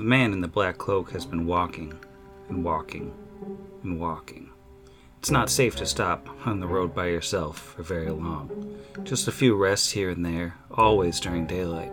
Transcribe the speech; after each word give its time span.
The 0.00 0.06
man 0.06 0.32
in 0.32 0.40
the 0.40 0.48
black 0.48 0.78
cloak 0.78 1.10
has 1.10 1.26
been 1.26 1.46
walking 1.46 1.92
and 2.48 2.64
walking 2.64 3.12
and 3.82 4.00
walking. 4.00 4.48
It's 5.18 5.30
not 5.30 5.50
safe 5.50 5.76
to 5.76 5.84
stop 5.84 6.26
on 6.46 6.58
the 6.58 6.66
road 6.66 6.94
by 6.94 7.08
yourself 7.08 7.58
for 7.58 7.82
very 7.82 8.08
long. 8.08 8.78
Just 9.02 9.28
a 9.28 9.30
few 9.30 9.54
rests 9.54 9.90
here 9.90 10.08
and 10.08 10.24
there, 10.24 10.54
always 10.70 11.20
during 11.20 11.46
daylight. 11.46 11.92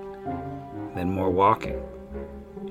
Then 0.96 1.12
more 1.12 1.30
walking. 1.30 1.84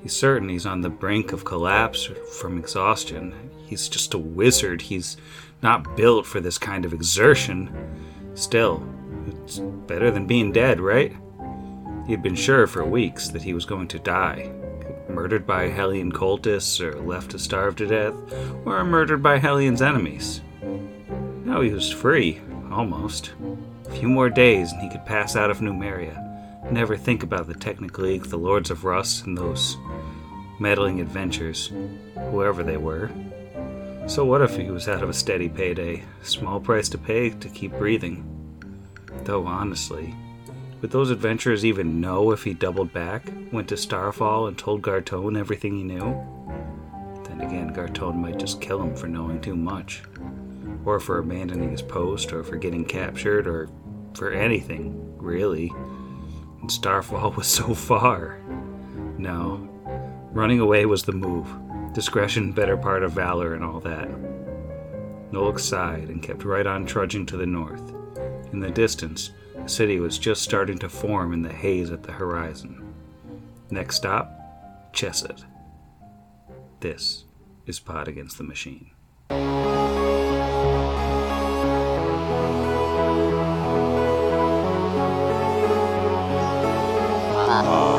He's 0.02 0.16
certain 0.16 0.48
he's 0.48 0.64
on 0.64 0.80
the 0.80 0.88
brink 0.88 1.34
of 1.34 1.44
collapse 1.44 2.08
from 2.40 2.56
exhaustion. 2.56 3.34
He's 3.66 3.90
just 3.90 4.14
a 4.14 4.18
wizard. 4.18 4.80
He's 4.80 5.18
not 5.60 5.98
built 5.98 6.24
for 6.24 6.40
this 6.40 6.56
kind 6.56 6.86
of 6.86 6.94
exertion. 6.94 7.68
Still, 8.32 8.82
it's 9.26 9.58
better 9.58 10.10
than 10.10 10.26
being 10.26 10.50
dead, 10.50 10.80
right? 10.80 11.14
He 12.06 12.12
had 12.12 12.22
been 12.22 12.36
sure 12.36 12.66
for 12.66 12.86
weeks 12.86 13.28
that 13.28 13.42
he 13.42 13.52
was 13.52 13.66
going 13.66 13.88
to 13.88 13.98
die. 13.98 14.50
Murdered 15.16 15.46
by 15.46 15.70
Hellion 15.70 16.12
cultists, 16.12 16.78
or 16.78 17.00
left 17.00 17.30
to 17.30 17.38
starve 17.38 17.74
to 17.76 17.86
death, 17.86 18.12
or 18.66 18.84
murdered 18.84 19.22
by 19.22 19.38
Hellion's 19.38 19.80
enemies. 19.80 20.42
Now 21.42 21.62
he 21.62 21.70
was 21.70 21.90
free, 21.90 22.42
almost. 22.70 23.32
A 23.86 23.92
few 23.92 24.10
more 24.10 24.28
days 24.28 24.72
and 24.72 24.82
he 24.82 24.90
could 24.90 25.06
pass 25.06 25.34
out 25.34 25.50
of 25.50 25.60
Numeria. 25.60 26.70
Never 26.70 26.98
think 26.98 27.22
about 27.22 27.46
the 27.46 27.54
Technic 27.54 27.96
League, 27.98 28.24
the 28.24 28.36
Lords 28.36 28.70
of 28.70 28.84
Rust, 28.84 29.24
and 29.24 29.38
those 29.38 29.78
meddling 30.60 31.00
adventures, 31.00 31.72
whoever 32.30 32.62
they 32.62 32.76
were. 32.76 33.10
So 34.08 34.22
what 34.26 34.42
if 34.42 34.54
he 34.54 34.70
was 34.70 34.86
out 34.86 35.02
of 35.02 35.08
a 35.08 35.14
steady 35.14 35.48
payday? 35.48 36.04
Small 36.22 36.60
price 36.60 36.90
to 36.90 36.98
pay 36.98 37.30
to 37.30 37.48
keep 37.48 37.72
breathing. 37.78 38.22
Though 39.24 39.46
honestly, 39.46 40.14
would 40.80 40.90
those 40.90 41.10
adventurers 41.10 41.64
even 41.64 42.00
know 42.00 42.32
if 42.32 42.44
he 42.44 42.54
doubled 42.54 42.92
back, 42.92 43.32
went 43.50 43.68
to 43.68 43.76
Starfall, 43.76 44.46
and 44.46 44.58
told 44.58 44.82
Gartone 44.82 45.38
everything 45.38 45.76
he 45.76 45.82
knew? 45.82 46.16
Then 47.24 47.40
again, 47.40 47.74
Gartone 47.74 48.16
might 48.16 48.38
just 48.38 48.60
kill 48.60 48.82
him 48.82 48.94
for 48.94 49.06
knowing 49.08 49.40
too 49.40 49.56
much. 49.56 50.02
Or 50.84 51.00
for 51.00 51.18
abandoning 51.18 51.70
his 51.70 51.82
post, 51.82 52.32
or 52.32 52.44
for 52.44 52.56
getting 52.56 52.84
captured, 52.84 53.46
or 53.46 53.68
for 54.14 54.30
anything, 54.30 55.16
really. 55.18 55.72
And 56.60 56.70
Starfall 56.70 57.32
was 57.36 57.46
so 57.46 57.74
far. 57.74 58.38
No. 59.18 59.68
Running 60.32 60.60
away 60.60 60.86
was 60.86 61.02
the 61.02 61.12
move. 61.12 61.48
Discretion, 61.94 62.52
better 62.52 62.76
part 62.76 63.02
of 63.02 63.12
valor, 63.12 63.54
and 63.54 63.64
all 63.64 63.80
that. 63.80 64.08
Nolix 65.32 65.60
sighed 65.60 66.08
and 66.08 66.22
kept 66.22 66.44
right 66.44 66.66
on 66.66 66.86
trudging 66.86 67.26
to 67.26 67.36
the 67.36 67.46
north. 67.46 67.94
In 68.52 68.60
the 68.60 68.70
distance, 68.70 69.30
the 69.66 69.72
city 69.72 69.98
was 69.98 70.16
just 70.16 70.42
starting 70.42 70.78
to 70.78 70.88
form 70.88 71.32
in 71.32 71.42
the 71.42 71.52
haze 71.52 71.90
at 71.90 72.04
the 72.04 72.12
horizon. 72.12 72.94
Next 73.68 73.96
stop, 73.96 74.92
Chesed. 74.92 75.44
This 76.78 77.24
is 77.66 77.80
Pod 77.80 78.06
Against 78.06 78.38
the 78.38 78.44
Machine. 78.44 78.92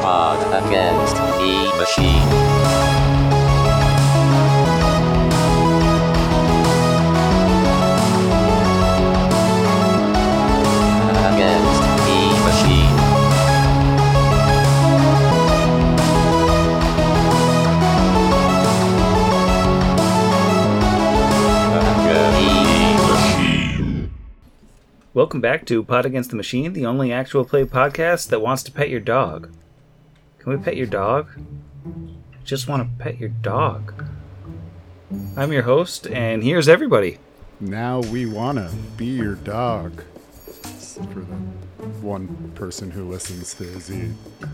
Pod 0.01 0.39
against 0.63 1.15
the 1.17 1.73
machine. 1.77 2.47
Welcome 25.27 25.41
back 25.41 25.65
to 25.65 25.83
Pod 25.83 26.05
Against 26.05 26.29
the 26.29 26.38
Machine, 26.38 26.71
the 26.71 26.85
only 26.85 27.11
actual 27.11 27.43
play 27.43 27.65
podcast 27.65 28.29
that 28.29 28.39
wants 28.39 28.63
to 28.63 28.71
pet 28.71 28.89
your 28.89 29.01
dog. 29.01 29.51
Can 30.39 30.53
we 30.53 30.57
pet 30.57 30.77
your 30.77 30.88
dog? 30.88 31.27
I 31.85 32.43
Just 32.45 32.69
want 32.69 32.81
to 32.81 33.03
pet 33.03 33.19
your 33.19 33.27
dog. 33.27 34.05
I'm 35.35 35.51
your 35.51 35.63
host, 35.63 36.07
and 36.07 36.41
here's 36.41 36.69
everybody. 36.69 37.17
Now 37.59 37.99
we 37.99 38.25
wanna 38.25 38.71
be 38.95 39.07
your 39.07 39.35
dog. 39.35 40.01
For 40.93 41.19
the 41.19 41.35
one 41.99 42.53
person 42.55 42.91
who 42.91 43.03
listens 43.11 43.53
to 43.55 43.65
Izzy 43.65 44.13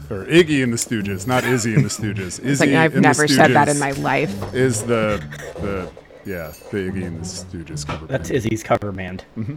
or 0.09 0.25
Iggy 0.25 0.63
and 0.63 0.73
the 0.73 0.77
Stooges, 0.77 1.27
not 1.27 1.43
Izzy 1.43 1.75
and 1.75 1.85
the 1.85 1.89
Stooges. 2.01 2.43
Izzy 2.43 2.65
like 2.65 2.75
I've 2.75 2.95
and 2.95 3.05
the 3.05 3.09
never 3.09 3.27
said 3.27 3.51
that 3.51 3.69
in 3.69 3.77
my 3.77 3.91
life. 3.91 4.55
Is 4.55 4.81
the 4.81 5.23
the 5.61 5.91
yeah 6.25 6.51
the 6.71 6.77
Iggy 6.77 7.05
and 7.05 7.19
the 7.19 7.25
Stooges 7.25 7.85
cover 7.85 8.07
That's 8.07 8.29
band. 8.29 8.37
Izzy's 8.37 8.63
cover 8.63 8.91
band. 8.91 9.23
Mm-hmm. 9.37 9.55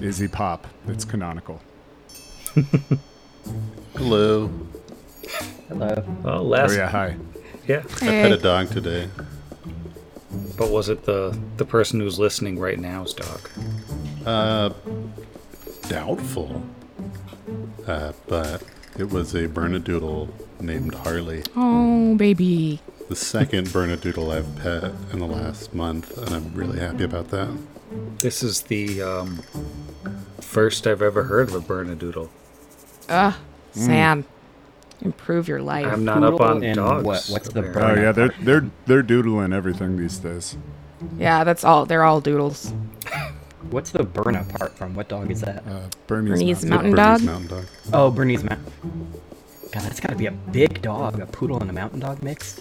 Izzy 0.00 0.28
Pop. 0.28 0.66
It's 0.88 1.04
canonical. 1.04 1.60
Hello. 3.96 4.50
Hello. 5.68 6.04
Well, 6.22 6.38
Oh 6.38 6.42
last 6.42 6.76
yeah, 6.76 6.88
hi. 6.88 7.16
yeah. 7.66 7.82
I 7.96 7.98
pet 7.98 8.32
a 8.32 8.36
dog 8.36 8.68
today. 8.70 9.08
But 10.56 10.70
was 10.70 10.88
it 10.88 11.04
the 11.04 11.38
the 11.56 11.64
person 11.64 12.00
who's 12.00 12.18
listening 12.18 12.58
right 12.58 12.78
now's 12.78 13.14
dog? 13.14 13.48
Uh, 14.24 14.70
doubtful. 15.88 16.62
Uh, 17.86 18.12
but 18.26 18.62
it 18.98 19.10
was 19.10 19.34
a 19.34 19.46
Bernedoodle 19.48 20.28
named 20.60 20.94
Harley. 20.94 21.42
Oh, 21.54 22.16
baby. 22.16 22.80
The 23.08 23.14
second 23.16 23.68
Bernedoodle 23.68 24.34
I've 24.34 24.56
pet 24.56 24.92
in 25.12 25.20
the 25.20 25.26
last 25.26 25.72
month, 25.74 26.16
and 26.18 26.34
I'm 26.34 26.52
really 26.54 26.80
happy 26.80 27.04
about 27.04 27.28
that. 27.28 27.56
This 28.18 28.42
is 28.42 28.62
the 28.62 29.02
um, 29.02 29.36
first 30.40 30.86
I've 30.86 31.02
ever 31.02 31.24
heard 31.24 31.48
of 31.50 31.54
a 31.54 31.60
Bernedoodle. 31.60 32.28
Ugh, 33.08 33.34
Sam. 33.72 34.24
Improve 35.02 35.46
your 35.48 35.60
life. 35.60 35.86
I'm 35.86 36.04
not 36.04 36.24
up 36.24 36.40
on 36.40 36.64
And 36.64 36.76
dogs. 36.76 37.04
what- 37.04 37.26
what's 37.30 37.48
the 37.50 37.60
apparently. 37.60 38.00
Oh 38.00 38.04
yeah, 38.04 38.12
they're 38.12 38.34
they're 38.40 38.70
they're 38.86 39.02
doodling 39.02 39.52
everything 39.52 39.98
these 39.98 40.18
days. 40.18 40.56
yeah, 41.18 41.44
that's 41.44 41.64
all. 41.64 41.84
They're 41.86 42.02
all 42.04 42.20
doodles. 42.20 42.72
What's 43.70 43.90
the 43.90 44.04
burn 44.04 44.36
apart 44.36 44.76
from? 44.78 44.94
What 44.94 45.08
dog 45.08 45.28
is 45.28 45.40
that? 45.40 45.64
Uh, 45.66 45.88
Bernie's, 46.06 46.34
Bernie's 46.38 46.64
Mountain- 46.64 46.94
Mountain 46.94 46.94
Bernese 46.94 47.26
dog? 47.26 47.32
Mountain 47.32 47.48
Dog. 47.58 47.66
Oh, 47.92 48.10
Bernese 48.12 48.44
Mountain. 48.44 48.72
God, 49.72 49.82
that's 49.82 49.98
got 49.98 50.10
to 50.10 50.14
be 50.16 50.26
a 50.26 50.30
big 50.30 50.82
dog. 50.82 51.18
A 51.18 51.26
poodle 51.26 51.60
and 51.60 51.68
a 51.68 51.72
mountain 51.72 51.98
dog 51.98 52.22
mix. 52.22 52.60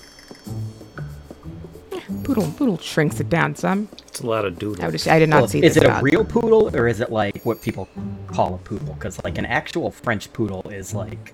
Poodle, 2.23 2.51
poodle 2.57 2.77
shrinks 2.77 3.19
it 3.19 3.29
down 3.29 3.55
some. 3.55 3.89
It's 4.07 4.19
a 4.21 4.27
lot 4.27 4.45
of 4.45 4.59
doodles. 4.59 4.79
I, 4.79 4.87
would, 4.87 5.07
I 5.07 5.19
did 5.19 5.29
not 5.29 5.37
Well, 5.41 5.47
see 5.47 5.63
is 5.63 5.73
this 5.75 5.83
it 5.83 5.87
a 5.87 5.89
dog. 5.89 6.03
real 6.03 6.23
poodle 6.23 6.75
or 6.75 6.87
is 6.87 6.99
it 6.99 7.11
like 7.11 7.43
what 7.45 7.61
people 7.61 7.87
call 8.27 8.55
a 8.55 8.57
poodle? 8.59 8.93
Because 8.93 9.21
like 9.23 9.37
an 9.37 9.45
actual 9.45 9.89
French 9.91 10.31
poodle 10.33 10.61
is 10.69 10.93
like 10.93 11.33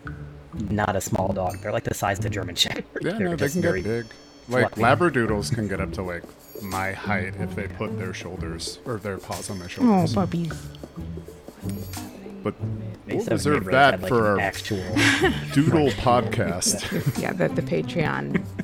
not 0.70 0.96
a 0.96 1.02
small 1.02 1.34
dog. 1.34 1.58
They're 1.62 1.72
like 1.74 1.84
the 1.84 1.94
size 1.94 2.18
of 2.20 2.24
the 2.24 2.30
German 2.30 2.56
Shepherd. 2.64 2.86
Yeah, 3.02 3.12
They're 3.18 3.30
no, 3.30 3.36
they 3.36 3.50
can 3.50 3.62
very- 3.62 3.82
get 3.82 4.08
big. 4.08 4.16
Like 4.50 4.76
fluffy. 4.76 4.82
labradoodles 5.12 5.54
can 5.54 5.68
get 5.68 5.80
up 5.80 5.94
to 5.94 6.02
like 6.02 6.24
my 6.64 6.92
height 6.94 7.34
if 7.40 7.56
they 7.56 7.68
put 7.68 7.98
their 8.00 8.14
shoulders 8.14 8.80
or 8.86 8.98
their 8.98 9.18
paws 9.18 9.50
on 9.50 9.60
my 9.60 9.68
shoulders. 9.68 10.14
Oh, 10.14 10.14
shoulders. 10.14 10.14
puppies. 10.16 10.68
but 12.44 12.56
They 13.06 13.16
we'll 13.18 13.26
reserve 13.26 13.66
that 13.66 13.92
had, 13.94 14.02
like, 14.04 14.10
for 14.10 14.20
an 14.20 14.26
our 14.26 14.40
actual. 14.40 14.78
doodle 15.54 15.90
podcast. 15.92 17.22
Yeah, 17.22 17.34
the, 17.34 17.50
the 17.50 17.62
Patreon. 17.62 18.44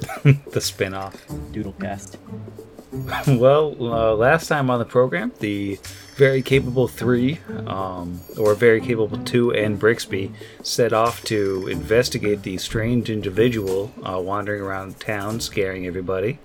the 0.52 0.60
spin-off. 0.60 1.16
Doodle 1.52 1.74
cast. 1.74 2.18
Well, 3.26 3.76
uh, 3.80 4.14
last 4.14 4.48
time 4.48 4.70
on 4.70 4.78
the 4.78 4.84
program, 4.84 5.32
the 5.40 5.78
very 6.16 6.40
capable 6.42 6.88
three, 6.88 7.38
um, 7.66 8.20
or 8.38 8.54
very 8.54 8.80
capable 8.80 9.18
two, 9.18 9.52
and 9.52 9.78
Brixby 9.78 10.32
set 10.62 10.92
off 10.92 11.22
to 11.24 11.68
investigate 11.68 12.42
the 12.42 12.56
strange 12.58 13.10
individual 13.10 13.92
uh, 14.02 14.20
wandering 14.20 14.62
around 14.62 14.98
town, 15.00 15.40
scaring 15.40 15.86
everybody, 15.86 16.38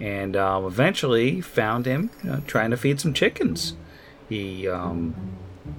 and 0.00 0.36
um, 0.36 0.64
eventually 0.64 1.40
found 1.40 1.84
him 1.84 2.10
you 2.22 2.30
know, 2.30 2.42
trying 2.46 2.70
to 2.70 2.76
feed 2.76 3.00
some 3.00 3.12
chickens. 3.12 3.74
He 4.28 4.68
um, 4.68 5.14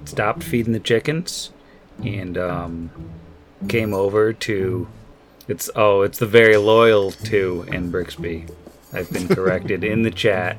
stopped 0.04 0.44
feeding 0.44 0.74
the 0.74 0.80
chickens 0.80 1.50
and 2.04 2.36
um, 2.38 2.90
came 3.68 3.94
over 3.94 4.32
to. 4.32 4.86
It's 5.48 5.68
oh, 5.76 6.02
it's 6.02 6.18
the 6.18 6.26
very 6.26 6.56
loyal 6.56 7.10
two 7.12 7.66
and 7.70 7.92
Brixby. 7.92 8.46
I've 8.92 9.10
been 9.10 9.28
corrected 9.28 9.84
in 9.84 10.02
the 10.02 10.10
chat. 10.10 10.56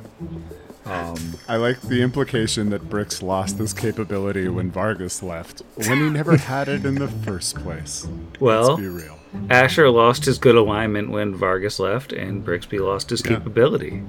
Um, 0.85 1.35
I 1.47 1.55
like 1.55 1.81
the 1.81 2.01
implication 2.03 2.69
that 2.69 2.89
Brix 2.89 3.23
lost 3.23 3.57
his 3.57 3.73
capability 3.73 4.47
when 4.47 4.69
Vargas 4.69 5.23
left, 5.23 5.63
when 5.75 5.97
he 5.97 6.09
never 6.11 6.37
had 6.37 6.67
it 6.67 6.85
in 6.85 6.95
the 6.95 7.07
first 7.07 7.55
place. 7.55 8.05
well, 8.39 8.69
Let's 8.75 8.81
be 8.81 8.87
real. 8.87 9.17
Asher 9.49 9.89
lost 9.89 10.25
his 10.25 10.37
good 10.37 10.55
alignment 10.55 11.09
when 11.09 11.33
Vargas 11.33 11.79
left, 11.79 12.13
and 12.13 12.45
Brixby 12.45 12.77
lost 12.77 13.09
his 13.09 13.21
Yeah. 13.25 13.37
capability. 13.37 14.03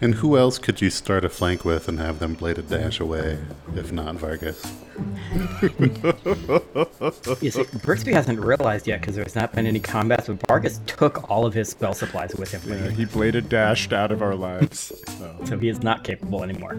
And 0.00 0.16
who 0.16 0.36
else 0.36 0.58
could 0.58 0.82
you 0.82 0.90
start 0.90 1.24
a 1.24 1.30
flank 1.30 1.64
with 1.64 1.88
and 1.88 1.98
have 1.98 2.18
them 2.18 2.34
bladed 2.34 2.68
dash 2.68 3.00
away, 3.00 3.38
if 3.74 3.92
not 3.92 4.16
Vargas? 4.16 4.62
You 7.40 7.50
see, 7.50 7.64
Brixby 7.82 8.12
hasn't 8.12 8.40
realized 8.40 8.86
yet 8.86 9.00
because 9.00 9.14
there's 9.14 9.34
not 9.34 9.52
been 9.52 9.66
any 9.66 9.80
combats, 9.80 10.26
but 10.26 10.44
Vargas 10.46 10.80
took 10.86 11.28
all 11.30 11.44
of 11.44 11.54
his 11.54 11.68
spell 11.68 11.94
supplies 11.94 12.34
with 12.34 12.52
him, 12.52 12.62
Yeah, 12.66 12.90
he 12.90 13.04
bladed 13.04 13.48
dashed 13.48 13.92
out 13.92 14.12
of 14.12 14.22
our 14.22 14.34
lives. 14.34 14.92
So. 15.18 15.36
so 15.44 15.58
he 15.58 15.68
is 15.68 15.82
not 15.82 16.04
capable 16.04 16.42
anymore. 16.42 16.78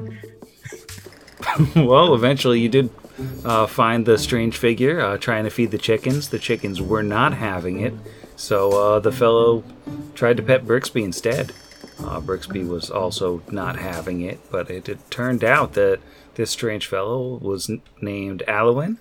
well, 1.75 2.13
eventually 2.13 2.60
you 2.60 2.70
did 2.70 2.90
uh, 3.46 3.68
find 3.68 4.06
the 4.06 4.18
strange 4.18 4.58
figure 4.58 5.00
uh, 5.00 5.18
trying 5.18 5.44
to 5.44 5.50
feed 5.50 5.72
the 5.72 5.78
chickens. 5.78 6.30
The 6.30 6.40
chickens 6.40 6.81
were 6.81 7.04
not 7.04 7.34
having 7.34 7.81
it, 7.81 7.94
so 8.36 8.72
uh, 8.72 9.00
the 9.00 9.12
fellow 9.12 9.63
tried 10.16 10.38
to 10.38 10.44
pet 10.44 10.66
Brixby 10.66 11.04
instead. 11.04 11.54
Uh, 12.00 12.20
Brixby 12.20 12.64
was 12.64 12.90
also 12.92 13.42
not 13.50 13.78
having 13.78 14.22
it, 14.22 14.40
but 14.52 14.70
it, 14.70 14.88
it 14.88 15.10
turned 15.10 15.44
out 15.44 15.74
that 15.74 16.00
this 16.36 16.52
strange 16.52 16.86
fellow 16.86 17.38
was 17.42 17.70
n- 17.70 17.82
named 18.02 18.44
Alwyn, 18.48 19.00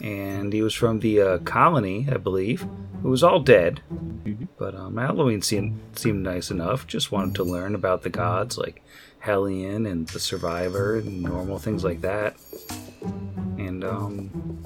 and 0.00 0.52
he 0.52 0.60
was 0.62 0.74
from 0.74 1.00
the 1.00 1.20
uh, 1.20 1.38
colony, 1.38 2.08
I 2.10 2.16
believe. 2.16 2.62
It 2.62 3.06
was 3.06 3.22
all 3.22 3.40
dead, 3.40 3.80
but 4.58 4.74
um, 4.74 4.98
Alwyn 4.98 5.42
seemed 5.42 5.80
seemed 5.94 6.22
nice 6.24 6.50
enough. 6.50 6.86
Just 6.86 7.12
wanted 7.12 7.36
to 7.36 7.44
learn 7.44 7.74
about 7.74 8.02
the 8.02 8.10
gods, 8.10 8.58
like 8.58 8.82
Hellion 9.20 9.86
and 9.86 10.08
the 10.08 10.18
Survivor, 10.18 10.96
and 10.98 11.22
normal 11.22 11.58
things 11.58 11.84
like 11.84 12.00
that. 12.00 12.34
And 13.58 13.84
um, 13.84 14.64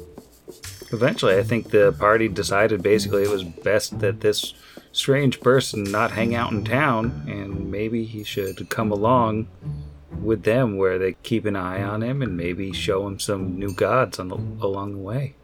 eventually, 0.93 1.37
I 1.37 1.43
think 1.43 1.70
the 1.70 1.93
party 1.93 2.28
decided 2.28 2.82
basically 2.82 3.25
it 3.25 3.31
was 3.31 3.44
best 3.44 3.99
that 4.00 4.20
this 4.20 4.55
strange 4.96 5.40
person 5.40 5.84
not 5.84 6.12
hang 6.12 6.34
out 6.34 6.52
in 6.52 6.64
town, 6.64 7.26
and 7.28 7.70
maybe 7.70 8.04
he 8.04 8.25
should 8.25 8.69
come 8.70 8.90
along 8.90 9.46
with 10.10 10.44
them 10.44 10.76
where 10.78 10.98
they 10.98 11.12
keep 11.22 11.44
an 11.44 11.54
eye 11.54 11.82
on 11.82 12.02
him 12.02 12.22
and 12.22 12.37
maybe 12.37 12.72
show 12.72 13.06
him 13.06 13.20
some 13.20 13.58
new 13.58 13.72
gods 13.75 14.19
on 14.19 14.28
the, 14.28 14.37
along 14.64 14.93
the 14.93 14.98
way. 14.98 15.34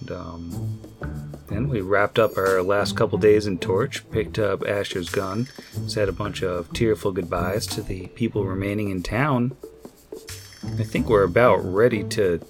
And, 0.00 0.10
um, 0.10 0.80
then 1.48 1.68
we 1.68 1.80
wrapped 1.80 2.18
up 2.18 2.36
our 2.36 2.62
last 2.62 2.96
couple 2.96 3.18
days 3.18 3.46
in 3.46 3.58
Torch, 3.58 4.08
picked 4.10 4.38
up 4.38 4.66
Asher's 4.66 5.08
gun, 5.08 5.48
said 5.86 6.08
a 6.08 6.12
bunch 6.12 6.42
of 6.42 6.72
tearful 6.72 7.12
goodbyes 7.12 7.66
to 7.68 7.82
the 7.82 8.08
people 8.08 8.44
remaining 8.44 8.90
in 8.90 9.02
town. 9.02 9.56
I 10.78 10.84
think 10.84 11.08
we're 11.08 11.24
about 11.24 11.56
ready 11.64 12.04
to 12.04 12.40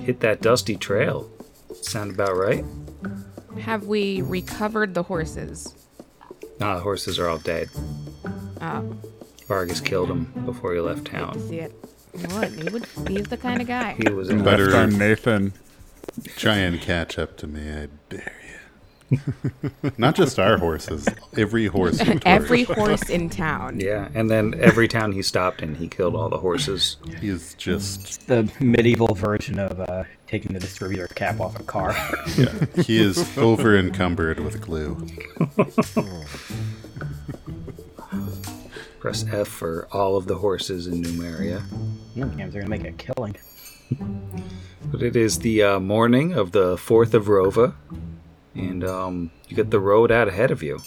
hit 0.00 0.20
that 0.20 0.40
dusty 0.40 0.76
trail. 0.76 1.30
Sound 1.82 2.12
about 2.12 2.36
right? 2.36 2.64
Have 3.60 3.84
we 3.86 4.22
recovered 4.22 4.94
the 4.94 5.02
horses? 5.02 5.74
Nah, 6.60 6.76
the 6.76 6.80
horses 6.82 7.18
are 7.18 7.28
all 7.28 7.38
dead. 7.38 7.68
Oh, 8.60 8.96
Vargas 9.46 9.80
killed 9.80 10.08
them 10.10 10.32
before 10.44 10.74
he 10.74 10.80
left 10.80 11.04
town. 11.06 11.38
see 11.48 11.58
it. 11.60 11.72
You 12.16 12.26
know 12.26 12.34
what? 12.36 12.50
He 12.52 12.68
would, 12.68 12.86
he's 13.08 13.26
the 13.28 13.36
kind 13.36 13.60
of 13.60 13.68
guy. 13.68 13.94
He 14.02 14.10
was 14.12 14.28
in 14.28 14.42
Better- 14.42 14.70
Left 14.70 14.92
on 14.94 14.98
Nathan. 14.98 15.52
Try 16.36 16.56
and 16.56 16.80
catch 16.80 17.18
up 17.18 17.36
to 17.38 17.46
me, 17.46 17.60
I 17.70 17.88
dare 18.08 18.32
you. 18.37 18.37
Not 19.96 20.14
just 20.14 20.38
our 20.38 20.58
horses, 20.58 21.06
every 21.36 21.66
horse. 21.66 22.00
in 22.00 22.20
Every 22.26 22.64
horse 22.64 23.08
in 23.08 23.30
town. 23.30 23.80
Yeah, 23.80 24.08
and 24.14 24.30
then 24.30 24.54
every 24.60 24.86
town 24.88 25.12
he 25.12 25.22
stopped 25.22 25.62
in, 25.62 25.74
he 25.76 25.88
killed 25.88 26.14
all 26.14 26.28
the 26.28 26.38
horses. 26.38 26.96
He's 27.20 27.54
just, 27.54 28.26
The 28.26 28.50
medieval 28.60 29.14
version 29.14 29.58
of 29.58 29.80
uh, 29.80 30.04
taking 30.26 30.52
the 30.52 30.60
distributor 30.60 31.06
cap 31.08 31.40
off 31.40 31.58
a 31.58 31.62
car. 31.62 31.94
yeah, 32.36 32.66
he 32.82 32.98
is 33.00 33.36
over 33.38 33.76
encumbered 33.76 34.40
with 34.40 34.60
glue. 34.60 35.06
Press 39.00 39.24
F 39.30 39.48
for 39.48 39.86
all 39.92 40.16
of 40.16 40.26
the 40.26 40.36
horses 40.36 40.86
in 40.86 41.02
Numeria. 41.02 41.62
Games 42.36 42.54
are 42.54 42.60
gonna 42.60 42.68
make 42.68 42.84
a 42.84 42.92
killing. 42.92 43.36
But 44.90 45.02
it 45.02 45.16
is 45.16 45.38
the 45.38 45.62
uh, 45.62 45.80
morning 45.80 46.32
of 46.32 46.52
the 46.52 46.76
4th 46.76 47.14
of 47.14 47.26
Rova, 47.26 47.74
and 48.58 48.84
um, 48.84 49.30
you 49.48 49.56
get 49.56 49.70
the 49.70 49.80
road 49.80 50.10
out 50.12 50.28
ahead 50.28 50.50
of 50.50 50.62
you. 50.62 50.78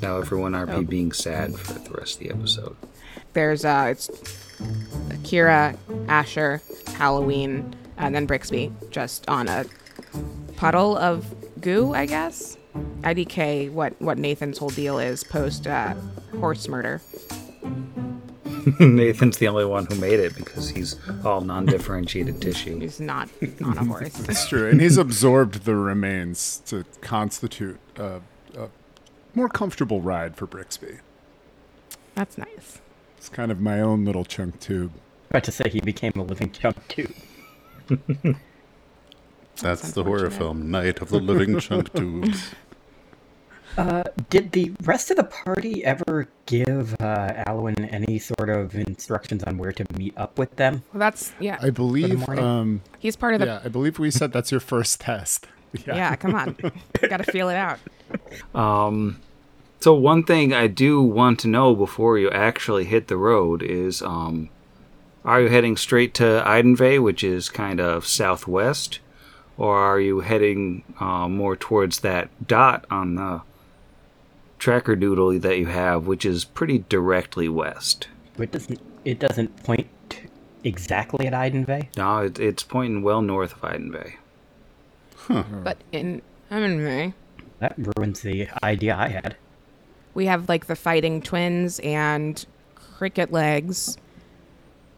Now, 0.00 0.16
everyone 0.18 0.52
RP 0.52 0.72
Oh. 0.74 0.82
being 0.82 1.12
sad 1.12 1.54
for 1.54 1.74
the 1.78 1.90
rest 1.90 2.14
of 2.14 2.20
the 2.20 2.30
episode. 2.30 2.76
There's 3.34 3.64
uh, 3.64 3.88
it's 3.90 4.10
Akira, 5.10 5.76
Asher, 6.08 6.60
Halloween, 6.94 7.74
and 7.96 8.14
then 8.14 8.26
Brixby 8.26 8.72
just 8.90 9.26
on 9.28 9.48
a 9.48 9.64
puddle 10.56 10.96
of 10.96 11.24
goo, 11.60 11.94
I 11.94 12.06
guess. 12.06 12.56
IDK, 13.02 13.70
what 13.70 14.00
what 14.00 14.18
Nathan's 14.18 14.58
whole 14.58 14.70
deal 14.70 14.98
is 14.98 15.24
post 15.24 15.66
uh, 15.66 15.94
horse 16.40 16.68
murder. 16.68 17.00
Nathan's 18.80 19.38
the 19.38 19.48
only 19.48 19.64
one 19.64 19.86
who 19.86 19.94
made 19.96 20.20
it 20.20 20.34
because 20.36 20.70
he's 20.70 20.96
all 21.24 21.40
non 21.40 21.66
differentiated 21.66 22.40
tissue. 22.40 22.78
He's 22.80 23.00
not 23.00 23.28
on 23.64 23.78
a 23.78 23.84
horse. 23.84 24.12
That's 24.18 24.48
true, 24.48 24.68
and 24.68 24.80
he's 24.80 24.98
absorbed 24.98 25.64
the 25.64 25.74
remains 25.74 26.62
to 26.66 26.84
constitute 27.00 27.78
a, 27.96 28.20
a 28.56 28.68
more 29.34 29.48
comfortable 29.48 30.00
ride 30.00 30.36
for 30.36 30.46
Brixby. 30.46 30.98
That's 32.14 32.36
nice. 32.36 32.80
It's 33.16 33.28
kind 33.28 33.50
of 33.50 33.60
my 33.60 33.80
own 33.80 34.04
little 34.04 34.24
chunk 34.24 34.60
tube. 34.60 34.92
About 35.30 35.44
to 35.44 35.52
say 35.52 35.68
he 35.68 35.80
became 35.80 36.12
a 36.16 36.22
living 36.22 36.50
chunk 36.50 36.88
too. 36.88 37.12
That's 39.60 39.92
the 39.92 40.04
horror 40.04 40.30
film, 40.30 40.70
Night 40.70 41.00
of 41.00 41.10
the 41.10 41.20
Living 41.20 41.58
Chunk 41.60 41.92
Tubes. 41.92 42.52
Did 44.30 44.52
the 44.52 44.72
rest 44.82 45.10
of 45.10 45.16
the 45.16 45.24
party 45.24 45.84
ever 45.84 46.28
give 46.46 47.00
uh, 47.00 47.44
Alwyn 47.46 47.84
any 47.86 48.18
sort 48.18 48.48
of 48.48 48.74
instructions 48.74 49.42
on 49.44 49.58
where 49.58 49.72
to 49.72 49.84
meet 49.96 50.16
up 50.16 50.38
with 50.38 50.56
them? 50.56 50.82
Well, 50.92 51.00
that's 51.00 51.32
yeah. 51.40 51.58
I 51.60 51.70
believe. 51.70 52.28
Um, 52.28 52.82
He's 52.98 53.16
part 53.16 53.34
of 53.34 53.40
the. 53.40 53.46
yeah, 53.46 53.60
I 53.64 53.68
believe 53.68 53.98
we 53.98 54.10
said 54.10 54.32
that's 54.32 54.50
your 54.50 54.60
first 54.60 55.00
test. 55.00 55.46
Yeah, 55.86 56.14
come 56.16 56.34
on. 56.34 56.54
Got 57.08 57.24
to 57.24 57.32
feel 57.32 57.48
it 57.48 57.56
out. 57.56 57.78
So 59.80 59.94
one 59.94 60.22
thing 60.22 60.52
I 60.52 60.68
do 60.68 61.02
want 61.02 61.40
to 61.40 61.48
know 61.48 61.74
before 61.74 62.16
you 62.16 62.30
actually 62.30 62.84
hit 62.84 63.08
the 63.08 63.16
road 63.16 63.64
is, 63.64 64.00
um, 64.00 64.48
are 65.24 65.40
you 65.40 65.48
heading 65.48 65.76
straight 65.76 66.14
to 66.14 66.40
Iadenveigh, 66.46 67.02
which 67.02 67.24
is 67.24 67.48
kind 67.48 67.80
of 67.80 68.06
southwest, 68.06 69.00
or 69.58 69.76
are 69.76 69.98
you 69.98 70.20
heading 70.20 70.84
uh, 71.00 71.26
more 71.26 71.56
towards 71.56 71.98
that 72.00 72.28
dot 72.46 72.84
on 72.92 73.16
the 73.16 73.40
tracker 74.62 74.94
doodle 74.94 75.36
that 75.40 75.58
you 75.58 75.66
have, 75.66 76.06
which 76.06 76.24
is 76.24 76.44
pretty 76.44 76.84
directly 76.88 77.48
west? 77.48 78.06
It 78.38 78.52
doesn't. 78.52 78.80
It 79.04 79.18
doesn't 79.18 79.64
point 79.64 79.88
exactly 80.62 81.26
at 81.26 81.32
Iadenveigh. 81.32 81.96
No, 81.96 82.18
it, 82.20 82.38
it's 82.38 82.62
pointing 82.62 83.02
well 83.02 83.20
north 83.20 83.52
of 83.54 83.60
Iadenveigh. 83.62 84.14
But 85.64 85.78
in 85.90 86.22
I'm 86.50 86.62
in 86.62 86.84
May. 86.84 87.14
That 87.58 87.74
ruins 87.96 88.20
the 88.22 88.48
idea 88.62 88.96
I 88.96 89.08
had. 89.08 89.36
We 90.14 90.26
have 90.26 90.48
like 90.48 90.66
the 90.66 90.76
fighting 90.76 91.22
twins 91.22 91.80
and 91.80 92.44
cricket 92.74 93.32
legs. 93.32 93.96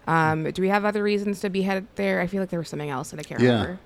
Um, 0.07 0.51
do 0.51 0.61
we 0.61 0.69
have 0.69 0.85
other 0.85 1.03
reasons 1.03 1.41
to 1.41 1.49
be 1.51 1.63
headed 1.63 1.87
there? 1.97 2.21
I 2.21 2.27
feel 2.27 2.41
like 2.43 2.51
there 2.51 2.59
was 2.59 2.69
something 2.69 2.91
else 2.91 3.11
that 3.11 3.21
I 3.21 3.23
can't 3.23 3.41
Yeah. 3.41 3.51
remember. 3.63 3.81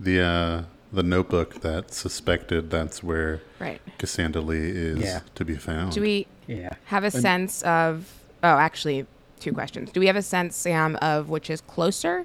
The 0.00 0.20
uh, 0.22 0.62
the 0.92 1.02
notebook 1.02 1.60
that 1.60 1.92
suspected 1.92 2.70
that's 2.70 3.02
where 3.02 3.40
Right. 3.58 3.80
Cassandra 3.98 4.40
Lee 4.40 4.70
is 4.70 4.98
Yeah. 5.00 5.20
to 5.34 5.44
be 5.44 5.56
found. 5.56 5.92
Do 5.92 6.00
we 6.00 6.26
Yeah. 6.46 6.70
have 6.86 7.04
a 7.04 7.10
sense 7.10 7.62
of? 7.62 8.12
Oh, 8.42 8.56
actually, 8.56 9.06
two 9.40 9.52
questions. 9.52 9.90
Do 9.90 10.00
we 10.00 10.06
have 10.06 10.16
a 10.16 10.22
sense, 10.22 10.56
Sam, 10.56 10.96
of 10.96 11.28
which 11.28 11.50
is 11.50 11.60
closer, 11.60 12.24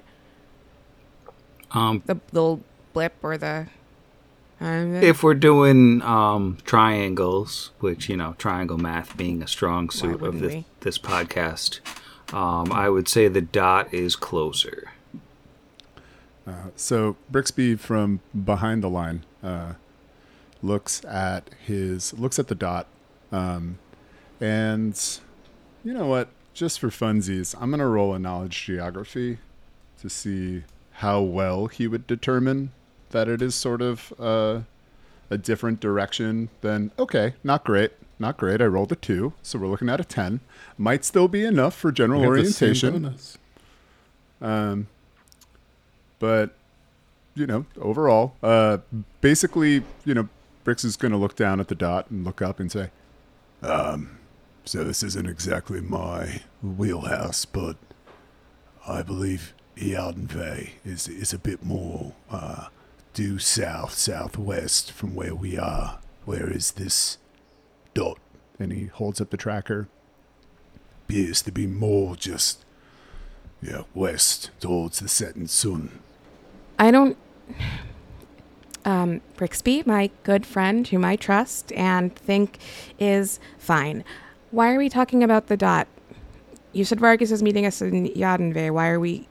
Um, 1.72 2.02
the 2.06 2.16
little 2.32 2.60
blip 2.92 3.14
or 3.22 3.36
the? 3.36 3.66
Um, 4.60 4.94
if 4.94 5.22
we're 5.22 5.34
doing 5.34 6.00
um, 6.02 6.58
triangles, 6.64 7.72
which 7.80 8.08
you 8.08 8.16
know, 8.16 8.34
triangle 8.38 8.78
math 8.78 9.16
being 9.16 9.42
a 9.42 9.48
strong 9.48 9.90
suit 9.90 10.22
of 10.22 10.38
this, 10.40 10.54
we? 10.54 10.64
this 10.80 10.98
podcast, 10.98 11.80
um, 12.32 12.72
I 12.72 12.88
would 12.88 13.08
say 13.08 13.26
the 13.28 13.40
dot 13.40 13.92
is 13.92 14.14
closer. 14.16 14.92
So 16.76 17.16
Brixby 17.30 17.78
from 17.78 18.20
behind 18.44 18.82
the 18.82 18.90
line 18.90 19.24
uh, 19.42 19.74
looks 20.62 21.04
at 21.04 21.50
his 21.64 22.12
looks 22.14 22.38
at 22.38 22.48
the 22.48 22.54
dot, 22.54 22.86
um, 23.32 23.78
and 24.40 24.98
you 25.84 25.92
know 25.94 26.06
what? 26.06 26.28
Just 26.52 26.80
for 26.80 26.88
funsies, 26.88 27.54
I'm 27.60 27.70
gonna 27.70 27.88
roll 27.88 28.14
a 28.14 28.18
knowledge 28.18 28.64
geography 28.64 29.38
to 30.00 30.08
see 30.08 30.64
how 30.92 31.20
well 31.20 31.66
he 31.66 31.86
would 31.86 32.06
determine 32.06 32.72
that 33.10 33.28
it 33.28 33.42
is 33.42 33.54
sort 33.54 33.82
of 33.82 34.12
uh, 34.18 34.60
a 35.30 35.38
different 35.38 35.80
direction 35.80 36.50
than 36.60 36.90
okay, 36.98 37.34
not 37.42 37.64
great, 37.64 37.92
not 38.18 38.36
great. 38.36 38.60
I 38.60 38.66
rolled 38.66 38.92
a 38.92 38.96
two, 38.96 39.32
so 39.42 39.58
we're 39.58 39.68
looking 39.68 39.88
at 39.88 40.00
a 40.00 40.04
ten. 40.04 40.40
Might 40.76 41.04
still 41.04 41.28
be 41.28 41.44
enough 41.44 41.74
for 41.74 41.90
general 41.90 42.20
We 42.20 42.26
have 42.26 42.46
the 42.46 42.52
same 42.52 42.68
orientation. 42.68 43.14
Um, 44.40 44.88
but 46.24 46.56
you 47.34 47.46
know, 47.46 47.66
overall, 47.78 48.34
uh, 48.42 48.78
basically, 49.20 49.82
you 50.06 50.14
know, 50.14 50.26
Brix 50.64 50.82
is 50.82 50.96
going 50.96 51.12
to 51.12 51.18
look 51.18 51.36
down 51.36 51.60
at 51.60 51.68
the 51.68 51.74
dot 51.74 52.10
and 52.10 52.24
look 52.24 52.40
up 52.40 52.58
and 52.58 52.72
say, 52.72 52.88
Um, 53.62 54.18
so 54.64 54.84
this 54.84 55.02
isn't 55.02 55.28
exactly 55.28 55.82
my 55.82 56.40
wheelhouse, 56.62 57.44
but 57.44 57.76
I 58.88 59.02
believe 59.02 59.52
Iadenveigh 59.76 60.70
is 60.82 61.08
is 61.08 61.34
a 61.34 61.38
bit 61.38 61.62
more 61.62 62.14
uh, 62.30 62.68
due 63.12 63.38
south 63.38 63.92
southwest 63.92 64.92
from 64.92 65.14
where 65.14 65.34
we 65.34 65.58
are. 65.58 65.98
Where 66.24 66.50
is 66.50 66.72
this 66.72 67.18
dot? 67.92 68.18
and 68.58 68.72
he 68.72 68.86
holds 68.86 69.20
up 69.20 69.28
the 69.28 69.36
tracker. 69.36 69.88
Appears 71.04 71.42
to 71.42 71.52
be 71.52 71.66
more 71.66 72.16
just 72.16 72.64
yeah 73.60 73.82
west 73.92 74.50
towards 74.58 75.00
the 75.00 75.08
setting 75.08 75.48
sun. 75.48 76.00
I 76.78 76.90
don't. 76.90 77.16
Um, 78.84 79.22
Brixby, 79.36 79.86
my 79.86 80.10
good 80.24 80.44
friend, 80.44 80.86
whom 80.86 81.04
I 81.04 81.16
trust 81.16 81.72
and 81.72 82.14
think 82.14 82.58
is 82.98 83.40
fine. 83.58 84.04
Why 84.50 84.74
are 84.74 84.78
we 84.78 84.88
talking 84.88 85.22
about 85.22 85.46
the 85.46 85.56
dot? 85.56 85.88
You 86.72 86.84
said 86.84 87.00
Vargas 87.00 87.30
is 87.30 87.42
meeting 87.42 87.64
us 87.64 87.80
in 87.80 88.08
Iadenveigh. 88.08 88.72
Why 88.72 88.88
are 88.88 89.00
we 89.00 89.26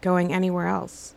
going 0.00 0.32
anywhere 0.32 0.66
else? 0.66 1.14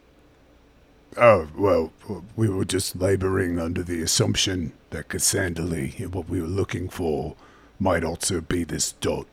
Oh, 1.16 1.48
well, 1.58 1.92
we 2.36 2.48
were 2.48 2.66
just 2.66 2.96
laboring 2.96 3.60
under 3.60 3.82
the 3.82 4.02
assumption 4.04 4.74
that 4.92 5.08
Cassandra, 5.08 5.66
what 5.66 6.30
we 6.30 6.40
were 6.40 6.48
looking 6.48 6.90
for, 6.90 7.36
might 7.80 8.04
also 8.04 8.40
be 8.42 8.64
this 8.64 8.92
dot. 8.92 9.26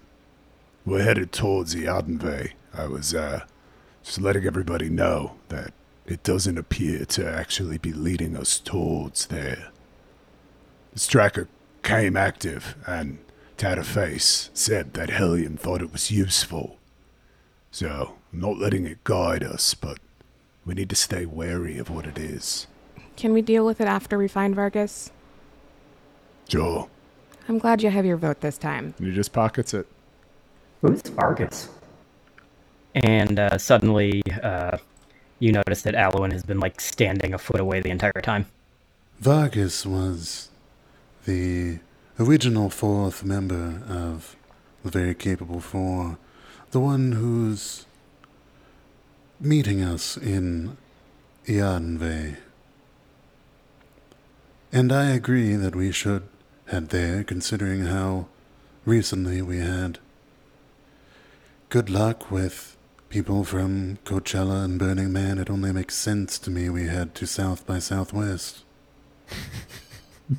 We're 0.87 1.03
headed 1.03 1.31
towards 1.31 1.75
the 1.75 1.85
Iadenveigh. 1.85 2.53
I 2.73 2.87
was, 2.87 3.15
uh, 3.15 3.45
just 4.03 4.21
letting 4.21 4.47
everybody 4.47 4.89
know 4.89 5.35
that 5.49 5.75
it 6.07 6.23
doesn't 6.23 6.59
appear 6.59 7.05
to 7.07 7.29
actually 7.29 7.79
be 7.79 7.93
leading 7.93 8.37
us 8.37 8.59
towards 8.59 9.27
there. 9.27 9.71
This 10.93 11.07
tracker 11.07 11.49
came 11.83 12.17
active, 12.17 12.77
and 12.87 13.19
Tatterface 13.57 14.51
said 14.55 14.95
that 14.95 15.11
Hellion 15.11 15.57
thought 15.57 15.83
it 15.83 15.93
was 15.93 16.11
useful. 16.11 16.79
So, 17.71 18.15
I'm 18.33 18.41
not 18.41 18.59
letting 18.59 18.87
it 18.87 19.03
guide 19.05 19.43
us, 19.43 19.75
but 19.75 19.99
we 20.65 20.75
need 20.75 20.91
to 20.91 20.97
stay 20.97 21.27
wary 21.27 21.79
of 21.79 21.91
what 21.91 22.07
it 22.07 22.19
is. 22.19 22.67
Can 23.17 23.33
we 23.33 23.43
deal 23.43 23.65
with 23.65 23.81
it 23.81 23.89
after 23.89 24.19
we 24.19 24.29
find 24.29 24.55
Vargas? 24.55 25.11
Sure. 26.49 26.89
I'm 27.49 27.59
glad 27.59 27.83
you 27.83 27.91
have 27.91 28.07
your 28.07 28.17
vote 28.17 28.41
this 28.41 28.59
time. 28.59 28.95
And 28.99 29.07
he 29.07 29.15
just 29.15 29.33
pockets 29.33 29.75
it. 29.75 29.87
Who's 30.81 31.03
Vargas? 31.03 31.69
And 32.95 33.39
uh, 33.39 33.59
suddenly, 33.59 34.23
uh, 34.43 34.79
you 35.39 35.53
notice 35.53 35.83
that 35.83 35.95
Alwyn 35.95 36.31
has 36.31 36.43
been 36.43 36.61
like 36.61 36.81
standing 36.81 37.35
a 37.35 37.39
foot 37.39 37.61
away 37.61 37.81
the 37.81 37.91
entire 37.91 38.13
time. 38.23 38.47
Vargas 39.21 39.87
was 39.87 40.49
the 41.25 41.79
original 42.19 42.71
fourth 42.71 43.25
member 43.25 43.83
of 43.89 44.37
the 44.83 44.91
very 44.91 45.15
capable 45.15 45.61
four, 45.61 46.19
the 46.71 46.81
one 46.81 47.13
who's 47.13 47.87
meeting 49.41 49.83
us 49.83 50.17
in 50.17 50.77
Ianve. 51.47 52.37
And 54.73 54.93
I 54.93 55.11
agree 55.11 55.55
that 55.55 55.77
we 55.77 55.93
should 55.93 56.25
head 56.67 56.89
there, 56.89 57.23
considering 57.23 57.87
how 57.87 58.27
recently 58.85 59.41
we 59.43 59.59
had 59.59 59.99
good 61.69 61.91
luck 61.91 62.31
with 62.31 62.74
people 63.15 63.45
from 63.45 63.97
Coachella 64.05 64.65
and 64.65 64.77
Burning 64.77 65.13
Man. 65.13 65.39
It 65.39 65.49
only 65.49 65.73
makes 65.73 65.95
sense 65.95 66.37
to 66.37 66.51
me 66.51 66.69
we 66.69 66.89
head 66.89 67.15
to 67.15 67.29
South 67.29 67.65
by 67.65 67.79
Southwest. 67.79 68.65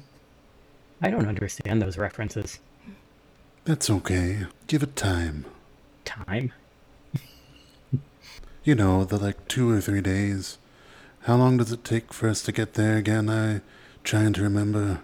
I 1.02 1.10
don't 1.10 1.26
understand 1.26 1.82
those 1.82 1.98
references. 1.98 2.60
That's 3.64 3.90
okay. 3.90 4.48
Give 4.68 4.84
it 4.84 4.98
time. 4.98 5.46
Time? 6.04 6.52
You 8.66 8.76
know, 8.76 9.06
the 9.06 9.20
like 9.20 9.48
two 9.48 9.70
or 9.70 9.80
three 9.80 10.02
days. 10.02 10.58
How 11.22 11.38
long 11.38 11.56
does 11.56 11.72
it 11.72 11.86
take 11.86 12.12
for 12.12 12.28
us 12.28 12.42
to 12.42 12.52
get 12.52 12.74
there 12.74 12.98
again? 12.98 13.30
I 13.30 13.62
trying 14.04 14.34
to 14.34 14.44
remember. 14.44 15.00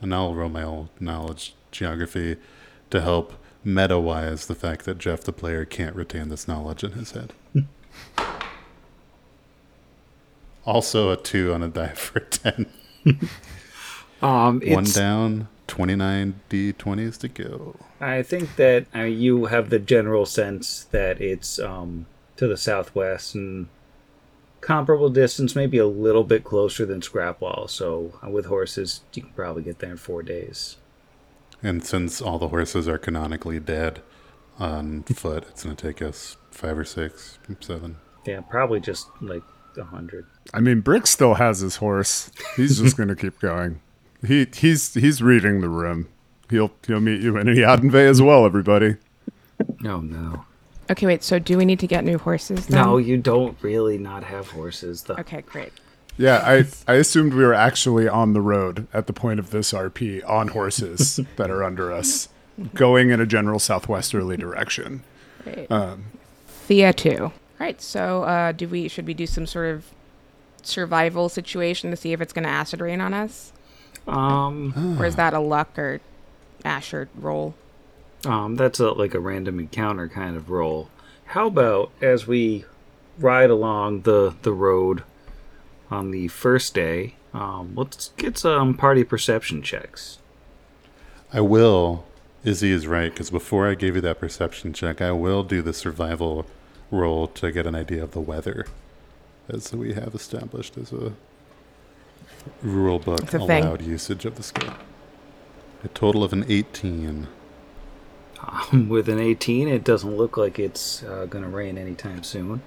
And 0.00 0.14
I'll 0.14 0.34
roll 0.34 0.48
my 0.48 0.62
old 0.62 0.88
knowledge 0.98 1.54
geography 1.72 2.38
to 2.88 3.02
help 3.02 3.34
meta-wise 3.64 4.46
the 4.46 4.54
fact 4.54 4.84
that 4.84 4.98
Jeff 4.98 5.22
the 5.22 5.32
player 5.32 5.64
can't 5.64 5.94
retain 5.96 6.28
this 6.28 6.48
knowledge 6.48 6.84
in 6.84 6.92
his 6.92 7.12
head. 7.12 7.32
also 10.64 11.10
a 11.10 11.16
two 11.16 11.52
on 11.52 11.62
a 11.62 11.68
die 11.68 11.88
for 11.88 12.20
a 12.20 12.24
ten. 12.24 12.66
Um, 14.22 14.60
One 14.66 14.84
down, 14.84 15.48
twenty-nine 15.66 16.40
d20s 16.50 17.16
to 17.20 17.28
go. 17.28 17.76
I 18.00 18.22
think 18.22 18.56
that 18.56 18.86
uh, 18.94 19.04
you 19.04 19.46
have 19.46 19.70
the 19.70 19.78
general 19.78 20.26
sense 20.26 20.84
that 20.90 21.20
it's 21.22 21.58
um, 21.58 22.04
to 22.36 22.46
the 22.46 22.58
southwest 22.58 23.34
and 23.34 23.68
comparable 24.60 25.08
distance, 25.08 25.56
maybe 25.56 25.78
a 25.78 25.86
little 25.86 26.24
bit 26.24 26.44
closer 26.44 26.84
than 26.84 27.00
Scrapwall. 27.00 27.68
So 27.70 28.18
uh, 28.22 28.28
with 28.28 28.46
horses, 28.46 29.00
you 29.14 29.22
can 29.22 29.32
probably 29.32 29.62
get 29.62 29.78
there 29.78 29.92
in 29.92 29.96
four 29.96 30.22
days. 30.22 30.76
And 31.62 31.84
since 31.84 32.20
all 32.22 32.38
the 32.38 32.48
horses 32.48 32.88
are 32.88 32.98
canonically 32.98 33.60
dead 33.60 34.00
on 34.58 35.02
foot, 35.04 35.44
it's 35.48 35.64
going 35.64 35.76
to 35.76 35.86
take 35.86 36.00
us 36.02 36.36
five 36.50 36.78
or 36.78 36.84
six, 36.84 37.38
seven. 37.60 37.96
Yeah, 38.26 38.40
probably 38.40 38.80
just 38.80 39.08
like 39.20 39.42
a 39.76 39.84
hundred. 39.84 40.26
I 40.52 40.60
mean, 40.60 40.80
Brick 40.80 41.06
still 41.06 41.34
has 41.34 41.60
his 41.60 41.76
horse. 41.76 42.30
He's 42.56 42.80
just 42.80 42.96
going 42.96 43.08
to 43.08 43.16
keep 43.16 43.38
going. 43.40 43.80
He 44.26 44.46
he's 44.54 44.92
he's 44.94 45.22
reading 45.22 45.60
the 45.60 45.68
room. 45.68 46.08
He'll 46.50 46.72
he'll 46.86 47.00
meet 47.00 47.22
you 47.22 47.36
in 47.36 47.46
Iadenveigh 47.46 48.08
as 48.08 48.20
well, 48.20 48.44
everybody. 48.44 48.96
Oh 49.84 50.00
no. 50.00 50.44
Okay, 50.90 51.06
wait. 51.06 51.22
So 51.22 51.38
do 51.38 51.56
we 51.56 51.64
need 51.64 51.78
to 51.80 51.86
get 51.86 52.04
new 52.04 52.18
horses? 52.18 52.66
Then? 52.66 52.82
No, 52.82 52.96
you 52.98 53.16
don't 53.16 53.56
really 53.62 53.96
not 53.96 54.24
have 54.24 54.48
horses. 54.48 55.04
The, 55.04 55.18
Okay, 55.20 55.42
great. 55.42 55.72
Yeah, 56.16 56.42
I 56.44 56.66
I 56.86 56.96
assumed 56.96 57.34
we 57.34 57.44
were 57.44 57.54
actually 57.54 58.08
on 58.08 58.32
the 58.32 58.40
road 58.40 58.86
at 58.92 59.06
the 59.06 59.12
point 59.12 59.40
of 59.40 59.50
this 59.50 59.72
RP 59.72 60.28
on 60.28 60.48
horses 60.48 61.20
that 61.36 61.50
are 61.50 61.64
under 61.64 61.92
us, 61.92 62.28
going 62.74 63.10
in 63.10 63.20
a 63.20 63.26
general 63.26 63.58
southwesterly 63.58 64.36
direction. 64.36 65.02
Great. 65.44 65.70
Um, 65.70 66.04
Thea 66.46 66.92
too. 66.92 67.32
Right. 67.58 67.80
So, 67.80 68.24
uh, 68.24 68.52
do 68.52 68.68
we 68.68 68.88
should 68.88 69.06
we 69.06 69.14
do 69.14 69.26
some 69.26 69.46
sort 69.46 69.74
of 69.74 69.84
survival 70.62 71.28
situation 71.28 71.90
to 71.90 71.96
see 71.96 72.12
if 72.12 72.20
it's 72.20 72.32
going 72.32 72.44
to 72.44 72.50
acid 72.50 72.80
rain 72.80 73.00
on 73.00 73.14
us, 73.14 73.52
um, 74.06 74.96
or 75.00 75.06
is 75.06 75.16
that 75.16 75.32
a 75.32 75.40
luck 75.40 75.78
or 75.78 76.00
Asher 76.64 77.08
roll? 77.16 77.54
um, 78.26 78.56
that's 78.56 78.78
a, 78.80 78.90
like 78.90 79.14
a 79.14 79.20
random 79.20 79.58
encounter 79.58 80.06
kind 80.08 80.36
of 80.36 80.50
roll. 80.50 80.90
How 81.26 81.46
about 81.46 81.90
as 82.02 82.26
we 82.26 82.64
ride 83.18 83.50
along 83.50 84.02
the 84.02 84.34
the 84.42 84.52
road 84.52 85.02
on 85.90 86.10
the 86.10 86.28
first 86.28 86.74
day, 86.74 87.14
um, 87.34 87.72
let's 87.76 88.10
get 88.16 88.38
some 88.38 88.74
party 88.74 89.04
perception 89.04 89.62
checks. 89.62 90.18
I 91.32 91.40
will. 91.40 92.04
Izzy 92.42 92.70
is 92.72 92.86
right 92.86 93.12
because 93.12 93.30
before 93.30 93.68
I 93.68 93.74
gave 93.74 93.94
you 93.96 94.00
that 94.00 94.18
perception 94.18 94.72
check, 94.72 95.00
I 95.02 95.12
will 95.12 95.42
do 95.42 95.60
the 95.62 95.72
survival 95.74 96.46
roll 96.90 97.26
to 97.28 97.52
get 97.52 97.66
an 97.66 97.74
idea 97.74 98.02
of 98.02 98.12
the 98.12 98.20
weather, 98.20 98.66
as 99.48 99.72
we 99.72 99.92
have 99.94 100.14
established 100.14 100.76
as 100.78 100.92
a 100.92 101.12
rule 102.62 102.98
book 102.98 103.22
It's 103.22 103.34
a 103.34 103.38
thing. 103.46 103.64
allowed 103.64 103.82
usage 103.82 104.24
of 104.24 104.36
the 104.36 104.42
skill. 104.42 104.72
A 105.84 105.88
total 105.88 106.24
of 106.24 106.32
an 106.32 106.44
18. 106.48 107.28
Um, 108.42 108.88
with 108.88 109.08
an 109.10 109.18
18, 109.20 109.68
it 109.68 109.84
doesn't 109.84 110.16
look 110.16 110.36
like 110.38 110.58
it's 110.58 111.02
uh, 111.02 111.26
going 111.28 111.44
to 111.44 111.50
rain 111.50 111.76
anytime 111.76 112.22
soon. 112.22 112.62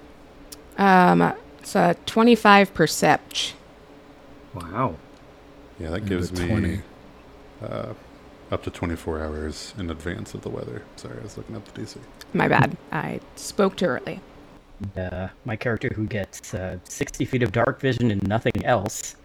Um, 0.78 1.34
it's 1.64 1.76
a 1.76 1.96
twenty-five 2.06 2.74
percept. 2.74 3.54
Wow. 4.54 4.98
Yeah, 5.80 5.90
that 5.92 6.02
And 6.02 6.10
gives 6.10 6.32
me 6.32 6.48
20. 6.48 6.82
uh, 7.62 7.94
up 8.52 8.64
to 8.64 8.70
24 8.70 9.22
hours 9.24 9.74
in 9.78 9.90
advance 9.90 10.34
of 10.36 10.42
the 10.42 10.50
weather. 10.50 10.84
Sorry, 10.96 11.18
I 11.20 11.24
was 11.24 11.38
looking 11.38 11.56
up 11.56 11.66
the 11.74 11.82
DC. 11.82 11.98
My 12.34 12.48
bad. 12.48 12.78
I 12.92 13.20
spoke 13.36 13.78
too 13.78 13.86
early. 13.86 14.22
Uh, 14.98 15.30
my 15.46 15.56
character 15.56 15.90
who 15.96 16.06
gets 16.06 16.54
uh, 16.54 16.78
60 16.84 17.26
feet 17.26 17.42
of 17.44 17.52
dark 17.52 17.80
vision 17.80 18.12
and 18.12 18.22
nothing 18.28 18.64
else 18.66 19.16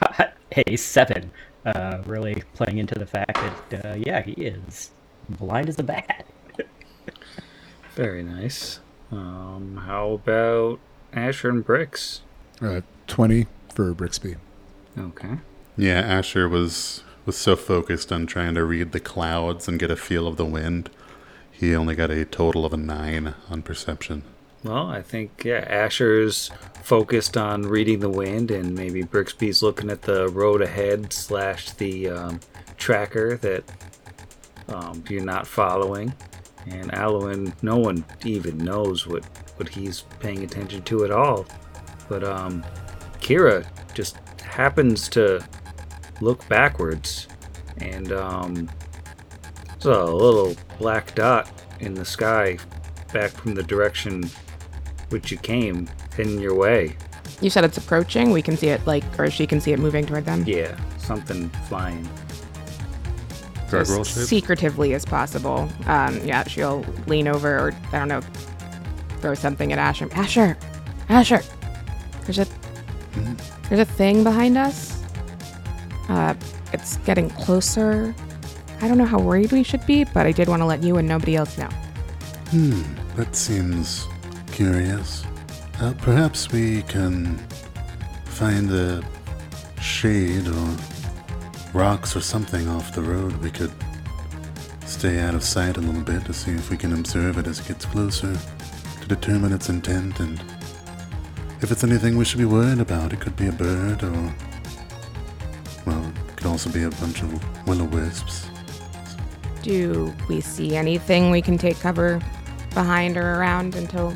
got 0.00 0.34
a 0.56 0.76
7. 0.76 1.30
Uh, 1.64 2.02
really 2.04 2.42
playing 2.54 2.78
into 2.78 2.94
the 2.98 3.06
fact 3.06 3.38
that, 3.70 3.84
uh, 3.86 3.94
yeah, 3.94 4.22
he 4.22 4.32
is 4.32 4.90
blind 5.28 5.68
as 5.68 5.78
a 5.78 5.82
bat. 5.82 6.26
Very 7.94 8.22
nice. 8.22 8.80
Um, 9.10 9.80
how 9.86 10.12
about 10.12 10.80
Asher 11.16 11.48
and 11.48 11.64
Bricks? 11.64 12.20
uh, 12.60 12.82
Twenty 13.06 13.46
for 13.74 13.92
Brixby. 13.94 14.36
Okay. 14.98 15.38
Yeah, 15.76 16.00
Asher 16.00 16.48
was 16.48 17.02
was 17.24 17.36
so 17.36 17.56
focused 17.56 18.12
on 18.12 18.26
trying 18.26 18.54
to 18.54 18.64
read 18.64 18.92
the 18.92 19.00
clouds 19.00 19.66
and 19.66 19.80
get 19.80 19.90
a 19.90 19.96
feel 19.96 20.28
of 20.28 20.36
the 20.36 20.44
wind, 20.44 20.90
he 21.50 21.74
only 21.74 21.94
got 21.96 22.10
a 22.10 22.24
total 22.24 22.64
of 22.64 22.72
a 22.72 22.76
nine 22.76 23.34
on 23.50 23.62
perception. 23.62 24.22
Well, 24.62 24.88
I 24.88 25.02
think 25.02 25.44
yeah, 25.44 25.64
Asher's 25.68 26.50
focused 26.82 27.36
on 27.36 27.62
reading 27.62 28.00
the 28.00 28.10
wind, 28.10 28.50
and 28.50 28.74
maybe 28.74 29.02
Brixby's 29.02 29.62
looking 29.62 29.90
at 29.90 30.02
the 30.02 30.28
road 30.28 30.62
ahead 30.62 31.12
slash 31.12 31.70
the 31.72 32.08
um, 32.10 32.40
tracker 32.76 33.36
that 33.38 33.64
um, 34.68 35.02
you're 35.08 35.24
not 35.24 35.46
following. 35.46 36.14
And 36.66 36.92
Alwyn, 36.94 37.54
no 37.62 37.76
one 37.76 38.04
even 38.24 38.58
knows 38.58 39.06
what 39.06 39.24
what 39.56 39.68
he's 39.68 40.02
paying 40.20 40.42
attention 40.44 40.82
to 40.82 41.04
at 41.04 41.10
all. 41.10 41.46
But 42.08 42.24
um, 42.24 42.64
Kira 43.20 43.66
just 43.94 44.16
happens 44.40 45.08
to 45.10 45.44
look 46.20 46.46
backwards, 46.48 47.28
and 47.78 48.12
um, 48.12 48.70
there's 49.80 49.86
a 49.86 50.04
little 50.04 50.54
black 50.78 51.14
dot 51.14 51.50
in 51.80 51.94
the 51.94 52.04
sky 52.04 52.58
back 53.12 53.30
from 53.30 53.54
the 53.54 53.62
direction 53.62 54.28
which 55.10 55.30
you 55.30 55.38
came, 55.38 55.88
heading 56.16 56.40
your 56.40 56.54
way. 56.54 56.96
You 57.40 57.50
said 57.50 57.64
it's 57.64 57.76
approaching. 57.76 58.30
We 58.30 58.42
can 58.42 58.56
see 58.56 58.68
it, 58.68 58.84
like, 58.86 59.04
or 59.18 59.30
she 59.30 59.46
can 59.46 59.60
see 59.60 59.72
it 59.72 59.78
moving 59.78 60.06
toward 60.06 60.24
them. 60.24 60.44
Yeah, 60.46 60.78
something 60.98 61.50
flying. 61.68 62.08
Gargoyle 63.70 64.00
as 64.00 64.08
shape? 64.08 64.26
secretively 64.26 64.94
as 64.94 65.04
possible. 65.04 65.68
Um, 65.86 66.18
yeah, 66.24 66.44
she'll 66.44 66.84
lean 67.06 67.28
over, 67.28 67.58
or 67.58 67.72
I 67.92 67.98
don't 67.98 68.08
know, 68.08 68.20
throw 69.16 69.34
something 69.34 69.72
at 69.72 69.78
Asher. 69.78 70.08
Asher, 70.12 70.56
Asher, 71.08 71.40
there's 72.24 72.38
a 72.38 72.46
there's 73.68 73.80
a 73.80 73.84
thing 73.84 74.22
behind 74.22 74.56
us. 74.56 75.02
Uh, 76.08 76.34
it's 76.72 76.98
getting 76.98 77.30
closer. 77.30 78.14
I 78.80 78.88
don't 78.88 78.98
know 78.98 79.06
how 79.06 79.18
worried 79.18 79.52
we 79.52 79.62
should 79.62 79.84
be, 79.86 80.04
but 80.04 80.26
I 80.26 80.32
did 80.32 80.48
want 80.48 80.60
to 80.60 80.66
let 80.66 80.82
you 80.82 80.98
and 80.98 81.08
nobody 81.08 81.36
else 81.36 81.56
know. 81.58 81.68
Hmm, 82.50 82.82
that 83.16 83.34
seems 83.34 84.06
curious. 84.52 85.24
Uh, 85.80 85.94
perhaps 85.98 86.52
we 86.52 86.82
can 86.82 87.36
find 88.26 88.70
a 88.70 89.02
shade 89.80 90.46
or 90.46 90.76
rocks 91.72 92.14
or 92.16 92.20
something 92.20 92.68
off 92.68 92.94
the 92.94 93.02
road. 93.02 93.32
We 93.38 93.50
could 93.50 93.72
stay 94.84 95.18
out 95.20 95.34
of 95.34 95.42
sight 95.42 95.76
a 95.76 95.80
little 95.80 96.02
bit 96.02 96.24
to 96.26 96.32
see 96.32 96.52
if 96.52 96.70
we 96.70 96.76
can 96.76 96.92
observe 96.92 97.38
it 97.38 97.46
as 97.46 97.58
it 97.60 97.68
gets 97.68 97.84
closer 97.84 98.38
to 99.06 99.14
determine 99.14 99.52
its 99.52 99.68
intent 99.68 100.18
and 100.20 100.42
if 101.60 101.70
it's 101.70 101.84
anything 101.84 102.16
we 102.16 102.24
should 102.24 102.38
be 102.38 102.44
worried 102.44 102.80
about. 102.80 103.12
It 103.12 103.20
could 103.20 103.36
be 103.36 103.46
a 103.46 103.52
bird 103.52 104.02
or, 104.02 104.34
well, 105.86 106.12
it 106.28 106.36
could 106.36 106.46
also 106.46 106.70
be 106.70 106.82
a 106.82 106.90
bunch 106.90 107.22
of 107.22 107.66
will 107.66 107.82
o 107.82 107.84
wisps. 107.84 108.48
Do 109.62 110.14
we 110.28 110.40
see 110.40 110.76
anything 110.76 111.30
we 111.30 111.40
can 111.40 111.56
take 111.56 111.78
cover 111.80 112.20
behind 112.74 113.16
or 113.16 113.34
around 113.34 113.74
until 113.74 114.10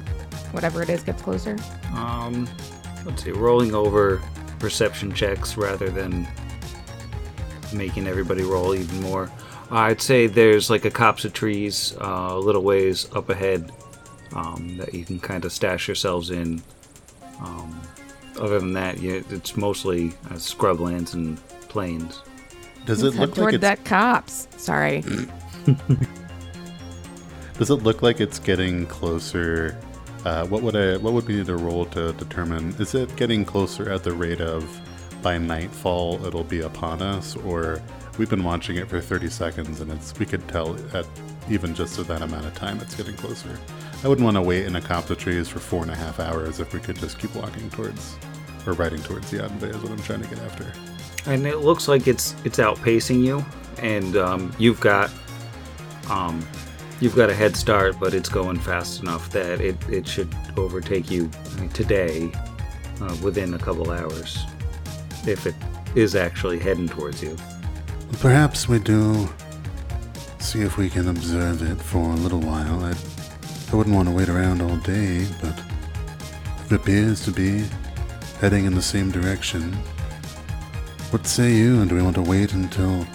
whatever 0.52 0.82
it 0.82 0.90
is 0.90 1.02
gets 1.02 1.22
closer? 1.22 1.56
Um, 1.94 2.48
let's 3.04 3.24
see, 3.24 3.30
rolling 3.30 3.74
over 3.74 4.22
perception 4.58 5.12
checks 5.12 5.56
rather 5.56 5.88
than 5.88 6.28
making 7.72 8.06
everybody 8.06 8.42
roll 8.42 8.74
even 8.74 9.00
more. 9.02 9.30
I'd 9.70 10.02
say 10.02 10.26
there's 10.26 10.68
like 10.68 10.84
a 10.84 10.90
copse 10.90 11.24
of 11.24 11.32
trees 11.32 11.96
uh, 12.00 12.28
a 12.32 12.38
little 12.38 12.62
ways 12.62 13.08
up 13.14 13.28
ahead 13.30 13.72
um, 14.34 14.76
that 14.78 14.94
you 14.94 15.04
can 15.04 15.20
kind 15.20 15.44
of 15.44 15.52
stash 15.52 15.88
yourselves 15.88 16.30
in. 16.30 16.62
Um, 17.40 17.80
other 18.38 18.58
than 18.58 18.72
that, 18.74 19.00
yeah, 19.00 19.20
it's 19.30 19.56
mostly 19.56 20.08
uh, 20.26 20.34
scrublands 20.34 21.14
and 21.14 21.38
plains. 21.68 22.22
Does 22.86 23.02
it 23.02 23.14
look 23.14 23.34
toward 23.34 23.46
like 23.46 23.54
it's 23.54 23.62
that 23.62 23.84
cops. 23.84 24.48
Sorry. 24.56 25.02
Does 27.58 27.70
it 27.70 27.82
look 27.82 28.02
like 28.02 28.20
it's 28.20 28.38
getting 28.38 28.86
closer? 28.86 29.76
Uh, 30.24 30.46
what 30.46 30.62
would 30.62 30.76
I? 30.76 30.96
What 30.96 31.12
would 31.12 31.26
be 31.26 31.42
the 31.42 31.56
roll 31.56 31.84
to 31.86 32.12
determine? 32.14 32.74
Is 32.78 32.94
it 32.94 33.14
getting 33.16 33.44
closer 33.44 33.90
at 33.90 34.02
the 34.02 34.12
rate 34.12 34.40
of 34.40 34.64
by 35.22 35.36
nightfall 35.38 36.24
it'll 36.24 36.44
be 36.44 36.60
upon 36.60 37.02
us, 37.02 37.36
or 37.36 37.82
we've 38.18 38.30
been 38.30 38.44
watching 38.44 38.76
it 38.76 38.88
for 38.88 39.00
30 39.00 39.28
seconds 39.28 39.80
and 39.80 39.90
it's 39.92 40.18
we 40.18 40.26
could 40.26 40.46
tell 40.48 40.76
at 40.94 41.06
even 41.48 41.74
just 41.74 41.98
at 41.98 42.06
that 42.06 42.22
amount 42.22 42.46
of 42.46 42.54
time 42.54 42.78
it's 42.80 42.94
getting 42.94 43.14
closer. 43.16 43.58
I 44.02 44.08
wouldn't 44.08 44.24
want 44.24 44.36
to 44.36 44.42
wait 44.42 44.64
in 44.64 44.76
a 44.76 44.80
copse 44.80 45.10
of 45.10 45.18
trees 45.18 45.48
for 45.48 45.58
four 45.58 45.82
and 45.82 45.90
a 45.90 45.94
half 45.94 46.20
hours 46.20 46.58
if 46.58 46.72
we 46.72 46.80
could 46.80 46.96
just 46.96 47.18
keep 47.18 47.34
walking 47.34 47.68
towards 47.70 48.16
or 48.66 48.72
riding 48.74 49.02
towards 49.02 49.30
the 49.30 49.38
Iadenveigh 49.38 49.70
is 49.70 49.76
what 49.82 49.92
I'm 49.92 50.02
trying 50.02 50.22
to 50.22 50.28
get 50.28 50.38
after. 50.40 50.72
and 51.30 51.46
it 51.46 51.58
looks 51.58 51.86
like 51.88 52.06
it's 52.08 52.34
it's 52.44 52.58
outpacing 52.58 53.22
you 53.22 53.44
and 53.78 54.16
um, 54.16 54.54
you've 54.58 54.80
got 54.80 55.10
um, 56.08 56.46
you've 57.00 57.14
got 57.14 57.28
a 57.30 57.34
head 57.34 57.56
start 57.56 57.98
but 58.00 58.14
it's 58.14 58.28
going 58.28 58.58
fast 58.58 59.02
enough 59.02 59.30
that 59.30 59.60
it, 59.60 59.76
it 59.88 60.06
should 60.08 60.34
overtake 60.56 61.10
you 61.10 61.30
today 61.74 62.30
uh, 63.02 63.16
within 63.22 63.54
a 63.54 63.58
couple 63.58 63.90
hours 63.90 64.44
if 65.26 65.46
it 65.46 65.54
is 65.94 66.14
actually 66.14 66.58
heading 66.58 66.88
towards 66.88 67.22
you 67.22 67.36
Perhaps 68.20 68.68
we 68.68 68.78
do 68.78 69.28
see 70.40 70.62
if 70.62 70.76
we 70.76 70.88
can 70.90 71.08
observe 71.08 71.62
it 71.62 71.80
for 71.80 72.10
a 72.10 72.14
little 72.16 72.40
while. 72.40 72.84
I, 72.84 72.94
I 73.72 73.76
wouldn't 73.76 73.94
want 73.94 74.08
to 74.08 74.14
wait 74.14 74.28
around 74.28 74.62
all 74.62 74.76
day, 74.78 75.26
but 75.40 75.56
if 75.56 76.72
it 76.72 76.74
appears 76.74 77.24
to 77.24 77.30
be 77.30 77.64
heading 78.40 78.64
in 78.64 78.74
the 78.74 78.82
same 78.82 79.12
direction, 79.12 79.72
what 81.10 81.26
say 81.26 81.52
you? 81.52 81.80
And 81.80 81.88
do 81.88 81.94
we 81.94 82.02
want 82.02 82.16
to 82.16 82.22
wait 82.22 82.52
until 82.52 83.06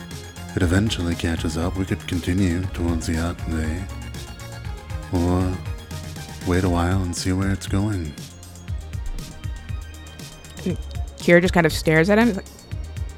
it 0.55 0.63
eventually 0.63 1.13
catches 1.13 1.57
up? 1.57 1.75
We 1.75 1.85
could 1.85 2.07
continue 2.07 2.63
towards 2.67 3.07
the 3.07 3.15
Atme, 3.15 3.83
or 5.11 5.57
wait 6.47 6.63
a 6.63 6.69
while 6.69 7.01
and 7.01 7.15
see 7.15 7.33
where 7.33 7.51
it's 7.51 7.67
going. 7.67 8.13
Kira 11.17 11.41
just 11.41 11.53
kind 11.53 11.65
of 11.65 11.73
stares 11.73 12.09
at 12.09 12.17
him. 12.17 12.27
He's 12.27 12.37
like, 12.37 12.45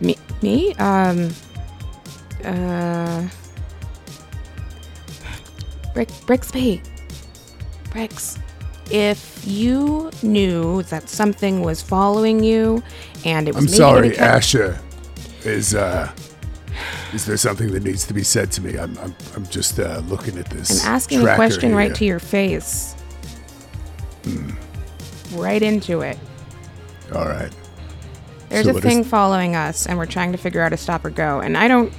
me? 0.01 0.17
Me? 0.41 0.73
Um. 0.75 1.29
Uh. 2.43 3.27
Brick, 5.93 6.09
Brixby. 6.25 6.81
Brix. 8.01 8.37
If 8.91 9.41
you 9.45 10.11
knew 10.23 10.83
that 10.83 11.09
something 11.09 11.61
was 11.61 11.81
following 11.81 12.43
you 12.43 12.81
and 13.25 13.47
it 13.49 13.55
was 13.55 13.65
I'm 13.65 13.69
sorry, 13.69 14.01
gonna 14.09 14.15
catch- 14.15 14.35
Asher. 14.55 14.79
Is 15.43 15.75
uh, 15.75 16.11
is 17.13 17.25
there 17.25 17.37
something 17.37 17.71
that 17.71 17.83
needs 17.83 18.05
to 18.07 18.13
be 18.13 18.23
said 18.23 18.51
to 18.53 18.61
me? 18.61 18.77
I'm 18.77 18.97
I'm, 18.99 19.15
I'm 19.35 19.45
just 19.47 19.79
uh, 19.79 20.01
looking 20.07 20.37
at 20.37 20.49
this. 20.49 20.85
I'm 20.85 20.93
asking 20.93 21.19
a 21.19 21.23
tracker 21.23 21.35
question 21.37 21.75
right 21.75 21.93
to 21.95 22.05
your 22.05 22.19
face. 22.19 22.93
Hmm. 24.23 24.51
Right 25.33 25.61
into 25.61 26.01
it. 26.01 26.17
All 27.13 27.25
right. 27.25 27.51
There's 28.49 28.65
So 28.65 28.71
a 28.71 28.73
what 28.75 28.85
is- 28.85 28.89
thing 28.89 29.03
following 29.03 29.55
us, 29.55 29.85
and 29.87 29.97
we're 29.97 30.05
trying 30.05 30.31
to 30.31 30.37
figure 30.37 30.61
out 30.61 30.71
a 30.73 30.77
stop 30.77 31.03
or 31.03 31.09
go. 31.09 31.39
And 31.39 31.57
I 31.57 31.67
don't. 31.67 31.91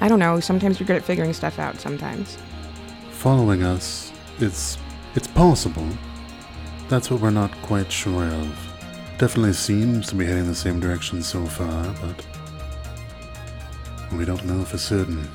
I 0.00 0.08
don't 0.08 0.18
know. 0.18 0.40
Sometimes 0.40 0.80
we're 0.80 0.86
good 0.86 0.96
at 0.96 1.04
figuring 1.04 1.32
stuff 1.32 1.58
out. 1.60 1.80
Sometimes. 1.80 2.36
following 3.12 3.62
us. 3.62 4.12
It's 4.40 4.78
it's 5.14 5.28
possible. 5.28 5.88
That's 6.88 7.10
what 7.10 7.20
we're 7.20 7.30
not 7.30 7.52
quite 7.62 7.90
sure 7.90 8.24
of. 8.24 8.74
Definitely 9.18 9.52
seems 9.52 10.08
to 10.08 10.16
be 10.16 10.26
heading 10.26 10.46
the 10.46 10.54
same 10.54 10.80
direction 10.80 11.22
so 11.22 11.46
far, 11.46 11.94
but 12.02 12.26
we 14.12 14.24
don't 14.24 14.44
know 14.44 14.64
for 14.64 14.78
certain. 14.78 15.26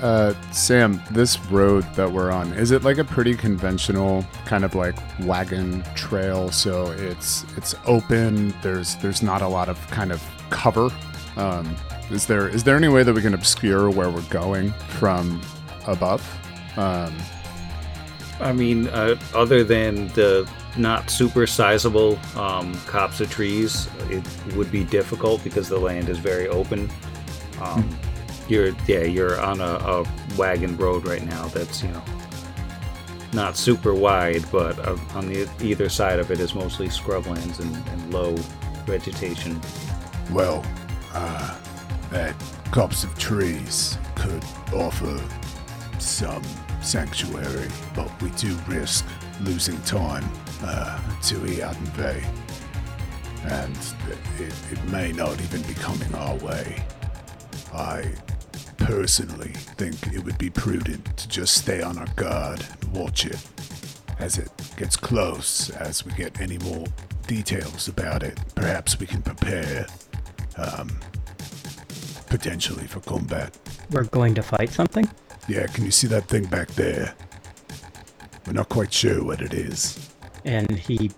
Uh, 0.00 0.34
Sam, 0.52 1.02
this 1.10 1.40
road 1.46 1.84
that 1.94 2.10
we're 2.10 2.30
on, 2.30 2.52
is 2.52 2.70
it 2.70 2.84
like 2.84 2.98
a 2.98 3.04
pretty 3.04 3.34
conventional 3.34 4.26
kind 4.44 4.64
of 4.64 4.74
like 4.74 4.94
wagon 5.20 5.82
trail? 5.94 6.50
So 6.50 6.90
it's 6.92 7.44
it's 7.56 7.74
open. 7.86 8.54
There's 8.62 8.96
there's 8.96 9.22
not 9.22 9.42
a 9.42 9.48
lot 9.48 9.68
of 9.68 9.84
kind 9.88 10.12
of 10.12 10.22
cover. 10.50 10.90
Um, 11.36 11.74
is 12.10 12.26
there 12.26 12.48
is 12.48 12.62
there 12.62 12.76
any 12.76 12.88
way 12.88 13.02
that 13.02 13.12
we 13.14 13.22
can 13.22 13.34
obscure 13.34 13.90
where 13.90 14.10
we're 14.10 14.20
going 14.28 14.70
from 14.98 15.40
above? 15.86 16.22
Um, 16.76 17.16
i 18.38 18.52
mean 18.52 18.88
uh, 18.88 19.16
other 19.34 19.64
than 19.64 20.08
the 20.08 20.46
not 20.76 21.10
super 21.10 21.46
sizable 21.46 22.18
um, 22.36 22.74
copse 22.86 23.20
of 23.20 23.30
trees 23.30 23.88
it 24.10 24.22
would 24.54 24.70
be 24.70 24.84
difficult 24.84 25.42
because 25.42 25.68
the 25.68 25.78
land 25.78 26.08
is 26.08 26.18
very 26.18 26.48
open. 26.48 26.90
Um, 27.60 27.88
you're 28.48 28.74
yeah 28.86 29.02
you're 29.02 29.40
on 29.40 29.60
a, 29.60 29.64
a 29.64 30.06
wagon 30.36 30.76
road 30.76 31.06
right 31.06 31.24
now 31.24 31.46
that's 31.48 31.82
you 31.82 31.88
know 31.88 32.02
not 33.32 33.56
super 33.56 33.94
wide 33.94 34.44
but 34.52 34.78
uh, 34.86 34.96
on 35.14 35.26
the 35.26 35.48
either 35.60 35.88
side 35.88 36.18
of 36.18 36.30
it 36.30 36.38
is 36.38 36.54
mostly 36.54 36.88
scrublands 36.88 37.58
and, 37.60 37.74
and 37.88 38.14
low 38.14 38.34
vegetation. 38.86 39.60
Well, 40.30 40.64
uh, 41.12 41.58
that 42.10 42.34
copse 42.70 43.02
of 43.02 43.18
trees 43.18 43.98
could 44.14 44.44
offer 44.72 45.20
some 45.98 46.42
sanctuary, 46.82 47.68
but 47.94 48.10
we 48.22 48.30
do 48.30 48.54
risk 48.68 49.04
losing 49.42 49.80
time 49.82 50.24
uh, 50.62 50.98
to 51.22 51.34
Iadenveigh. 51.36 52.24
And 53.44 53.76
it, 54.40 54.54
it 54.72 54.84
may 54.90 55.12
not 55.12 55.40
even 55.40 55.62
be 55.62 55.74
coming 55.74 56.12
our 56.14 56.36
way. 56.36 56.82
I 57.72 58.12
personally 58.78 59.52
think 59.78 60.14
it 60.14 60.24
would 60.24 60.38
be 60.38 60.50
prudent 60.50 61.16
to 61.16 61.28
just 61.28 61.54
stay 61.54 61.82
on 61.82 61.98
our 61.98 62.06
guard 62.16 62.64
and 62.82 62.92
watch 62.92 63.26
it. 63.26 63.38
as 64.18 64.38
it 64.38 64.50
gets 64.76 64.96
close, 64.96 65.70
as 65.70 66.04
we 66.04 66.12
get 66.12 66.40
any 66.40 66.58
more 66.58 66.84
details 67.26 67.88
about 67.88 68.22
it, 68.22 68.38
perhaps 68.54 68.98
we 68.98 69.06
can 69.06 69.22
prepare 69.22 69.86
um, 70.56 70.88
potentially 72.26 72.86
for 72.86 73.00
combat. 73.00 73.56
We're 73.90 74.04
going 74.04 74.34
to 74.34 74.42
fight 74.42 74.70
something? 74.70 75.08
Yeah, 75.48 75.66
can 75.66 75.84
you 75.84 75.90
see 75.90 76.06
that 76.08 76.28
thing 76.28 76.44
back 76.46 76.68
there? 76.68 77.14
We're 78.46 78.52
not 78.52 78.68
quite 78.68 78.92
sure 78.92 79.24
what 79.24 79.40
it 79.40 79.54
is. 79.54 80.10
And 80.44 80.70
he 80.70 81.10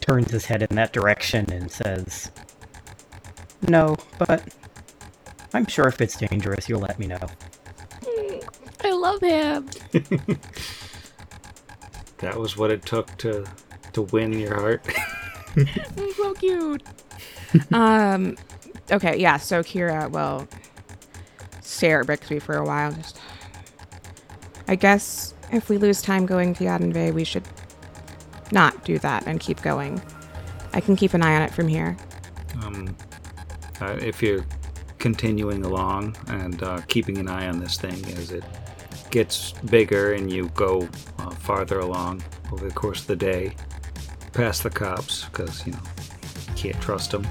turns 0.00 0.30
his 0.30 0.44
head 0.44 0.62
in 0.62 0.76
that 0.76 0.92
direction 0.92 1.50
and 1.52 1.70
says, 1.70 2.30
No, 3.68 3.96
but 4.18 4.42
I'm 5.54 5.66
sure 5.66 5.88
if 5.88 6.00
it's 6.00 6.16
dangerous, 6.16 6.68
you'll 6.68 6.80
let 6.80 6.98
me 6.98 7.06
know. 7.06 7.20
I 8.84 8.90
love 8.92 9.20
him. 9.20 9.68
That 12.22 12.38
was 12.38 12.56
what 12.56 12.70
it 12.70 12.86
took 12.86 13.16
to 13.18 13.44
to 13.94 14.02
win 14.02 14.38
your 14.38 14.54
heart. 14.54 14.86
He's 15.56 16.16
so 16.16 16.32
cute. 16.34 16.82
um, 17.72 18.36
okay, 18.92 19.18
yeah. 19.18 19.38
So 19.38 19.60
Kira 19.64 20.08
will 20.08 20.46
stare 21.62 22.00
at 22.02 22.06
Brixby 22.06 22.40
for 22.40 22.54
a 22.54 22.64
while. 22.64 22.92
Just, 22.92 23.18
I 24.68 24.74
guess 24.76 25.34
if 25.52 25.68
we 25.68 25.78
lose 25.78 26.00
time 26.02 26.26
going 26.26 26.54
to 26.54 26.64
Iadenveigh, 26.64 27.12
we 27.12 27.24
should 27.24 27.44
not 28.52 28.84
do 28.84 28.98
that 29.00 29.26
and 29.26 29.40
keep 29.40 29.60
going. 29.62 30.00
I 30.72 30.80
can 30.80 30.96
keep 30.96 31.14
an 31.14 31.22
eye 31.22 31.36
on 31.36 31.42
it 31.42 31.52
from 31.52 31.68
here. 31.68 31.96
um, 32.64 32.96
uh, 33.80 33.96
if 34.00 34.22
you're 34.22 34.44
continuing 34.98 35.64
along 35.64 36.16
and 36.28 36.62
uh, 36.62 36.80
keeping 36.86 37.18
an 37.18 37.28
eye 37.28 37.48
on 37.48 37.58
this 37.58 37.76
thing 37.76 38.04
as 38.16 38.30
it 38.30 38.44
gets 39.10 39.52
bigger 39.70 40.12
and 40.12 40.32
you 40.32 40.48
go 40.54 40.88
uh, 41.18 41.30
farther 41.30 41.80
along 41.80 42.22
over 42.52 42.68
the 42.68 42.74
course 42.74 43.00
of 43.00 43.06
the 43.08 43.16
day, 43.16 43.54
past 44.32 44.62
the 44.62 44.70
cops, 44.70 45.24
because 45.24 45.66
you 45.66 45.72
know 45.72 45.80
you 46.48 46.54
can't 46.54 46.80
trust 46.80 47.10
them. 47.10 47.26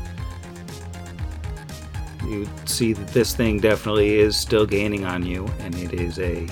You 2.27 2.47
see 2.65 2.93
that 2.93 3.07
this 3.07 3.33
thing 3.35 3.59
definitely 3.59 4.19
is 4.19 4.37
still 4.37 4.65
gaining 4.65 5.05
on 5.05 5.25
you, 5.25 5.47
and 5.59 5.73
it 5.75 5.93
is 5.93 6.19
a 6.19 6.47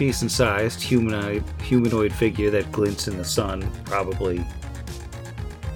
decent-sized 0.00 0.80
humanoid 0.80 1.44
humanoid 1.62 2.10
figure 2.10 2.48
that 2.50 2.72
glints 2.72 3.06
in 3.06 3.18
the 3.18 3.24
sun, 3.24 3.70
probably 3.84 4.42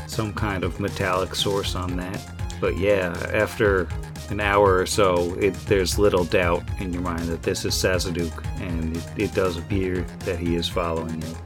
some 0.07 0.33
kind 0.33 0.65
of 0.65 0.81
metallic 0.81 1.35
source 1.35 1.75
on 1.75 1.95
that. 1.95 2.19
But 2.59 2.79
yeah, 2.79 3.13
after 3.35 3.87
an 4.31 4.41
hour 4.41 4.79
or 4.79 4.87
so, 4.87 5.35
it, 5.35 5.53
there's 5.67 5.99
little 5.99 6.25
doubt 6.25 6.63
in 6.81 6.91
your 6.91 7.03
mind 7.03 7.25
that 7.29 7.43
this 7.43 7.67
is 7.67 7.75
Sazaduk, 7.75 8.33
and 8.63 8.97
it, 8.97 9.05
it 9.25 9.35
does 9.35 9.59
appear 9.59 10.01
that 10.21 10.39
he 10.39 10.55
is 10.55 10.67
following 10.67 11.21
you, 11.21 11.37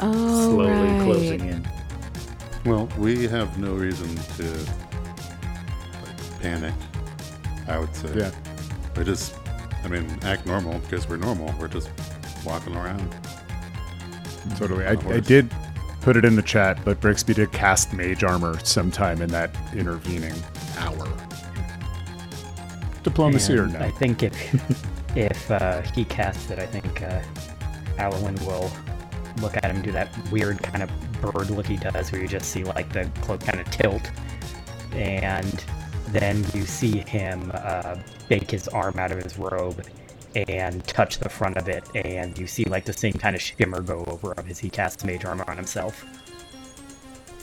Oh, 0.00 0.50
slowly 0.50 0.66
right. 0.72 1.02
closing 1.04 1.40
in. 1.48 1.68
Well, 2.66 2.88
we 2.98 3.28
have 3.28 3.56
no 3.56 3.74
reason 3.74 4.12
to 4.38 4.44
like, 6.02 6.40
panic. 6.42 6.74
I 7.68 7.78
would 7.78 7.94
say. 7.94 8.10
Yeah. 8.16 8.32
We 8.96 9.04
just, 9.04 9.36
I 9.84 9.88
mean, 9.88 10.18
act 10.22 10.46
normal 10.46 10.78
because 10.80 11.08
we're 11.08 11.16
normal. 11.16 11.54
We're 11.58 11.68
just 11.68 11.90
walking 12.44 12.74
around. 12.74 13.14
Totally. 14.56 14.84
I, 14.84 14.90
On 14.90 14.96
a 14.96 15.00
I 15.00 15.02
horse. 15.02 15.26
did 15.26 15.50
put 16.00 16.16
it 16.16 16.24
in 16.24 16.36
the 16.36 16.42
chat, 16.42 16.78
but 16.84 17.00
Brixby 17.00 17.34
did 17.34 17.52
cast 17.52 17.92
mage 17.92 18.24
armor 18.24 18.58
sometime 18.64 19.22
in 19.22 19.30
that 19.30 19.54
intervening 19.74 20.34
hour. 20.78 21.08
Diplomacy 23.02 23.56
or 23.56 23.66
no? 23.66 23.78
I 23.78 23.90
think 23.90 24.22
if 24.22 25.16
if 25.16 25.50
uh, 25.50 25.82
he 25.94 26.04
casts 26.04 26.50
it, 26.50 26.58
I 26.58 26.66
think 26.66 27.02
uh, 27.02 27.22
Alwyn 27.98 28.34
will 28.46 28.70
look 29.40 29.56
at 29.56 29.64
him 29.64 29.82
do 29.82 29.92
that 29.92 30.08
weird 30.30 30.62
kind 30.62 30.82
of 30.82 30.90
bird 31.20 31.50
look 31.50 31.66
he 31.66 31.76
does, 31.76 32.12
where 32.12 32.20
you 32.20 32.28
just 32.28 32.50
see 32.50 32.64
like 32.64 32.92
the 32.92 33.04
cloak 33.22 33.40
kind 33.40 33.60
of 33.60 33.70
tilt, 33.70 34.10
and 34.92 35.64
then 36.08 36.44
you 36.54 36.64
see 36.64 36.98
him 36.98 37.50
uh, 37.54 37.96
bake 38.28 38.50
his 38.50 38.68
arm 38.68 38.98
out 38.98 39.12
of 39.12 39.22
his 39.22 39.38
robe 39.38 39.84
and 40.34 40.84
touch 40.86 41.18
the 41.18 41.28
front 41.28 41.56
of 41.56 41.68
it, 41.68 41.84
and 41.94 42.36
you 42.38 42.46
see 42.46 42.64
like 42.64 42.84
the 42.84 42.92
same 42.92 43.12
kind 43.12 43.36
of 43.36 43.42
shimmer 43.42 43.80
go 43.80 44.04
over 44.06 44.34
him 44.38 44.46
as 44.48 44.58
he 44.58 44.68
casts 44.68 45.04
mage 45.04 45.24
armor 45.24 45.44
on 45.48 45.56
himself. 45.56 46.04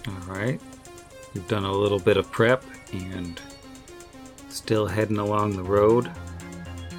All 0.07 0.35
right, 0.35 0.59
you've 1.33 1.47
done 1.47 1.63
a 1.63 1.71
little 1.71 1.99
bit 1.99 2.17
of 2.17 2.29
prep 2.31 2.63
and 2.91 3.39
still 4.49 4.85
heading 4.85 5.19
along 5.19 5.55
the 5.55 5.63
road, 5.63 6.11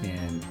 and 0.03 0.45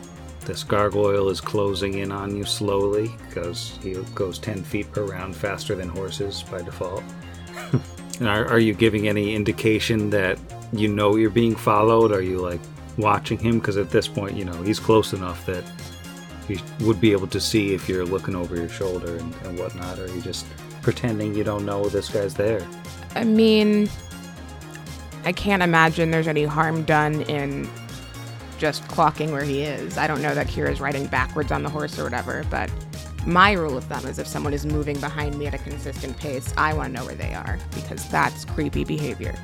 this 0.45 0.63
gargoyle 0.63 1.29
is 1.29 1.41
closing 1.41 1.99
in 1.99 2.11
on 2.11 2.35
you 2.35 2.43
slowly 2.43 3.11
because 3.27 3.77
he 3.81 3.93
goes 4.15 4.39
10 4.39 4.63
feet 4.63 4.91
per 4.91 5.05
round 5.05 5.35
faster 5.35 5.75
than 5.75 5.89
horses 5.89 6.43
by 6.43 6.61
default. 6.61 7.03
and 8.19 8.27
are, 8.27 8.45
are 8.47 8.59
you 8.59 8.73
giving 8.73 9.07
any 9.07 9.35
indication 9.35 10.09
that 10.09 10.37
you 10.73 10.87
know 10.87 11.15
you're 11.15 11.29
being 11.29 11.55
followed? 11.55 12.11
Are 12.11 12.21
you 12.21 12.39
like 12.39 12.59
watching 13.01 13.37
him? 13.37 13.59
Because 13.59 13.77
at 13.77 13.89
this 13.89 14.07
point, 14.07 14.37
you 14.37 14.45
know, 14.45 14.61
he's 14.63 14.79
close 14.79 15.13
enough 15.13 15.45
that 15.45 15.63
you 16.47 16.59
would 16.81 17.01
be 17.01 17.11
able 17.11 17.27
to 17.27 17.39
see 17.39 17.73
if 17.73 17.89
you're 17.89 18.05
looking 18.05 18.35
over 18.35 18.55
your 18.55 18.69
shoulder 18.69 19.17
and, 19.17 19.35
and 19.43 19.59
whatnot, 19.59 19.99
or 19.99 20.07
you 20.07 20.21
just 20.21 20.45
pretending 20.81 21.35
you 21.35 21.43
don't 21.43 21.65
know 21.65 21.87
this 21.89 22.09
guy's 22.09 22.33
there? 22.33 22.65
I 23.15 23.23
mean, 23.23 23.89
I 25.25 25.31
can't 25.31 25.61
imagine 25.61 26.11
there's 26.11 26.27
any 26.27 26.43
harm 26.43 26.83
done 26.83 27.21
in 27.23 27.69
just 28.57 28.83
clocking 28.83 29.31
where 29.31 29.43
he 29.43 29.63
is. 29.63 29.97
I 29.97 30.07
don't 30.07 30.21
know 30.21 30.35
that 30.35 30.47
Kira's 30.47 30.79
riding 30.79 31.07
backwards 31.07 31.51
on 31.51 31.63
the 31.63 31.69
horse 31.69 31.97
or 31.97 32.03
whatever, 32.03 32.43
but 32.49 32.71
my 33.25 33.51
rule 33.51 33.77
of 33.77 33.83
thumb 33.83 34.05
is 34.05 34.19
if 34.19 34.27
someone 34.27 34.53
is 34.53 34.65
moving 34.65 34.99
behind 34.99 35.37
me 35.37 35.47
at 35.47 35.53
a 35.53 35.57
consistent 35.59 36.17
pace, 36.17 36.53
I 36.57 36.73
want 36.73 36.93
to 36.93 36.99
know 36.99 37.05
where 37.05 37.15
they 37.15 37.33
are 37.33 37.59
because 37.73 38.07
that's 38.09 38.45
creepy 38.45 38.83
behavior. 38.83 39.35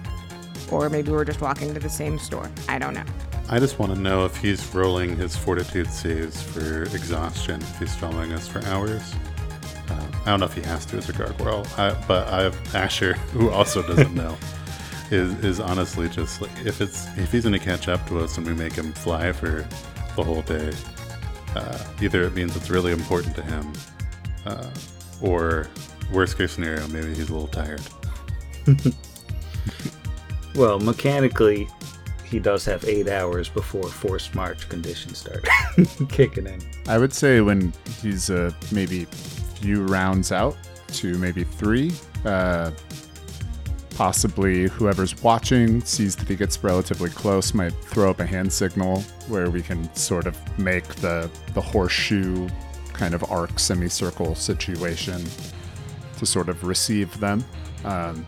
Or 0.71 0.89
maybe 0.89 1.11
we're 1.11 1.25
just 1.25 1.41
walking 1.41 1.73
to 1.73 1.79
the 1.79 1.89
same 1.89 2.19
store. 2.19 2.49
I 2.67 2.79
don't 2.79 2.93
know. 2.93 3.05
I 3.49 3.59
just 3.59 3.79
want 3.79 3.93
to 3.93 3.99
know 3.99 4.25
if 4.25 4.35
he's 4.37 4.73
rolling 4.73 5.15
his 5.15 5.35
fortitude 5.35 5.87
saves 5.87 6.41
for 6.41 6.83
exhaustion, 6.83 7.61
if 7.61 7.79
he's 7.79 7.95
following 7.95 8.33
us 8.33 8.47
for 8.47 8.63
hours. 8.65 9.13
Uh, 9.89 10.05
I 10.25 10.25
don't 10.25 10.41
know 10.41 10.45
if 10.45 10.53
he 10.53 10.61
has 10.63 10.85
to 10.87 10.97
as 10.97 11.07
a 11.07 11.13
gargoyle, 11.13 11.65
I, 11.77 11.95
but 12.07 12.27
I 12.27 12.43
have 12.43 12.75
Asher, 12.75 13.13
who 13.31 13.49
also 13.49 13.81
doesn't 13.81 14.13
know, 14.13 14.37
is 15.11 15.33
is 15.43 15.59
honestly 15.61 16.09
just 16.09 16.41
like 16.41 16.51
if 16.65 16.81
it's 16.81 17.07
if 17.17 17.31
he's 17.31 17.43
going 17.43 17.53
to 17.53 17.59
catch 17.59 17.87
up 17.87 18.05
to 18.09 18.19
us 18.19 18.37
and 18.37 18.45
we 18.45 18.53
make 18.53 18.73
him 18.73 18.91
fly 18.91 19.31
for 19.31 19.65
the 20.17 20.23
whole 20.23 20.41
day, 20.41 20.73
uh, 21.55 21.85
either 22.01 22.23
it 22.23 22.33
means 22.33 22.55
it's 22.57 22.69
really 22.69 22.91
important 22.91 23.33
to 23.35 23.43
him, 23.43 23.71
uh, 24.45 24.69
or 25.21 25.67
worst 26.11 26.37
case 26.37 26.51
scenario, 26.51 26.85
maybe 26.89 27.13
he's 27.15 27.29
a 27.29 27.33
little 27.33 27.47
tired. 27.47 27.81
Well, 30.57 30.79
mechanically, 30.79 31.69
he 32.29 32.39
does 32.39 32.65
have 32.65 32.83
eight 32.85 33.07
hours 33.07 33.49
before 33.49 33.87
forced 33.87 34.35
march 34.35 34.67
conditions 34.69 35.19
start 35.19 35.47
kicking 36.09 36.47
in. 36.47 36.61
I 36.87 36.97
would 36.97 37.13
say 37.13 37.41
when 37.41 37.73
he's 38.01 38.29
uh, 38.29 38.51
maybe 38.71 39.05
few 39.05 39.85
rounds 39.85 40.31
out 40.31 40.57
to 40.93 41.17
maybe 41.17 41.43
three, 41.43 41.91
uh, 42.25 42.71
possibly 43.95 44.67
whoever's 44.67 45.21
watching 45.23 45.81
sees 45.81 46.15
that 46.17 46.27
he 46.27 46.35
gets 46.35 46.63
relatively 46.63 47.09
close, 47.09 47.53
might 47.53 47.73
throw 47.73 48.11
up 48.11 48.19
a 48.19 48.25
hand 48.25 48.51
signal 48.51 49.01
where 49.27 49.49
we 49.49 49.61
can 49.61 49.93
sort 49.95 50.27
of 50.27 50.37
make 50.59 50.85
the 50.95 51.29
the 51.53 51.61
horseshoe 51.61 52.47
kind 52.93 53.13
of 53.13 53.23
arc 53.31 53.59
semicircle 53.59 54.35
situation 54.35 55.23
to 56.17 56.25
sort 56.25 56.49
of 56.49 56.63
receive 56.63 57.17
them. 57.19 57.43
Um, 57.85 58.25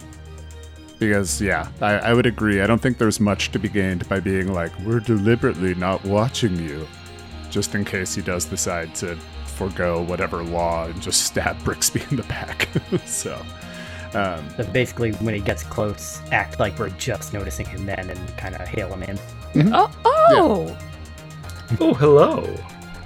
because 1.00 1.42
yeah, 1.42 1.70
I, 1.82 1.94
I 1.96 2.14
would 2.14 2.26
agree. 2.26 2.62
I 2.62 2.68
don't 2.68 2.82
think 2.82 2.98
there's 2.98 3.20
much 3.20 3.52
to 3.52 3.60
be 3.60 3.70
gained 3.70 4.08
by 4.10 4.20
being 4.20 4.54
like 4.54 4.72
we're 4.82 5.00
deliberately 5.00 5.74
not 5.76 6.04
watching 6.06 6.56
you, 6.58 6.86
just 7.50 7.74
in 7.76 7.86
case 7.86 8.14
he 8.16 8.22
does 8.22 8.46
decide 8.46 8.94
to 8.96 9.16
forego 9.46 10.02
whatever 10.04 10.44
law 10.44 10.86
and 10.86 11.02
just 11.02 11.24
stab 11.26 11.58
Brixby 11.64 12.10
in 12.12 12.18
the 12.18 12.24
back. 12.24 12.68
so, 13.06 13.34
um, 14.14 14.48
So 14.58 14.64
basically, 14.72 15.12
when 15.14 15.34
he 15.34 15.40
gets 15.42 15.64
close, 15.64 16.22
act 16.32 16.60
like 16.60 16.78
we're 16.80 16.90
just 16.92 17.34
noticing 17.34 17.66
him 17.66 17.86
then 17.86 18.10
and 18.10 18.38
kind 18.38 18.56
of 18.56 18.68
hail 18.68 18.94
him 18.94 19.04
in. 19.04 19.20
Oh, 19.74 19.92
oh! 20.06 20.78
Oh, 21.80 21.94
hello. 21.94 22.56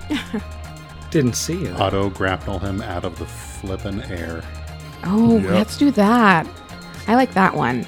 Didn't 1.11 1.33
see 1.35 1.61
you. 1.61 1.71
Auto 1.73 2.09
grapple 2.09 2.59
him 2.59 2.81
out 2.81 3.05
of 3.05 3.17
the 3.19 3.25
flippin' 3.25 4.01
air. 4.03 4.43
Oh, 5.03 5.37
Yep. 5.39 5.51
let's 5.51 5.77
do 5.77 5.91
that. 5.91 6.47
I 7.07 7.15
like 7.15 7.33
that 7.33 7.55
one. 7.55 7.87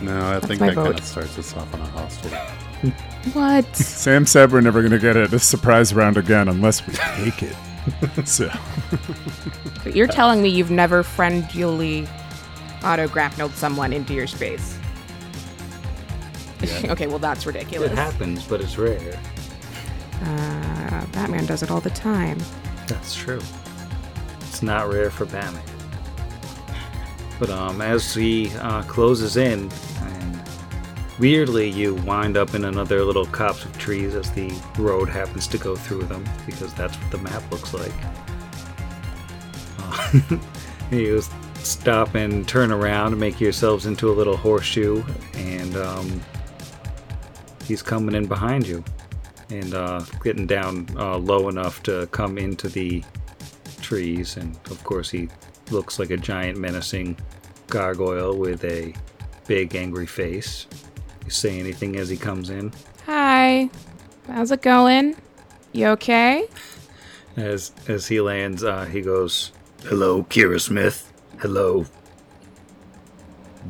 No, 0.00 0.36
I 0.36 0.40
think 0.40 0.60
my 0.60 0.68
that 0.68 0.74
kind 0.76 0.88
vote. 0.88 1.00
of 1.00 1.04
starts 1.06 1.38
us 1.38 1.56
off 1.56 1.72
on 1.74 1.80
a 1.80 1.86
hostel. 1.86 2.30
What? 3.32 3.66
Sam 3.76 4.24
said 4.26 4.52
we're 4.52 4.60
never 4.60 4.80
going 4.80 4.92
to 4.92 4.98
get 4.98 5.16
it 5.16 5.32
a 5.32 5.38
surprise 5.40 5.92
round 5.92 6.16
again 6.16 6.48
unless 6.48 6.86
we 6.86 6.94
take 6.94 7.42
it. 7.42 7.56
so, 8.26 8.48
But 9.82 9.96
You're 9.96 10.06
telling 10.06 10.40
me 10.40 10.48
you've 10.48 10.70
never 10.70 11.02
friendly 11.02 12.06
auto 12.84 13.08
grappled 13.08 13.52
someone 13.54 13.92
into 13.92 14.14
your 14.14 14.28
space. 14.28 14.78
okay, 16.84 17.06
well 17.08 17.18
that's 17.18 17.44
ridiculous. 17.44 17.90
It 17.90 17.96
happens, 17.96 18.46
but 18.46 18.60
it's 18.60 18.78
rare. 18.78 19.20
Uh, 20.22 21.06
Batman 21.12 21.44
does 21.46 21.62
it 21.62 21.70
all 21.70 21.80
the 21.80 21.90
time. 21.90 22.38
That's 22.86 23.14
true. 23.14 23.40
It's 24.42 24.62
not 24.62 24.88
rare 24.92 25.10
for 25.10 25.24
Batman. 25.26 25.62
But 27.38 27.50
um, 27.50 27.80
as 27.80 28.14
he 28.14 28.50
uh, 28.56 28.82
closes 28.82 29.36
in, 29.36 29.70
and 30.00 30.42
weirdly, 31.18 31.68
you 31.68 31.94
wind 31.94 32.36
up 32.36 32.54
in 32.54 32.64
another 32.64 33.04
little 33.04 33.26
copse 33.26 33.64
of 33.64 33.76
trees 33.78 34.14
as 34.14 34.30
the 34.32 34.52
road 34.78 35.08
happens 35.08 35.46
to 35.48 35.58
go 35.58 35.76
through 35.76 36.02
them, 36.04 36.24
because 36.46 36.74
that's 36.74 36.96
what 36.96 37.10
the 37.10 37.18
map 37.18 37.42
looks 37.50 37.74
like. 37.74 37.92
Uh, 39.78 40.38
you 40.90 41.22
stop 41.56 42.14
and 42.14 42.48
turn 42.48 42.72
around 42.72 43.12
and 43.12 43.20
make 43.20 43.40
yourselves 43.40 43.86
into 43.86 44.10
a 44.10 44.14
little 44.14 44.36
horseshoe, 44.36 45.02
and 45.34 45.76
um, 45.76 46.20
he's 47.64 47.82
coming 47.82 48.14
in 48.14 48.26
behind 48.26 48.66
you 48.66 48.82
and 49.50 49.74
uh, 49.74 50.00
getting 50.22 50.46
down 50.46 50.86
uh, 50.96 51.16
low 51.16 51.48
enough 51.48 51.82
to 51.84 52.06
come 52.08 52.38
into 52.38 52.68
the 52.68 53.02
trees. 53.80 54.36
And 54.36 54.56
of 54.70 54.82
course, 54.84 55.10
he 55.10 55.28
looks 55.70 55.98
like 55.98 56.10
a 56.10 56.16
giant, 56.16 56.58
menacing 56.58 57.16
gargoyle 57.66 58.36
with 58.36 58.64
a 58.64 58.94
big, 59.46 59.74
angry 59.74 60.06
face. 60.06 60.66
You 61.24 61.30
say 61.30 61.58
anything 61.58 61.96
as 61.96 62.08
he 62.08 62.16
comes 62.16 62.50
in? 62.50 62.72
Hi. 63.06 63.70
How's 64.26 64.50
it 64.50 64.62
going? 64.62 65.16
You 65.72 65.88
okay? 65.88 66.46
As 67.36 67.72
as 67.86 68.08
he 68.08 68.20
lands, 68.20 68.64
uh, 68.64 68.84
he 68.86 69.00
goes, 69.00 69.52
"Hello, 69.84 70.24
Kira 70.24 70.60
Smith. 70.60 71.12
Hello, 71.38 71.86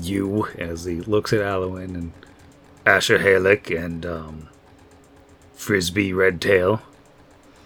you." 0.00 0.48
As 0.58 0.84
he 0.84 1.00
looks 1.00 1.32
at 1.32 1.42
Alwyn 1.42 1.94
and 1.94 2.12
Asher 2.87 3.18
Halick 3.18 3.70
and 3.76 4.06
um, 4.06 4.48
Frisbee 5.52 6.12
Redtail. 6.12 6.80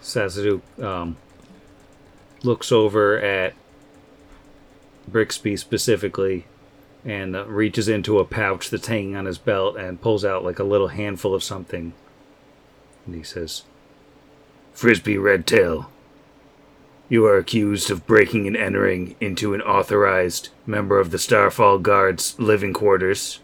Sazadu 0.01 0.61
um, 0.83 1.15
looks 2.43 2.71
over 2.71 3.17
at 3.19 3.53
Brixby 5.07 5.57
specifically 5.57 6.45
and 7.05 7.35
uh, 7.35 7.45
reaches 7.45 7.87
into 7.87 8.19
a 8.19 8.25
pouch 8.25 8.69
that's 8.69 8.87
hanging 8.87 9.15
on 9.15 9.25
his 9.25 9.37
belt 9.37 9.75
and 9.75 10.01
pulls 10.01 10.23
out 10.23 10.43
like 10.43 10.59
a 10.59 10.63
little 10.63 10.89
handful 10.89 11.35
of 11.35 11.43
something. 11.43 11.93
And 13.05 13.15
he 13.15 13.23
says, 13.23 13.63
Frisbee 14.73 15.17
Redtail, 15.17 15.89
you 17.09 17.25
are 17.25 17.37
accused 17.37 17.91
of 17.91 18.07
breaking 18.07 18.47
and 18.47 18.55
entering 18.55 19.15
into 19.19 19.53
an 19.53 19.61
authorized 19.61 20.49
member 20.65 20.99
of 20.99 21.11
the 21.11 21.19
Starfall 21.19 21.79
Guard's 21.79 22.39
living 22.39 22.73
quarters. 22.73 23.39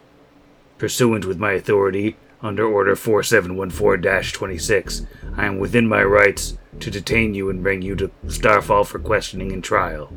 Pursuant 0.78 1.26
with 1.26 1.38
my 1.38 1.52
authority 1.52 2.16
under 2.42 2.66
Order 2.66 2.96
4714 2.96 4.32
26, 4.32 5.06
I 5.36 5.46
am 5.46 5.58
within 5.58 5.86
my 5.88 6.02
rights 6.02 6.56
to 6.80 6.90
detain 6.90 7.34
you 7.34 7.50
and 7.50 7.62
bring 7.62 7.82
you 7.82 7.94
to 7.96 8.10
Starfall 8.28 8.84
for 8.84 8.98
questioning 8.98 9.52
and 9.52 9.62
trial. 9.62 10.12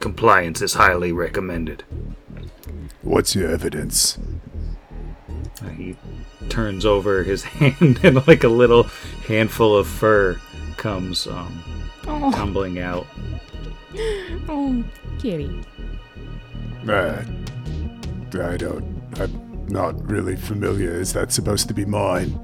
Compliance 0.00 0.62
is 0.62 0.74
highly 0.74 1.10
recommended. 1.12 1.82
What's 3.02 3.34
your 3.34 3.50
evidence? 3.50 4.18
He 5.76 5.96
turns 6.48 6.86
over 6.86 7.24
his 7.24 7.42
hand, 7.44 7.98
and 8.04 8.26
like 8.28 8.44
a 8.44 8.48
little 8.48 8.84
handful 9.26 9.76
of 9.76 9.86
fur 9.88 10.40
comes 10.76 11.26
um, 11.26 11.62
Oh, 12.06 12.30
tumbling 12.32 12.78
out. 12.78 13.06
oh, 14.48 14.84
kitty. 15.18 15.62
Uh, 16.88 17.22
I 18.40 18.56
don't. 18.56 19.02
I'm 19.16 19.47
not 19.70 20.10
really 20.10 20.36
familiar. 20.36 20.92
Is 20.92 21.12
that 21.12 21.32
supposed 21.32 21.68
to 21.68 21.74
be 21.74 21.84
mine? 21.84 22.38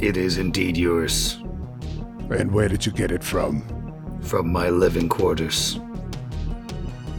It 0.00 0.16
is 0.16 0.38
indeed 0.38 0.76
yours, 0.76 1.38
And 2.30 2.50
where 2.52 2.68
did 2.68 2.84
you 2.86 2.92
get 2.92 3.10
it 3.12 3.22
from? 3.22 3.62
from 4.22 4.50
my 4.50 4.70
living 4.70 5.06
quarters. 5.06 5.78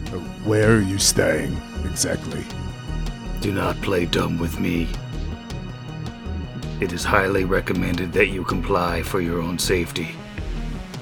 Uh, 0.08 0.17
Where 0.49 0.75
are 0.78 0.82
you 0.82 0.97
staying 0.97 1.56
exactly? 1.86 2.43
Do 3.41 3.51
not 3.54 3.75
play 3.84 4.06
dumb 4.08 4.39
with 4.39 4.60
me. 4.60 4.88
It 6.82 6.91
is 6.91 7.04
highly 7.04 7.45
recommended 7.45 8.12
that 8.13 8.30
you 8.30 8.43
comply 8.43 9.04
for 9.04 9.21
your 9.21 9.39
own 9.39 9.60
safety. 9.60 10.10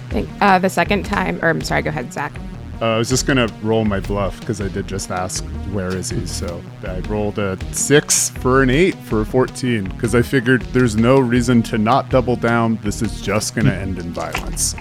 Think, 0.10 0.28
uh, 0.42 0.60
the 0.60 0.70
second 0.70 1.04
time, 1.06 1.40
or 1.42 1.48
I'm 1.50 1.62
sorry, 1.62 1.82
go 1.84 1.90
ahead, 1.90 2.12
Zach. 2.12 2.34
Uh, 2.82 2.96
I 2.96 2.98
was 2.98 3.08
just 3.08 3.26
gonna 3.26 3.48
roll 3.62 3.86
my 3.86 4.00
bluff 4.00 4.40
because 4.40 4.60
I 4.60 4.68
did 4.68 4.88
just 4.88 5.12
ask 5.12 5.44
where 5.72 5.96
is 5.96 6.10
he. 6.10 6.26
So 6.26 6.62
I 6.86 7.00
rolled 7.02 7.40
a 7.40 7.58
six 7.74 8.30
for 8.30 8.62
an 8.64 8.70
eight 8.70 8.96
for 8.96 9.22
a 9.22 9.26
fourteen 9.26 9.86
because 9.86 10.16
I 10.16 10.22
figured 10.22 10.62
there's 10.74 10.96
no 10.96 11.20
reason 11.20 11.64
to 11.64 11.78
not 11.78 12.10
double 12.10 12.36
down. 12.36 12.78
This 12.82 13.02
is 13.02 13.22
just 13.22 13.56
gonna 13.56 13.72
end 13.72 14.00
in 14.00 14.12
violence. 14.12 14.76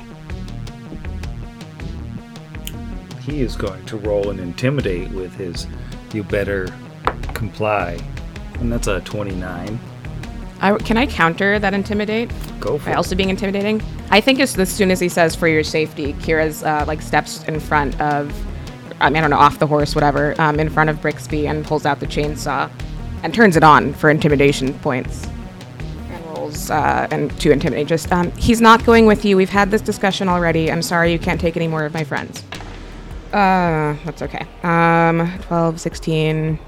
He 3.20 3.40
is 3.40 3.55
going 3.55 3.85
to 3.87 3.96
roll 3.98 4.31
and 4.31 4.40
intimidate 4.40 5.11
with 5.11 5.35
his 5.35 5.68
you 6.12 6.24
better 6.24 6.68
comply. 7.35 7.98
And 8.55 8.72
that's 8.72 8.88
a 8.88 9.00
29. 9.00 9.78
I, 10.62 10.79
can 10.79 10.96
I 10.96 11.07
counter 11.07 11.59
that 11.59 11.75
intimidate 11.75 12.31
Go 12.61 12.79
for 12.79 12.87
by 12.87 12.92
it. 12.92 12.94
also 12.94 13.16
being 13.16 13.31
intimidating? 13.31 13.83
I 14.11 14.20
think 14.20 14.38
as, 14.38 14.57
as 14.57 14.70
soon 14.70 14.92
as 14.92 15.01
he 15.01 15.09
says 15.09 15.35
for 15.35 15.48
your 15.48 15.64
safety, 15.64 16.12
Kira's 16.14 16.62
uh, 16.62 16.85
like 16.87 17.03
steps 17.03 17.42
in 17.44 17.59
front 17.59 18.01
of, 18.01 18.33
I 19.01 19.11
mean, 19.11 19.16
I 19.16 19.20
don't 19.22 19.31
know, 19.31 19.38
off 19.38 19.59
the 19.59 19.66
horse, 19.66 19.96
whatever, 19.96 20.40
um, 20.40 20.61
in 20.61 20.70
front 20.70 20.88
of 20.88 21.03
Brixby 21.03 21.48
and 21.48 21.64
pulls 21.64 21.85
out 21.85 21.98
the 21.98 22.07
chainsaw 22.07 22.70
and 23.25 23.35
turns 23.35 23.57
it 23.57 23.64
on 23.64 23.92
for 23.92 24.09
intimidation 24.09 24.72
points. 24.79 25.27
And 26.11 26.25
rolls 26.27 26.70
uh, 26.70 27.09
and 27.11 27.37
to 27.40 27.51
intimidate. 27.51 27.88
Just, 27.88 28.12
um, 28.12 28.31
he's 28.33 28.61
not 28.61 28.85
going 28.87 29.07
with 29.07 29.25
you. 29.25 29.37
We've 29.37 29.51
had 29.51 29.72
this 29.72 29.83
discussion 29.83 30.29
already. 30.29 30.70
I'm 30.70 30.83
sorry 30.83 31.11
you 31.11 31.18
can't 31.18 31.40
take 31.40 31.57
any 31.57 31.66
more 31.66 31.85
of 31.85 31.92
my 31.92 32.05
friends. 32.05 32.44
Uh, 33.33 33.96
that's 34.05 34.22
okay. 34.22 34.46
Um, 34.62 35.38
12, 35.42 35.81
16. 35.81 36.59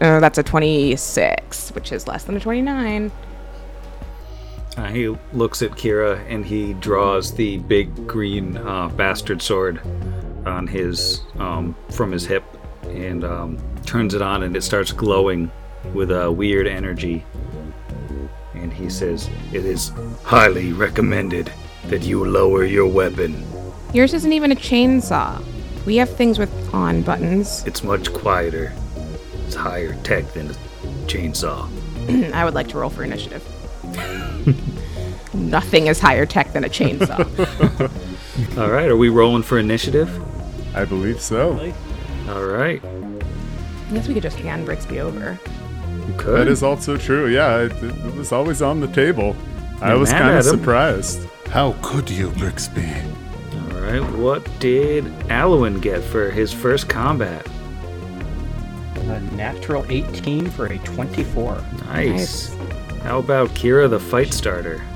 Uh, 0.00 0.20
that's 0.20 0.38
a 0.38 0.42
26, 0.42 1.70
which 1.70 1.90
is 1.92 2.06
less 2.06 2.24
than 2.24 2.36
a 2.36 2.40
29. 2.40 3.10
Uh, 4.76 4.86
he 4.86 5.08
looks 5.32 5.60
at 5.60 5.72
Kira 5.72 6.24
and 6.28 6.46
he 6.46 6.72
draws 6.74 7.32
the 7.32 7.58
big 7.58 8.06
green 8.06 8.56
uh, 8.58 8.88
bastard 8.88 9.42
sword 9.42 9.80
on 10.46 10.68
his 10.68 11.22
um, 11.38 11.74
from 11.90 12.12
his 12.12 12.24
hip 12.24 12.44
and 12.84 13.24
um, 13.24 13.58
turns 13.84 14.14
it 14.14 14.22
on 14.22 14.44
and 14.44 14.56
it 14.56 14.62
starts 14.62 14.92
glowing 14.92 15.50
with 15.94 16.12
a 16.12 16.30
weird 16.30 16.68
energy. 16.68 17.24
And 18.54 18.72
he 18.72 18.88
says, 18.88 19.28
"It 19.52 19.64
is 19.64 19.90
highly 20.22 20.72
recommended 20.72 21.52
that 21.86 22.02
you 22.02 22.24
lower 22.24 22.64
your 22.64 22.86
weapon. 22.86 23.44
Yours 23.92 24.14
isn't 24.14 24.32
even 24.32 24.52
a 24.52 24.56
chainsaw. 24.56 25.42
We 25.86 25.96
have 25.96 26.14
things 26.14 26.38
with 26.38 26.52
on 26.74 27.02
buttons. 27.02 27.64
It's 27.66 27.82
much 27.82 28.12
quieter. 28.12 28.72
It's 29.48 29.56
higher 29.56 29.94
tech 30.02 30.30
than 30.34 30.50
a 30.50 30.54
chainsaw." 31.06 31.66
I 32.34 32.44
would 32.44 32.52
like 32.52 32.68
to 32.68 32.78
roll 32.78 32.90
for 32.90 33.02
initiative. 33.02 33.42
Nothing 35.34 35.86
is 35.86 35.98
higher 35.98 36.26
tech 36.26 36.52
than 36.52 36.64
a 36.64 36.68
chainsaw. 36.68 37.18
All 38.58 38.68
right, 38.70 38.88
are 38.90 38.96
we 38.96 39.08
rolling 39.08 39.42
for 39.42 39.58
initiative? 39.58 40.10
I 40.76 40.84
believe 40.84 41.18
so. 41.22 41.52
All 42.28 42.44
right, 42.44 42.84
I 42.84 43.92
guess 43.94 44.06
we 44.06 44.12
could 44.12 44.22
just 44.22 44.38
hand 44.38 44.66
Brixby 44.66 45.00
over. 45.00 45.38
you 46.06 46.14
could. 46.18 46.38
That 46.40 46.48
is 46.48 46.62
also 46.62 46.98
true. 46.98 47.28
Yeah, 47.28 47.60
it, 47.60 47.72
it 47.82 48.14
was 48.16 48.32
always 48.32 48.60
on 48.60 48.80
the 48.80 48.88
table. 48.88 49.34
I 49.80 49.90
You're 49.90 49.98
was 50.00 50.12
kind 50.12 50.36
of 50.36 50.44
surprised. 50.44 51.26
How 51.46 51.74
could 51.80 52.10
you, 52.10 52.28
Brixby? 52.32 52.84
All 53.54 53.80
right, 53.80 54.10
what 54.18 54.46
did 54.60 55.06
Alwyn 55.30 55.80
get 55.80 56.02
for 56.02 56.30
his 56.30 56.52
first 56.52 56.90
combat? 56.90 57.46
A 59.08 59.20
natural 59.34 59.86
18 59.88 60.50
for 60.50 60.66
a 60.66 60.78
24. 60.78 61.64
Nice. 61.86 62.54
How 63.02 63.18
about 63.18 63.48
Kira 63.50 63.88
the 63.88 64.00
fight 64.00 64.32
starter? 64.32 64.82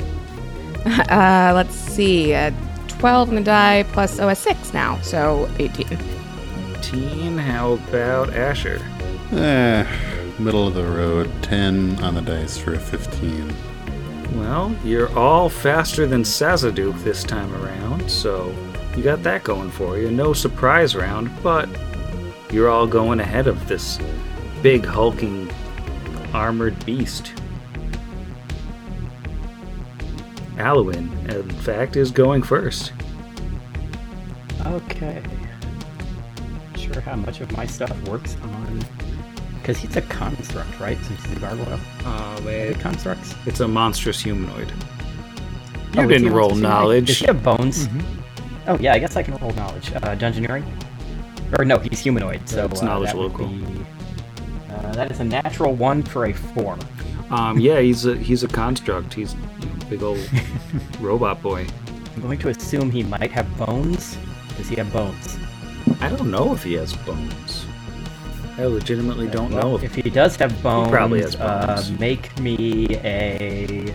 Uh, 0.84 1.52
let's 1.54 1.76
see. 1.76 2.34
Uh, 2.34 2.50
12 2.88 3.28
on 3.28 3.34
the 3.36 3.40
die 3.40 3.84
plus, 3.92 4.18
oh, 4.18 4.28
a 4.28 4.34
6 4.34 4.74
now, 4.74 5.00
so 5.00 5.48
18. 5.60 5.86
18. 6.78 7.38
How 7.38 7.72
about 7.72 8.34
Asher? 8.34 8.80
Eh, 9.32 9.86
middle 10.40 10.66
of 10.66 10.74
the 10.74 10.82
road. 10.82 11.30
10 11.42 12.02
on 12.02 12.14
the 12.14 12.20
dice 12.20 12.58
for 12.58 12.74
a 12.74 12.78
15. 12.78 13.54
Well, 14.34 14.74
you're 14.84 15.16
all 15.16 15.48
faster 15.48 16.06
than 16.06 16.22
Sazaduk 16.22 17.02
this 17.04 17.22
time 17.22 17.54
around, 17.62 18.10
so 18.10 18.54
you 18.96 19.02
got 19.02 19.22
that 19.22 19.44
going 19.44 19.70
for 19.70 19.98
you. 19.98 20.10
No 20.10 20.32
surprise 20.32 20.96
round, 20.96 21.30
but 21.42 21.68
you're 22.52 22.68
all 22.68 22.86
going 22.86 23.20
ahead 23.20 23.46
of 23.46 23.66
this 23.66 23.98
big 24.62 24.84
hulking 24.84 25.50
armored 26.32 26.84
beast. 26.84 27.32
Alwyn, 30.58 31.10
in 31.30 31.50
fact, 31.50 31.96
is 31.96 32.10
going 32.10 32.42
first. 32.42 32.92
Okay. 34.66 35.22
Not 36.70 36.78
Sure, 36.78 37.00
how 37.00 37.16
much 37.16 37.40
of 37.40 37.50
my 37.56 37.66
stuff 37.66 37.96
works 38.08 38.36
on. 38.42 38.84
Because 39.54 39.78
he's 39.78 39.96
a 39.96 40.02
construct, 40.02 40.78
right? 40.78 40.98
Since 41.04 41.24
he's 41.24 41.36
a 41.36 41.40
gargoyle. 41.40 41.80
Um, 42.04 42.44
wait. 42.44 42.72
they 42.72 42.80
constructs? 42.80 43.34
It's 43.46 43.60
a 43.60 43.68
monstrous 43.68 44.20
humanoid. 44.20 44.72
Oh, 45.96 46.02
You 46.02 46.08
is 46.08 46.10
he 46.10 46.18
didn't 46.18 46.32
roll 46.32 46.54
knowledge. 46.54 47.06
Does 47.08 47.18
he 47.18 47.26
have 47.26 47.42
bones? 47.42 47.88
Oh 48.66 48.78
yeah, 48.78 48.92
I 48.94 48.98
guess 48.98 49.16
I 49.16 49.22
can 49.22 49.36
roll 49.36 49.52
knowledge. 49.52 49.92
Uh, 49.92 50.16
dungeoneering. 50.16 50.64
Or 51.58 51.64
no, 51.64 51.78
he's 51.78 52.00
humanoid, 52.00 52.48
so 52.48 52.66
That's 52.68 52.82
uh, 52.82 52.86
knowledge 52.86 53.10
that 53.10 53.16
would 53.18 53.32
local. 53.32 53.48
be- 53.48 53.84
uh, 54.70 54.92
that 54.92 55.10
is 55.10 55.20
a 55.20 55.24
natural 55.24 55.74
one 55.74 56.02
for 56.02 56.26
a 56.26 56.32
four. 56.32 56.78
Um, 57.30 57.58
yeah, 57.60 57.80
he's 57.80 58.06
a 58.06 58.16
he's 58.16 58.42
a 58.42 58.48
construct. 58.48 59.12
He's 59.14 59.34
you 59.34 59.40
know, 59.66 59.74
big 59.90 60.02
old 60.02 60.18
robot 61.00 61.42
boy. 61.42 61.66
I'm 62.16 62.22
going 62.22 62.38
to 62.38 62.48
assume 62.48 62.90
he 62.90 63.02
might 63.02 63.30
have 63.30 63.46
bones. 63.58 64.16
Does 64.56 64.68
he 64.68 64.76
have 64.76 64.92
bones? 64.92 65.38
I 66.00 66.08
don't 66.08 66.30
know 66.30 66.52
if 66.54 66.62
he 66.62 66.74
has 66.74 66.94
bones. 66.94 67.66
I 68.58 68.64
legitimately 68.66 69.28
don't 69.28 69.50
Well, 69.52 69.70
know 69.70 69.76
if, 69.76 69.84
if 69.84 69.94
he 69.94 70.10
does 70.10 70.36
have 70.36 70.62
bones. 70.62 70.90
probably 70.90 71.22
has 71.22 71.36
Uh, 71.36 71.66
bones. 71.76 71.90
make 71.98 72.38
me 72.38 72.86
a 72.96 73.94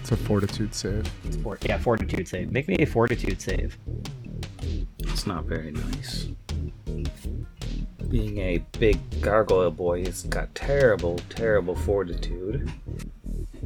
It's 0.00 0.12
a 0.12 0.16
fortitude 0.16 0.74
save. 0.74 1.06
for, 1.42 1.58
yeah 1.62 1.78
fortitude 1.78 2.28
save. 2.28 2.52
Make 2.52 2.68
me 2.68 2.76
a 2.78 2.84
fortitude 2.86 3.40
save. 3.40 3.78
it's 4.98 5.26
not 5.26 5.44
very 5.44 5.72
nice. 5.72 6.28
Being 8.08 8.38
a 8.38 8.58
big 8.78 8.98
gargoyle 9.20 9.70
boy, 9.70 10.04
he's 10.04 10.22
got 10.24 10.54
terrible, 10.54 11.18
terrible 11.30 11.74
fortitude. 11.74 12.70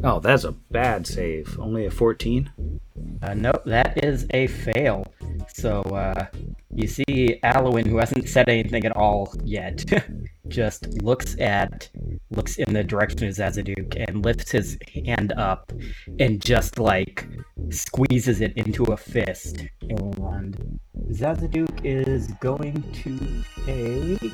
Oh, 0.05 0.21
that's 0.21 0.45
a 0.45 0.53
bad 0.53 1.07
save. 1.07 1.59
Only 1.59 1.87
a 1.87 1.91
14? 1.91 2.81
Uh, 3.21 3.35
nope, 3.35 3.63
that 3.67 4.05
is 4.05 4.27
a 4.31 4.47
fail. 4.47 5.13
So 5.49 5.83
uh, 5.83 6.27
you 6.73 6.87
see 6.87 7.41
Alwyn, 7.43 7.89
who 7.89 7.99
hasn't 7.99 8.29
said 8.29 8.49
anything 8.49 8.85
at 8.85 8.97
all 8.97 9.35
yet, 9.45 9.85
just 10.49 11.03
looks 11.03 11.39
at 11.41 11.89
looks 12.31 12.57
in 12.57 12.73
the 12.73 12.85
direction 12.85 13.27
of 13.27 13.35
Zazaduk 13.35 14.05
and 14.09 14.25
lifts 14.25 14.53
his 14.53 14.79
hand 15.05 15.33
up 15.33 15.73
and 16.19 16.41
just 16.41 16.79
like 16.79 17.27
squeezes 17.71 18.41
it 18.41 18.53
into 18.57 18.85
a 18.85 18.97
fist. 18.97 19.65
And 19.83 20.81
Zazaduk 21.11 21.85
is 21.85 22.29
going 22.41 22.83
to 23.05 23.45
take. 23.65 24.33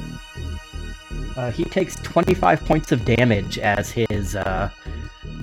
Uh, 1.37 1.51
he 1.51 1.65
takes 1.65 1.97
25 1.97 2.65
points 2.65 2.93
of 2.93 3.05
damage 3.05 3.59
as 3.59 3.91
his 3.91 4.37
uh, 4.37 4.71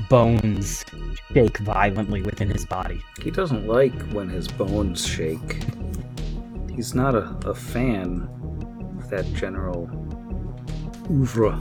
bones 0.09 0.85
shake 1.33 1.57
violently 1.59 2.21
within 2.21 2.49
his 2.49 2.65
body. 2.65 3.01
He 3.21 3.31
doesn't 3.31 3.67
like 3.67 3.99
when 4.11 4.29
his 4.29 4.47
bones 4.47 5.05
shake. 5.05 5.63
He's 6.73 6.95
not 6.95 7.15
a, 7.15 7.37
a 7.45 7.53
fan 7.53 8.27
of 8.97 9.09
that 9.09 9.31
general 9.33 9.89
oeuvre. 11.09 11.57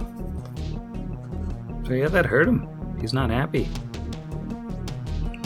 So 1.87 1.95
yeah, 1.95 2.09
that 2.09 2.27
hurt 2.27 2.47
him. 2.47 2.69
He's 3.01 3.13
not 3.13 3.31
happy. 3.31 3.69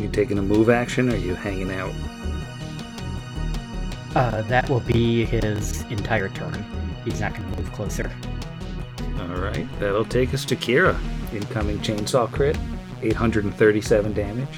You 0.01 0.09
taking 0.09 0.39
a 0.39 0.43
move 0.43 0.71
action 0.71 1.09
or 1.09 1.15
are 1.15 1.17
you 1.17 1.35
hanging 1.35 1.71
out? 1.71 1.93
Uh, 4.15 4.43
that 4.43 4.69
will 4.69 4.81
be 4.81 5.25
his 5.25 5.83
entire 5.83 6.29
turn. 6.29 6.65
He's 7.05 7.21
not 7.21 7.35
going 7.35 7.51
to 7.51 7.61
move 7.61 7.73
closer. 7.73 8.11
Alright, 9.19 9.69
that'll 9.81 10.05
take 10.05 10.35
us 10.35 10.45
to 10.47 10.57
Kira. 10.57 10.99
Incoming 11.33 11.79
chainsaw 11.79 12.31
crit, 12.31 12.57
837 13.03 14.13
damage. 14.13 14.49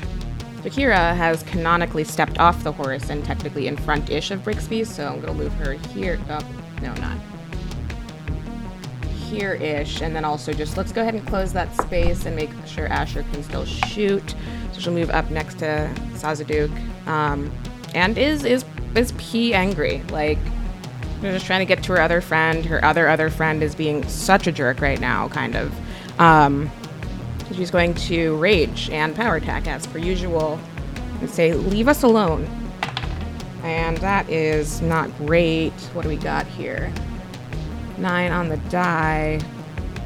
Akira 0.64 1.14
has 1.14 1.42
canonically 1.44 2.04
stepped 2.04 2.38
off 2.38 2.62
the 2.64 2.72
horse 2.72 3.10
and 3.10 3.24
technically 3.24 3.68
in 3.68 3.76
front-ish 3.76 4.30
of 4.30 4.42
Brixby, 4.42 4.84
so 4.84 5.06
I'm 5.06 5.20
gonna 5.20 5.34
move 5.34 5.52
her 5.54 5.72
here. 5.72 6.18
Oh, 6.28 6.40
no, 6.82 6.92
not 6.94 7.16
here-ish, 9.26 10.02
and 10.02 10.14
then 10.14 10.24
also 10.24 10.52
just 10.52 10.76
let's 10.76 10.92
go 10.92 11.02
ahead 11.02 11.14
and 11.14 11.26
close 11.26 11.52
that 11.52 11.74
space 11.82 12.26
and 12.26 12.36
make 12.36 12.50
sure 12.64 12.86
Asher 12.86 13.24
can 13.32 13.42
still 13.42 13.64
shoot. 13.64 14.34
She'll 14.78 14.92
move 14.92 15.10
up 15.10 15.30
next 15.30 15.58
to 15.60 15.92
Sazaduk, 16.14 16.70
um, 17.06 17.50
and 17.94 18.16
is 18.18 18.44
is 18.44 18.64
is 18.94 19.12
P 19.18 19.54
angry? 19.54 20.02
Like 20.10 20.38
they're 21.20 21.32
just 21.32 21.46
trying 21.46 21.60
to 21.60 21.66
get 21.66 21.82
to 21.84 21.92
her 21.92 22.00
other 22.00 22.20
friend. 22.20 22.64
Her 22.64 22.84
other 22.84 23.08
other 23.08 23.30
friend 23.30 23.62
is 23.62 23.74
being 23.74 24.06
such 24.08 24.46
a 24.46 24.52
jerk 24.52 24.80
right 24.80 25.00
now, 25.00 25.28
kind 25.28 25.56
of. 25.56 25.72
Um, 26.20 26.70
she's 27.54 27.70
going 27.70 27.94
to 27.94 28.36
rage 28.36 28.90
and 28.90 29.14
power 29.14 29.36
attack 29.36 29.66
as 29.66 29.86
per 29.86 29.98
usual 29.98 30.58
and 31.20 31.30
say, 31.30 31.54
Leave 31.54 31.88
us 31.88 32.02
alone. 32.02 32.48
And 33.62 33.96
that 33.98 34.28
is 34.28 34.80
not 34.80 35.16
great. 35.18 35.72
What 35.92 36.02
do 36.02 36.08
we 36.08 36.16
got 36.16 36.46
here? 36.46 36.92
Nine 37.98 38.30
on 38.30 38.48
the 38.48 38.58
die. 38.68 39.40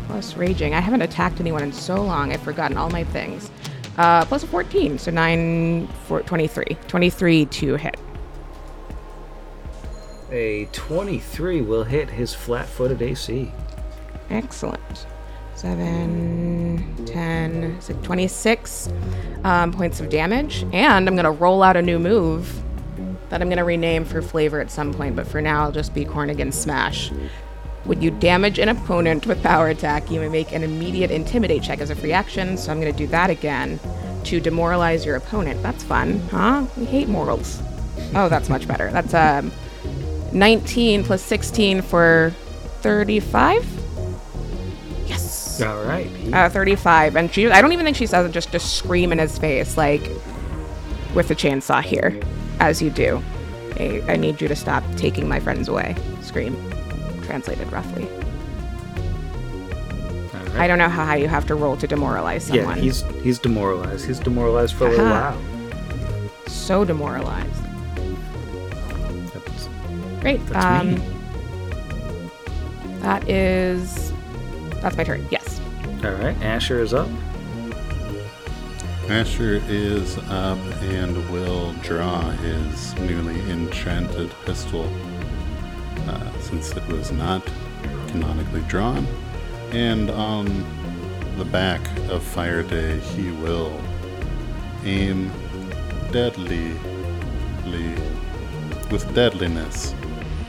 Plus 0.06 0.36
raging. 0.36 0.74
I 0.74 0.80
haven't 0.80 1.02
attacked 1.02 1.40
anyone 1.40 1.62
in 1.62 1.72
so 1.72 2.02
long, 2.02 2.32
I've 2.32 2.42
forgotten 2.42 2.76
all 2.76 2.90
my 2.90 3.04
things. 3.04 3.50
Uh, 4.00 4.24
plus 4.24 4.42
a 4.42 4.46
14, 4.46 4.98
so 4.98 5.10
9, 5.10 5.86
four, 6.06 6.22
23. 6.22 6.64
23 6.88 7.44
to 7.44 7.74
hit. 7.74 7.98
A 10.30 10.64
23 10.72 11.60
will 11.60 11.84
hit 11.84 12.08
his 12.08 12.32
flat 12.32 12.66
footed 12.66 13.02
AC. 13.02 13.52
Excellent. 14.30 15.06
7, 15.54 17.04
10, 17.04 17.76
so 17.82 17.92
26 18.02 18.88
um, 19.44 19.70
points 19.70 20.00
of 20.00 20.08
damage. 20.08 20.64
And 20.72 21.06
I'm 21.06 21.14
going 21.14 21.24
to 21.24 21.30
roll 21.30 21.62
out 21.62 21.76
a 21.76 21.82
new 21.82 21.98
move 21.98 22.62
that 23.28 23.42
I'm 23.42 23.48
going 23.48 23.58
to 23.58 23.64
rename 23.64 24.06
for 24.06 24.22
flavor 24.22 24.62
at 24.62 24.70
some 24.70 24.94
point, 24.94 25.14
but 25.14 25.26
for 25.26 25.42
now 25.42 25.64
I'll 25.64 25.72
just 25.72 25.92
be 25.92 26.06
Cornigan 26.06 26.52
Smash. 26.52 27.12
When 27.84 28.02
you 28.02 28.10
damage 28.10 28.58
an 28.58 28.68
opponent 28.68 29.26
with 29.26 29.42
power 29.42 29.68
attack, 29.68 30.10
you 30.10 30.20
may 30.20 30.28
make 30.28 30.52
an 30.52 30.62
immediate 30.62 31.10
intimidate 31.10 31.62
check 31.62 31.80
as 31.80 31.90
a 31.90 31.94
free 31.94 32.12
action, 32.12 32.56
so 32.56 32.70
I'm 32.70 32.80
going 32.80 32.92
to 32.92 32.98
do 32.98 33.06
that 33.08 33.30
again 33.30 33.80
to 34.24 34.38
demoralize 34.38 35.06
your 35.06 35.16
opponent. 35.16 35.62
That's 35.62 35.82
fun, 35.82 36.20
huh? 36.28 36.66
We 36.76 36.84
hate 36.84 37.08
morals. 37.08 37.62
Oh, 38.14 38.28
that's 38.28 38.48
much 38.48 38.68
better. 38.68 38.90
That's 38.90 39.14
um, 39.14 39.50
19 40.32 41.04
plus 41.04 41.22
16 41.22 41.80
for 41.82 42.34
35? 42.82 43.66
Yes. 45.06 45.62
Alright. 45.62 46.10
Uh, 46.32 46.50
35. 46.50 47.16
And 47.16 47.32
she, 47.32 47.50
I 47.50 47.62
don't 47.62 47.72
even 47.72 47.84
think 47.84 47.96
she 47.96 48.06
says 48.06 48.26
it, 48.26 48.32
just, 48.32 48.52
just 48.52 48.76
scream 48.76 49.10
in 49.10 49.18
his 49.18 49.38
face, 49.38 49.78
like, 49.78 50.02
with 51.14 51.28
the 51.28 51.34
chainsaw 51.34 51.82
here, 51.82 52.20
as 52.60 52.82
you 52.82 52.90
do. 52.90 53.22
I, 53.76 54.02
I 54.06 54.16
need 54.16 54.40
you 54.40 54.48
to 54.48 54.56
stop 54.56 54.84
taking 54.96 55.26
my 55.26 55.40
friends 55.40 55.66
away. 55.68 55.96
Scream. 56.20 56.69
Translated 57.30 57.70
roughly. 57.70 58.08
alright. 60.34 60.56
I 60.56 60.66
don't 60.66 60.78
know 60.78 60.88
how 60.88 61.04
high 61.04 61.14
you 61.14 61.28
have 61.28 61.46
to 61.46 61.54
roll 61.54 61.76
to 61.76 61.86
demoralize 61.86 62.42
someone. 62.42 62.78
Yeah, 62.78 62.82
he's 62.82 63.02
he's 63.22 63.38
demoralized. 63.38 64.04
He's 64.04 64.18
demoralized 64.18 64.74
for 64.74 64.88
a 64.88 64.90
little 64.90 65.06
Aha. 65.06 65.36
while. 65.36 66.30
so 66.48 66.84
demoralized. 66.84 67.62
That's, 69.32 69.68
Great. 70.20 70.44
that's 70.48 70.64
um, 70.64 70.94
me. 70.96 71.02
That 72.98 73.28
is. 73.30 74.12
That's 74.82 74.96
my 74.96 75.04
turn. 75.04 75.24
Yes. 75.30 75.60
Alright, 76.04 76.36
Asher 76.42 76.80
is 76.80 76.92
up. 76.92 77.08
Asher 79.08 79.62
is 79.68 80.18
up 80.30 80.58
and 80.82 81.30
will 81.30 81.74
draw 81.74 82.22
his 82.30 82.92
newly 82.96 83.38
enchanted 83.52 84.32
pistol 84.44 84.90
uh, 86.08 86.39
since 86.50 86.76
it 86.76 86.86
was 86.88 87.10
not 87.12 87.42
canonically 88.08 88.62
drawn. 88.68 89.06
And 89.70 90.10
on 90.10 90.46
the 91.38 91.44
back 91.44 91.80
of 92.10 92.22
Fire 92.22 92.62
Day, 92.62 92.98
he 92.98 93.30
will 93.30 93.80
aim 94.84 95.30
deadly, 96.12 96.74
with 98.90 99.14
deadliness 99.14 99.94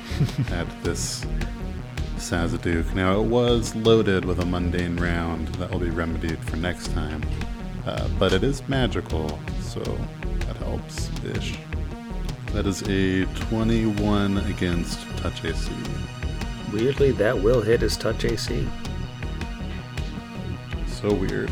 at 0.52 0.68
this 0.84 1.24
Sazaduk. 2.18 2.94
Now, 2.96 3.22
it 3.22 3.28
was 3.28 3.76
loaded 3.76 4.26
with 4.26 4.40
a 4.40 4.46
mundane 4.46 4.98
round 4.98 5.50
that 5.56 5.70
will 5.70 5.80
be 5.80 5.92
remedied 5.92 6.40
for 6.40 6.56
next 6.56 6.92
time, 6.94 7.22
uh, 7.86 8.08
but 8.18 8.34
it 8.34 8.44
is 8.44 8.68
magical, 8.68 9.40
so 9.62 9.82
that 10.48 10.58
helps 10.58 11.12
ish. 11.24 11.58
That 12.54 12.66
is 12.66 12.82
a 12.90 13.26
21 13.48 14.40
against 14.40 15.00
touch 15.21 15.45
AC. 15.45 15.71
Weirdly, 16.73 17.12
that 17.12 17.38
will 17.41 17.62
hit 17.62 17.81
his 17.81 17.97
touch 17.97 18.25
AC. 18.25 18.67
So 20.88 21.13
weird. 21.13 21.51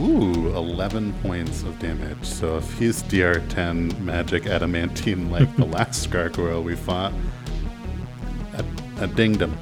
Ooh, 0.00 0.56
11 0.56 1.12
points 1.22 1.62
of 1.62 1.78
damage. 1.78 2.24
So 2.24 2.56
if 2.56 2.78
he's 2.78 3.02
DR10 3.02 3.98
magic 4.00 4.46
adamantine 4.46 5.30
like 5.30 5.54
the 5.56 5.64
last 5.76 6.10
gargoyle 6.10 6.62
we 6.62 6.74
fought, 6.74 7.12
I, 8.54 8.64
I 9.02 9.06
dinged 9.06 9.42
him. 9.42 9.56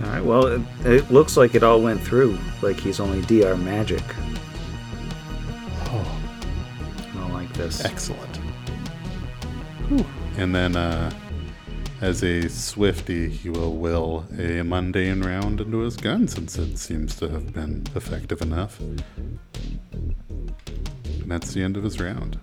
Alright, 0.00 0.24
well, 0.24 0.46
it, 0.46 0.62
it 0.84 1.10
looks 1.10 1.36
like 1.36 1.54
it 1.54 1.62
all 1.62 1.82
went 1.82 2.00
through. 2.00 2.38
Like 2.62 2.76
he's 2.76 2.98
only 3.00 3.20
DR 3.22 3.56
magic. 3.56 4.02
Oh, 5.90 6.20
I 7.10 7.12
don't 7.14 7.32
like 7.32 7.52
this. 7.52 7.84
excellent. 7.84 8.37
Whew. 9.88 10.04
And 10.36 10.54
then, 10.54 10.76
uh, 10.76 11.10
as 12.00 12.22
a 12.22 12.48
swifty, 12.48 13.28
he 13.28 13.48
will 13.50 13.74
will 13.74 14.26
a 14.38 14.62
mundane 14.62 15.20
round 15.22 15.60
into 15.60 15.78
his 15.78 15.96
gun 15.96 16.28
since 16.28 16.56
it 16.58 16.78
seems 16.78 17.16
to 17.16 17.28
have 17.28 17.52
been 17.52 17.84
effective 17.94 18.40
enough. 18.40 18.78
And 18.80 19.00
that's 21.26 21.52
the 21.54 21.62
end 21.62 21.76
of 21.76 21.82
his 21.84 21.98
round. 22.00 22.38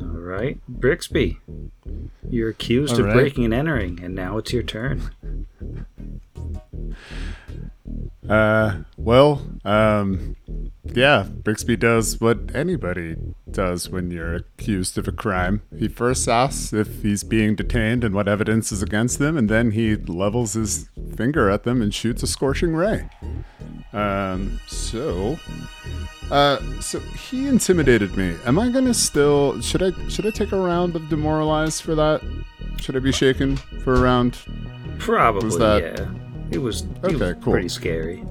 All 0.00 0.06
right, 0.06 0.58
Brixby. 0.68 1.38
You're 2.28 2.50
accused 2.50 2.94
All 2.94 3.00
of 3.00 3.06
right. 3.06 3.14
breaking 3.14 3.44
and 3.44 3.54
entering, 3.54 4.02
and 4.02 4.14
now 4.14 4.38
it's 4.38 4.52
your 4.52 4.62
turn. 4.62 5.10
Uh, 8.28 8.78
well, 8.96 9.46
um, 9.64 10.34
yeah, 10.92 11.26
Brixby 11.42 11.76
does 11.78 12.20
what 12.20 12.38
anybody 12.54 13.16
does 13.50 13.88
when 13.88 14.10
you're 14.10 14.34
accused 14.34 14.98
of 14.98 15.08
a 15.08 15.12
crime. 15.12 15.62
He 15.78 15.88
first 15.88 16.28
asks 16.28 16.72
if 16.72 17.02
he's 17.02 17.24
being 17.24 17.54
detained 17.54 18.04
and 18.04 18.14
what 18.14 18.28
evidence 18.28 18.70
is 18.72 18.82
against 18.82 19.18
them, 19.18 19.36
and 19.36 19.48
then 19.48 19.70
he 19.72 19.96
levels 19.96 20.52
his 20.54 20.88
finger 21.16 21.48
at 21.48 21.62
them 21.64 21.80
and 21.80 21.94
shoots 21.94 22.22
a 22.22 22.26
scorching 22.26 22.74
ray. 22.74 23.08
Um, 23.92 24.58
so, 24.66 25.38
uh, 26.30 26.58
so 26.80 26.98
he 27.00 27.46
intimidated 27.46 28.16
me. 28.16 28.34
Am 28.44 28.58
I 28.58 28.68
gonna 28.70 28.94
still? 28.94 29.60
Should 29.60 29.82
I? 29.82 30.08
Should 30.08 30.26
I 30.26 30.30
take 30.30 30.52
a 30.52 30.58
round 30.58 30.96
of 30.96 31.08
demoralized 31.08 31.82
for 31.82 31.94
that? 31.94 32.20
Should 32.80 32.96
I 32.96 32.98
be 32.98 33.12
shaken 33.12 33.56
for 33.56 33.94
a 33.94 34.00
round? 34.00 34.38
Probably, 34.98 35.44
Was 35.46 35.58
that- 35.58 35.82
yeah. 35.98 36.08
It 36.50 36.58
was, 36.58 36.86
Okay, 37.02 37.14
was 37.16 37.34
cool. 37.42 37.52
pretty 37.52 37.68
scary. 37.68 38.22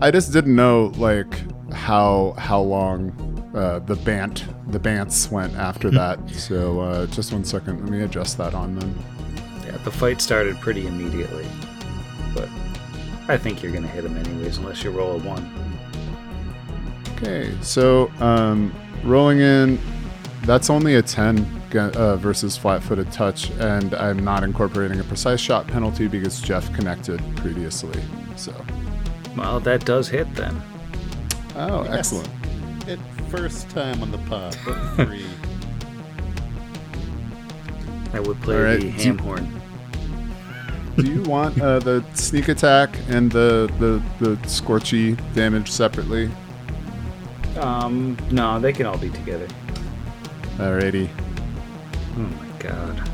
I 0.00 0.10
just 0.10 0.32
didn't 0.32 0.56
know 0.56 0.92
like 0.96 1.38
how 1.72 2.34
how 2.38 2.60
long 2.60 3.12
uh, 3.54 3.78
the 3.80 3.96
bant 3.96 4.44
the 4.70 4.78
bants 4.78 5.30
went 5.30 5.54
after 5.56 5.90
that. 5.90 6.30
So 6.30 6.80
uh, 6.80 7.06
just 7.06 7.32
one 7.32 7.44
second, 7.44 7.80
let 7.80 7.90
me 7.90 8.02
adjust 8.02 8.38
that 8.38 8.54
on 8.54 8.74
them. 8.78 8.98
Yeah, 9.64 9.76
the 9.78 9.90
fight 9.90 10.20
started 10.20 10.56
pretty 10.60 10.86
immediately. 10.86 11.46
But 12.34 12.48
I 13.28 13.36
think 13.36 13.62
you're 13.62 13.72
going 13.72 13.84
to 13.84 13.90
hit 13.90 14.04
him 14.04 14.16
anyways, 14.16 14.58
unless 14.58 14.82
you 14.82 14.90
roll 14.90 15.12
a 15.12 15.18
1. 15.18 15.78
Okay, 17.16 17.54
so 17.60 18.10
um, 18.20 18.74
rolling 19.04 19.40
in, 19.40 19.78
that's 20.42 20.70
only 20.70 20.94
a 20.94 21.02
ten 21.02 21.38
uh, 21.74 22.16
versus 22.16 22.56
flat-footed 22.56 23.10
touch, 23.12 23.50
and 23.52 23.92
I'm 23.94 24.24
not 24.24 24.44
incorporating 24.44 25.00
a 25.00 25.04
precise 25.04 25.40
shot 25.40 25.66
penalty 25.66 26.06
because 26.06 26.40
Jeff 26.40 26.72
connected 26.72 27.20
previously. 27.36 28.00
So 28.36 28.54
Well, 29.36 29.60
that 29.60 29.84
does 29.84 30.08
hit 30.08 30.32
then. 30.34 30.62
Oh, 31.58 31.84
Yes. 31.84 31.94
excellent. 32.12 32.28
It 32.88 32.98
first 33.28 33.68
time 33.68 34.00
on 34.02 34.10
the 34.10 34.18
pod, 34.18 34.56
but 34.64 34.74
free. 35.06 35.24
I 38.14 38.20
would 38.20 38.40
play 38.40 38.56
All 38.56 38.62
right, 38.62 38.80
the 38.80 38.90
do- 38.90 39.02
ham 39.02 39.18
horn. 39.18 39.60
Do 40.96 41.02
you 41.10 41.22
want 41.30 41.60
uh, 41.60 41.78
the 41.80 42.02
sneak 42.14 42.48
attack 42.48 42.90
and 43.08 43.30
the 43.30 43.70
the 43.78 44.02
the 44.24 44.36
scorchy 44.48 45.16
damage 45.34 45.70
separately? 45.70 46.30
Um, 47.60 48.16
no, 48.30 48.58
they 48.58 48.72
can 48.72 48.86
all 48.86 48.98
be 48.98 49.10
together. 49.10 49.46
Alrighty. 50.56 51.08
Oh 52.16 52.20
my 52.20 52.46
god. 52.58 53.08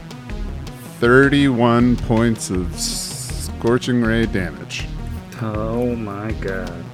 31 1.01 1.97
points 1.97 2.51
of 2.51 2.73
scorching 2.79 4.03
ray 4.03 4.27
damage. 4.27 4.87
Oh 5.43 5.95
my 5.97 6.33
god. 6.33 6.85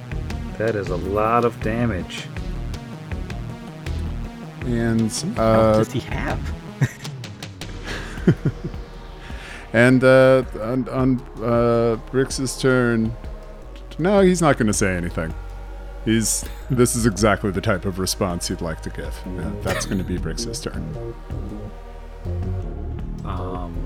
That 0.61 0.75
is 0.75 0.89
a 0.89 0.95
lot 0.95 1.43
of 1.43 1.59
damage. 1.61 2.27
And 4.67 5.11
How 5.35 5.43
uh, 5.43 5.77
does 5.79 5.91
he 5.91 6.01
have? 6.01 6.39
and 9.73 10.03
uh, 10.03 10.43
on, 10.61 10.87
on 10.89 11.19
uh, 11.43 11.95
Brix's 12.11 12.61
turn, 12.61 13.11
no, 13.97 14.21
he's 14.21 14.39
not 14.39 14.59
going 14.59 14.67
to 14.67 14.73
say 14.73 14.95
anything. 14.95 15.33
He's 16.05 16.45
this 16.69 16.95
is 16.95 17.07
exactly 17.07 17.49
the 17.49 17.61
type 17.61 17.85
of 17.85 17.97
response 17.97 18.47
he'd 18.47 18.61
like 18.61 18.81
to 18.81 18.91
give. 18.91 19.19
And 19.25 19.63
that's 19.63 19.87
going 19.87 19.97
to 19.97 20.03
be 20.03 20.19
Brix's 20.19 20.61
turn. 20.61 21.15
Um, 23.25 23.80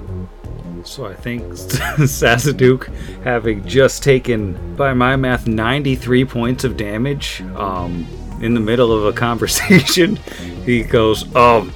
so 0.85 1.05
I 1.05 1.13
think 1.13 1.43
Sassaduk, 1.53 2.93
having 3.23 3.65
just 3.65 4.03
taken, 4.03 4.75
by 4.75 4.93
my 4.93 5.15
math, 5.15 5.47
93 5.47 6.25
points 6.25 6.63
of 6.63 6.77
damage, 6.77 7.41
um, 7.55 8.07
in 8.41 8.53
the 8.53 8.59
middle 8.59 8.91
of 8.91 9.05
a 9.05 9.13
conversation, 9.17 10.17
he 10.65 10.83
goes, 10.83 11.33
um, 11.35 11.73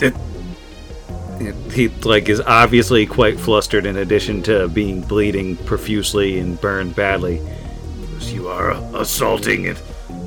it, 0.00 0.14
it- 1.40 1.72
he 1.72 1.88
like 1.88 2.28
is 2.30 2.40
obviously 2.40 3.04
quite 3.04 3.38
flustered. 3.38 3.84
In 3.84 3.98
addition 3.98 4.42
to 4.44 4.68
being 4.68 5.02
bleeding 5.02 5.56
profusely 5.58 6.38
and 6.38 6.58
burned 6.60 6.96
badly, 6.96 7.40
you 8.20 8.48
are 8.48 8.70
assaulting 8.94 9.66
it, 9.66 9.82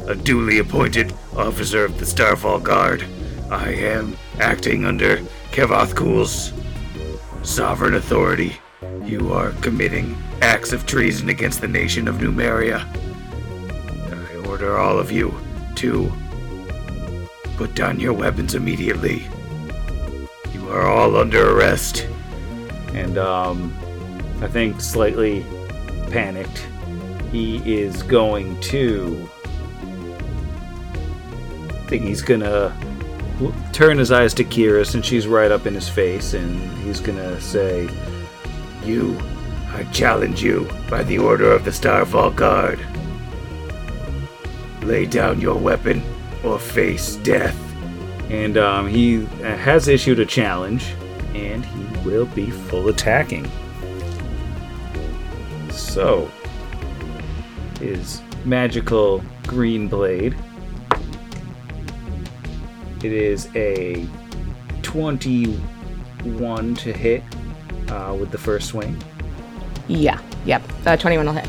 a 0.07 0.13
duly 0.15 0.59
appointed 0.59 1.11
officer 1.35 1.83
of 1.85 1.97
the 1.97 2.05
Starfall 2.05 2.59
Guard. 2.59 3.03
I 3.49 3.71
am 3.73 4.15
acting 4.39 4.85
under 4.85 5.17
Kevoth 5.51 5.95
Kul's 5.95 6.51
sovereign 7.43 7.95
authority. 7.95 8.57
You 9.03 9.33
are 9.33 9.51
committing 9.61 10.17
acts 10.41 10.71
of 10.71 10.85
treason 10.85 11.29
against 11.29 11.61
the 11.61 11.67
nation 11.67 12.07
of 12.07 12.15
Numeria. 12.15 12.85
I 14.11 14.47
order 14.47 14.77
all 14.77 14.99
of 14.99 15.11
you 15.11 15.33
to 15.75 16.11
put 17.57 17.75
down 17.75 17.99
your 17.99 18.13
weapons 18.13 18.55
immediately. 18.55 19.27
You 20.53 20.69
are 20.69 20.85
all 20.85 21.17
under 21.17 21.57
arrest. 21.57 22.07
And, 22.93 23.17
um, 23.17 23.73
I 24.41 24.47
think 24.47 24.79
slightly 24.79 25.45
panicked, 26.09 26.65
he 27.31 27.57
is 27.79 28.03
going 28.03 28.59
to. 28.61 29.29
I 31.69 31.89
think 31.89 32.03
he's 32.03 32.21
gonna 32.21 32.75
turn 33.71 33.97
his 33.97 34.11
eyes 34.11 34.33
to 34.35 34.43
Kira 34.43 34.85
since 34.85 35.05
she's 35.05 35.27
right 35.27 35.51
up 35.51 35.65
in 35.65 35.73
his 35.73 35.87
face, 35.87 36.33
and 36.33 36.59
he's 36.83 36.99
gonna 36.99 37.39
say, 37.39 37.89
You, 38.83 39.17
I 39.73 39.83
challenge 39.91 40.43
you 40.43 40.67
by 40.89 41.03
the 41.03 41.19
order 41.19 41.51
of 41.51 41.63
the 41.63 41.71
Starfall 41.71 42.31
Guard. 42.31 42.79
Lay 44.81 45.05
down 45.05 45.39
your 45.39 45.57
weapon 45.57 46.01
or 46.43 46.59
face 46.59 47.15
death. 47.17 47.57
And 48.29 48.57
um, 48.57 48.87
he 48.87 49.25
uh, 49.25 49.55
has 49.57 49.87
issued 49.87 50.19
a 50.19 50.25
challenge, 50.25 50.93
and 51.33 51.65
he 51.65 52.07
will 52.07 52.25
be 52.27 52.51
full 52.51 52.89
attacking. 52.89 53.49
So, 55.71 56.29
his 57.79 58.21
magical 58.45 59.23
green 59.47 59.87
blade 59.87 60.35
it 63.03 63.11
is 63.11 63.47
a 63.55 64.07
21 64.81 66.75
to 66.75 66.93
hit 66.93 67.23
uh, 67.89 68.15
with 68.19 68.31
the 68.31 68.37
first 68.37 68.67
swing. 68.67 69.01
Yeah. 69.87 70.19
Yep. 70.45 70.61
Uh, 70.85 70.97
21 70.97 71.25
will 71.25 71.33
hit. 71.33 71.47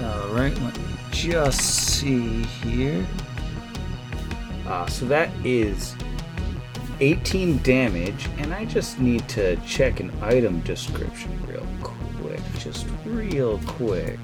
All 0.00 0.34
right, 0.34 0.56
let 0.62 0.76
me 0.78 0.84
just 1.10 1.60
see 1.60 2.42
here. 2.42 3.06
Uh, 4.66 4.86
so 4.86 5.04
that 5.06 5.30
is 5.44 5.94
18 7.00 7.58
damage, 7.58 8.28
and 8.38 8.54
I 8.54 8.64
just 8.64 9.00
need 9.00 9.28
to 9.30 9.56
check 9.66 10.00
an 10.00 10.12
item 10.22 10.60
description 10.60 11.40
real 11.46 11.66
quick. 11.82 12.40
Just 12.58 12.86
real 13.04 13.58
quick. 13.66 14.18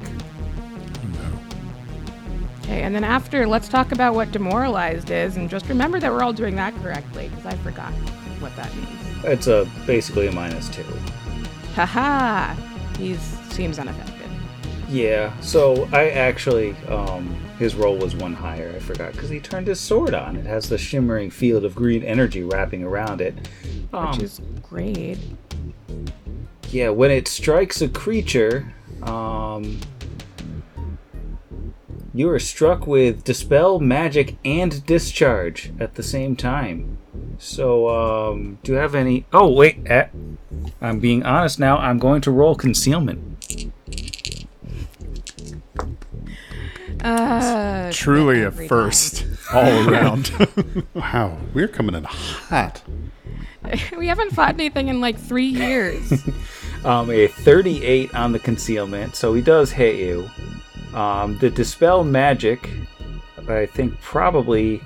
Okay, 2.68 2.82
and 2.82 2.94
then 2.94 3.02
after, 3.02 3.46
let's 3.46 3.66
talk 3.66 3.92
about 3.92 4.14
what 4.14 4.30
demoralized 4.30 5.10
is, 5.10 5.38
and 5.38 5.48
just 5.48 5.66
remember 5.70 5.98
that 6.00 6.12
we're 6.12 6.22
all 6.22 6.34
doing 6.34 6.54
that 6.56 6.74
correctly, 6.82 7.30
because 7.30 7.46
I 7.46 7.56
forgot 7.56 7.90
what 8.40 8.54
that 8.56 8.74
means. 8.76 9.24
It's 9.24 9.46
a 9.46 9.66
basically 9.86 10.26
a 10.26 10.32
minus 10.32 10.68
two. 10.68 10.84
Haha! 11.74 12.52
He 12.98 13.14
seems 13.14 13.78
unaffected. 13.78 14.30
Yeah, 14.86 15.38
so 15.40 15.88
I 15.92 16.10
actually, 16.10 16.76
um, 16.88 17.34
his 17.58 17.74
roll 17.74 17.96
was 17.96 18.14
one 18.14 18.34
higher. 18.34 18.70
I 18.76 18.80
forgot 18.80 19.12
because 19.12 19.30
he 19.30 19.40
turned 19.40 19.66
his 19.66 19.80
sword 19.80 20.12
on. 20.12 20.36
It 20.36 20.44
has 20.44 20.68
the 20.68 20.76
shimmering 20.76 21.30
field 21.30 21.64
of 21.64 21.74
green 21.74 22.02
energy 22.02 22.42
wrapping 22.42 22.82
around 22.84 23.22
it. 23.22 23.34
Um, 23.94 24.10
Which 24.10 24.22
is 24.24 24.42
great. 24.62 25.16
yeah, 26.68 26.90
when 26.90 27.10
it 27.10 27.28
strikes 27.28 27.80
a 27.80 27.88
creature, 27.88 28.74
um, 29.04 29.80
you 32.18 32.28
are 32.28 32.40
struck 32.40 32.84
with 32.84 33.22
dispel, 33.22 33.78
magic, 33.78 34.36
and 34.44 34.84
discharge 34.86 35.70
at 35.78 35.94
the 35.94 36.02
same 36.02 36.34
time. 36.34 36.98
So, 37.38 37.88
um, 37.88 38.58
do 38.64 38.72
you 38.72 38.78
have 38.78 38.96
any? 38.96 39.24
Oh, 39.32 39.52
wait. 39.52 39.78
eh, 39.86 40.08
I'm 40.80 40.98
being 40.98 41.22
honest 41.22 41.60
now. 41.60 41.78
I'm 41.78 42.00
going 42.00 42.20
to 42.22 42.32
roll 42.32 42.56
concealment. 42.56 43.22
Uh, 47.04 47.92
Truly 47.92 48.42
a 48.42 48.50
first 48.50 49.24
all 49.54 49.88
around. 49.88 50.32
Wow, 50.94 51.38
we're 51.54 51.68
coming 51.68 51.94
in 51.94 52.02
hot. 52.02 52.82
we 53.96 54.08
haven't 54.08 54.32
fought 54.32 54.54
anything 54.54 54.88
in 54.88 55.00
like 55.00 55.16
three 55.16 55.46
years. 55.46 56.12
um, 56.84 57.10
a 57.10 57.28
38 57.28 58.12
on 58.12 58.32
the 58.32 58.40
concealment, 58.40 59.14
so 59.14 59.34
he 59.34 59.40
does 59.40 59.70
hit 59.70 59.94
you. 59.96 60.28
Um, 60.94 61.38
the 61.38 61.50
dispel 61.50 62.04
magic 62.04 62.68
I 63.48 63.66
think 63.66 63.98
probably 64.00 64.82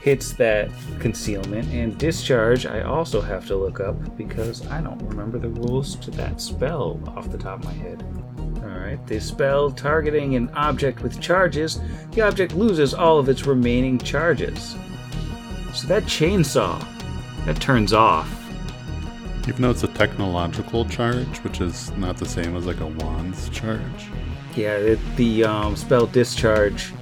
hits 0.00 0.32
that 0.34 0.70
concealment. 1.00 1.68
And 1.72 1.98
discharge, 1.98 2.66
I 2.66 2.82
also 2.82 3.20
have 3.20 3.46
to 3.46 3.56
look 3.56 3.80
up 3.80 4.16
because 4.16 4.66
I 4.68 4.80
don't 4.80 5.02
remember 5.02 5.38
the 5.38 5.48
rules 5.48 5.96
to 5.96 6.10
that 6.12 6.40
spell 6.40 7.00
off 7.08 7.30
the 7.30 7.38
top 7.38 7.60
of 7.60 7.64
my 7.64 7.72
head. 7.72 8.04
Alright, 8.62 9.04
the 9.06 9.20
spell 9.20 9.70
targeting 9.70 10.36
an 10.36 10.50
object 10.50 11.02
with 11.02 11.20
charges, 11.20 11.80
the 12.12 12.22
object 12.22 12.54
loses 12.54 12.94
all 12.94 13.18
of 13.18 13.28
its 13.28 13.46
remaining 13.46 13.98
charges. 13.98 14.76
So 15.74 15.86
that 15.88 16.04
chainsaw, 16.04 16.84
that 17.44 17.60
turns 17.60 17.92
off. 17.92 18.34
Even 19.48 19.62
though 19.62 19.70
it's 19.70 19.84
a 19.84 19.88
technological 19.88 20.84
charge, 20.84 21.38
which 21.38 21.60
is 21.60 21.90
not 21.92 22.18
the 22.18 22.26
same 22.26 22.54
as 22.56 22.66
like 22.66 22.80
a 22.80 22.86
wand's 22.86 23.48
charge. 23.48 24.08
Yeah, 24.58 24.74
it, 24.74 24.98
the 25.14 25.44
um, 25.44 25.76
spell 25.76 26.06
discharge, 26.06 26.92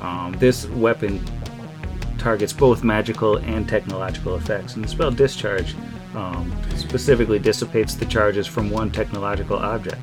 um, 0.00 0.34
this 0.38 0.66
weapon 0.68 1.22
targets 2.16 2.50
both 2.50 2.82
magical 2.82 3.36
and 3.36 3.68
technological 3.68 4.36
effects, 4.36 4.76
and 4.76 4.82
the 4.82 4.88
spell 4.88 5.10
discharge 5.10 5.74
um, 6.14 6.50
specifically 6.74 7.38
dissipates 7.38 7.94
the 7.94 8.06
charges 8.06 8.46
from 8.46 8.70
one 8.70 8.90
technological 8.90 9.58
object. 9.58 10.00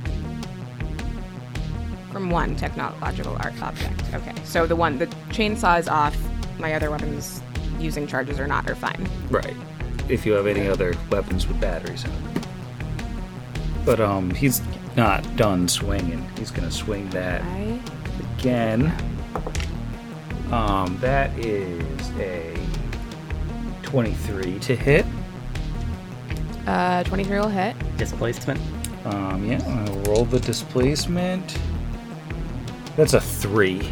From 2.12 2.30
one 2.30 2.56
technological 2.56 3.36
object. 3.38 4.00
Okay. 4.14 4.36
So 4.44 4.68
the 4.68 4.76
one, 4.76 5.00
the 5.00 5.08
chainsaw 5.30 5.80
is 5.80 5.88
off. 5.88 6.16
My 6.60 6.76
other 6.76 6.92
weapons 6.92 7.42
using 7.80 8.06
charges 8.06 8.40
or 8.40 8.46
not 8.46 8.70
are 8.70 8.76
fine. 8.76 9.10
Right. 9.32 9.56
If 10.08 10.24
you 10.24 10.34
have 10.34 10.46
any 10.46 10.68
other 10.68 10.94
weapons 11.10 11.48
with 11.48 11.60
batteries. 11.60 12.06
But 13.86 14.00
um, 14.00 14.30
he's 14.30 14.62
not 14.96 15.36
done 15.36 15.68
swinging. 15.68 16.28
He's 16.38 16.52
gonna 16.52 16.72
swing 16.72 17.10
that 17.12 17.42
I 17.44 17.80
again. 18.38 18.94
Um, 20.52 20.98
that 21.00 21.38
is 21.40 22.10
a 22.20 22.58
23 23.84 24.60
to 24.60 24.76
hit. 24.76 25.06
uh 26.68 27.04
23 27.04 27.40
will 27.40 27.48
hit. 27.50 27.76
Displacement. 27.98 28.60
Um, 29.06 29.46
yeah, 29.50 29.62
I'll 29.88 29.96
roll 30.14 30.26
the 30.26 30.40
displacement. 30.40 31.58
That's 32.96 33.14
a 33.14 33.22
three. 33.22 33.90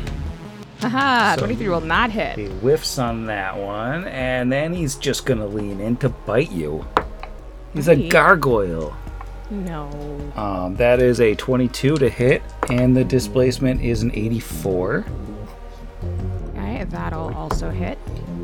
Haha, 0.81 1.35
So- 1.35 1.39
23 1.41 1.69
will 1.69 1.81
not 1.81 2.11
hit. 2.11 2.37
He 2.37 2.45
whiffs 2.45 2.99
on 2.99 3.25
that 3.25 3.57
one, 3.57 4.05
and 4.07 4.51
then 4.51 4.73
he's 4.73 4.95
just 4.95 5.25
gonna 5.25 5.45
lean 5.47 5.79
in 5.81 5.95
to 5.97 6.09
bite 6.09 6.51
you. 6.51 6.85
He's 7.73 7.87
a 7.87 7.95
gargoyle. 8.09 8.93
No. 9.49 9.89
Um, 10.35 10.75
that 10.75 11.01
is 11.01 11.19
a 11.19 11.35
22 11.35 11.97
to 11.97 12.09
hit, 12.09 12.41
and 12.69 12.95
the 12.95 13.03
displacement 13.03 13.81
is 13.81 14.03
an 14.03 14.11
84. 14.13 15.05
Alright, 16.55 16.89
that'll 16.91 17.33
also 17.33 17.69
hit. 17.69 17.97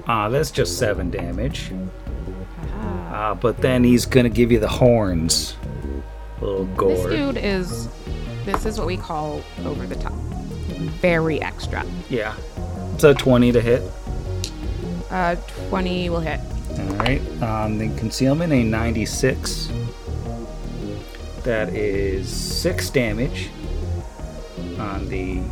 Uh, 0.07 0.29
that's 0.29 0.51
just 0.51 0.77
seven 0.77 1.09
damage. 1.11 1.71
Haha. 2.71 3.31
Uh, 3.31 3.35
but 3.35 3.57
then 3.57 3.83
he's 3.83 4.05
gonna 4.05 4.29
give 4.29 4.51
you 4.51 4.59
the 4.59 4.67
horns. 4.67 5.55
little 6.41 6.65
gore. 6.75 6.89
This 6.95 7.05
dude 7.05 7.37
is. 7.37 7.87
This 8.45 8.65
is 8.65 8.77
what 8.77 8.87
we 8.87 8.97
call 8.97 9.41
over 9.63 9.87
the 9.87 9.95
top. 9.95 10.13
Very 11.01 11.41
extra. 11.41 11.83
Yeah. 12.09 12.35
It's 12.93 13.03
a 13.03 13.13
20 13.13 13.51
to 13.51 13.61
hit. 13.61 13.81
Uh, 15.09 15.35
20 15.69 16.09
will 16.09 16.19
hit. 16.19 16.39
Alright. 16.79 17.21
Um, 17.41 17.77
the 17.77 17.87
concealment, 17.97 18.53
a 18.53 18.63
96. 18.63 19.69
That 21.45 21.69
is 21.69 22.27
six 22.27 22.89
damage 22.89 23.51
on 24.79 25.07
the 25.07 25.43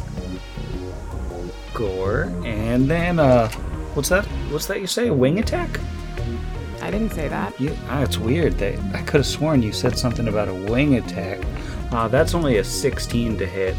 gore. 1.75 2.33
And 2.43 2.89
then, 2.89 3.19
uh, 3.19 3.47
what's 3.93 4.09
that? 4.09 4.25
What's 4.49 4.65
that 4.65 4.81
you 4.81 4.87
say? 4.87 5.09
A 5.09 5.13
wing 5.13 5.37
attack? 5.37 5.79
I 6.81 6.89
didn't 6.89 7.11
say 7.11 7.27
that. 7.27 7.59
Yeah, 7.61 7.75
ah, 7.89 8.01
it's 8.01 8.17
weird. 8.17 8.57
That 8.57 8.79
I 8.95 9.03
could 9.03 9.19
have 9.19 9.27
sworn 9.27 9.61
you 9.61 9.71
said 9.71 9.95
something 9.95 10.27
about 10.27 10.47
a 10.47 10.53
wing 10.53 10.95
attack. 10.95 11.39
Uh, 11.91 12.07
that's 12.07 12.33
only 12.33 12.57
a 12.57 12.63
16 12.63 13.37
to 13.37 13.45
hit. 13.45 13.75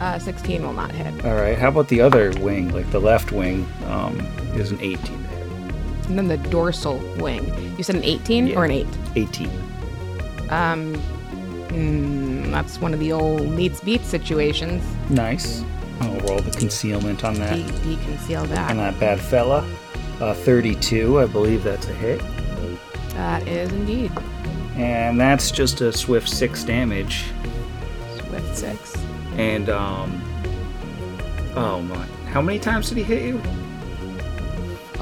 Uh, 0.00 0.18
16 0.18 0.62
will 0.62 0.72
not 0.72 0.90
hit. 0.90 1.24
All 1.26 1.34
right. 1.34 1.58
How 1.58 1.68
about 1.68 1.88
the 1.88 2.00
other 2.00 2.32
wing, 2.40 2.70
like 2.70 2.90
the 2.90 2.98
left 2.98 3.30
wing, 3.30 3.68
um, 3.84 4.18
is 4.54 4.70
an 4.70 4.80
18 4.80 4.98
to 4.98 5.12
hit. 5.12 5.46
And 6.08 6.18
then 6.18 6.28
the 6.28 6.38
dorsal 6.38 6.96
wing. 7.18 7.76
You 7.76 7.84
said 7.84 7.96
an 7.96 8.04
18 8.04 8.56
or 8.56 8.64
an 8.64 8.70
8? 8.70 8.86
18. 9.16 9.69
Um, 10.50 10.94
mm, 11.68 12.50
that's 12.50 12.80
one 12.80 12.92
of 12.92 13.00
the 13.00 13.12
old 13.12 13.48
meets 13.48 13.80
beat 13.80 14.02
situations. 14.02 14.82
Nice. 15.08 15.64
I'll 16.00 16.18
roll 16.20 16.40
the 16.40 16.50
concealment 16.50 17.24
on 17.24 17.34
that. 17.34 17.54
De- 17.54 17.96
deconceal 17.96 18.42
on 18.42 18.48
that. 18.50 18.74
that 18.76 18.98
bad 19.00 19.20
fella. 19.20 19.68
Uh, 20.20 20.34
32, 20.34 21.20
I 21.20 21.26
believe 21.26 21.62
that's 21.62 21.88
a 21.88 21.94
hit. 21.94 22.20
That 23.10 23.46
is 23.46 23.70
indeed. 23.72 24.12
And 24.76 25.20
that's 25.20 25.50
just 25.50 25.80
a 25.80 25.92
swift 25.92 26.28
six 26.28 26.64
damage. 26.64 27.24
Swift 28.28 28.56
6. 28.56 28.96
And, 29.36 29.68
um. 29.68 30.22
Oh 31.54 31.80
my. 31.82 32.06
How 32.30 32.40
many 32.40 32.58
times 32.58 32.88
did 32.88 32.98
he 32.98 33.04
hit 33.04 33.22
you? 33.22 33.40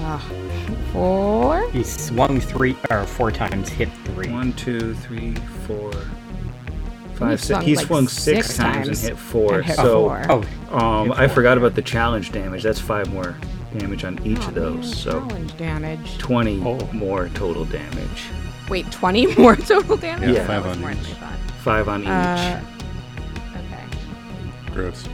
Uh, 0.08 0.18
4? 0.92 1.70
He 1.70 1.84
swung 1.84 2.40
three 2.40 2.76
or 2.90 3.04
four 3.04 3.30
times, 3.30 3.68
hit 3.68 3.90
three. 4.06 4.30
One, 4.30 4.52
two, 4.54 4.94
three, 4.94 5.34
four, 5.66 5.92
He 5.92 7.16
five, 7.16 7.38
six. 7.40 7.48
swung 7.48 7.62
He 7.62 7.76
like 7.76 7.86
swung 7.86 8.08
six, 8.08 8.46
six 8.46 8.56
times, 8.56 8.86
times 8.86 8.88
and 8.88 9.08
hit 9.10 9.18
four. 9.18 9.54
and 9.56 9.64
hit 9.66 9.76
so, 9.76 10.08
four. 10.08 10.22
Oh, 10.70 10.76
um, 10.78 11.08
Hit 11.10 11.18
I 11.18 11.28
forgot 11.28 11.58
about 11.58 11.74
the 11.74 11.82
challenge 11.82 12.32
damage. 12.32 12.62
That's 12.62 12.80
five 12.80 13.12
more 13.12 13.36
damage 13.78 14.04
on 14.04 14.18
each 14.26 14.38
Oh, 14.40 14.48
of 14.48 14.54
those. 14.54 14.74
man, 14.86 14.94
So, 14.94 15.10
Challenge 15.28 15.56
damage. 15.58 16.18
20 16.18 16.62
Oh. 16.64 16.88
more 16.94 17.28
total 17.34 17.66
damage. 17.66 18.22
Wait, 18.70 18.90
20 18.90 19.26
more 19.38 19.56
total 19.56 19.96
damage? 19.98 20.30
Yeah, 20.30 20.36
Yeah. 20.36 20.46
five 20.46 20.64
That 20.64 20.78
was 20.78 20.84
on 20.86 20.92
each. 20.96 21.06
Five 21.62 21.88
on 21.88 22.00
each. 22.02 22.08
Uh, 22.08 22.60
okay. 23.56 24.72
Gross. 24.72 25.06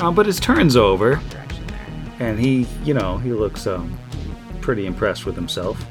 Um, 0.00 0.14
but 0.14 0.26
his 0.26 0.38
turn's 0.38 0.76
over. 0.76 1.18
And 2.20 2.36
he 2.38 2.66
you 2.84 2.94
know 2.94 3.18
he 3.18 3.32
looks 3.32 3.64
um 3.68 3.96
pretty 4.68 4.84
impressed 4.84 5.24
with 5.24 5.34
himself 5.34 5.82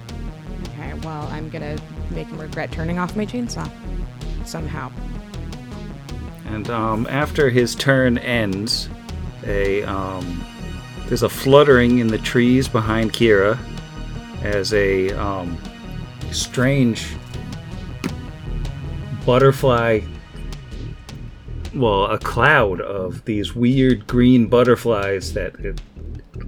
Okay, 0.65 0.93
well, 0.99 1.25
I'm 1.32 1.49
gonna 1.49 1.80
make 2.11 2.28
him 2.28 2.38
regret 2.39 2.71
turning 2.71 2.99
off 2.99 3.15
my 3.15 3.25
chainsaw. 3.25 3.67
Somehow. 4.45 4.91
and 6.45 6.69
um 6.69 7.07
after 7.09 7.49
his 7.49 7.73
turn 7.73 8.19
ends 8.19 8.88
a 9.47 9.82
um 9.86 10.45
there's 11.07 11.23
a 11.23 11.30
fluttering 11.30 11.97
in 11.97 12.05
the 12.05 12.19
trees 12.19 12.67
behind 12.67 13.13
kira 13.13 13.57
as 14.43 14.71
a 14.75 15.09
um 15.13 15.57
strange 16.32 17.15
butterfly 19.25 20.01
well 21.73 22.05
a 22.05 22.19
cloud 22.19 22.80
of 22.80 23.25
these 23.25 23.55
weird 23.55 24.05
green 24.05 24.45
butterflies 24.45 25.34
that 25.34 25.55
it 25.55 25.82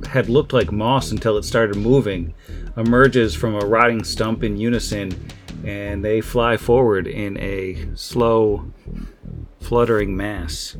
had 0.07 0.29
looked 0.29 0.53
like 0.53 0.71
moss 0.71 1.11
until 1.11 1.37
it 1.37 1.43
started 1.43 1.75
moving 1.75 2.33
emerges 2.77 3.35
from 3.35 3.55
a 3.55 3.65
rotting 3.65 4.03
stump 4.03 4.43
in 4.43 4.57
unison 4.57 5.11
and 5.65 6.03
they 6.03 6.21
fly 6.21 6.57
forward 6.57 7.07
in 7.07 7.37
a 7.39 7.87
slow 7.95 8.71
fluttering 9.59 10.15
mass 10.15 10.77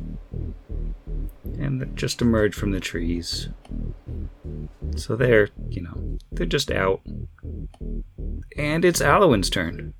and 1.58 1.94
just 1.94 2.22
emerge 2.22 2.54
from 2.54 2.70
the 2.70 2.80
trees. 2.80 3.48
So 4.96 5.16
they're 5.16 5.48
you 5.68 5.82
know 5.82 6.18
they're 6.32 6.46
just 6.46 6.70
out. 6.70 7.02
And 8.56 8.84
it's 8.84 9.00
Alwyn's 9.00 9.50
turn. 9.50 9.94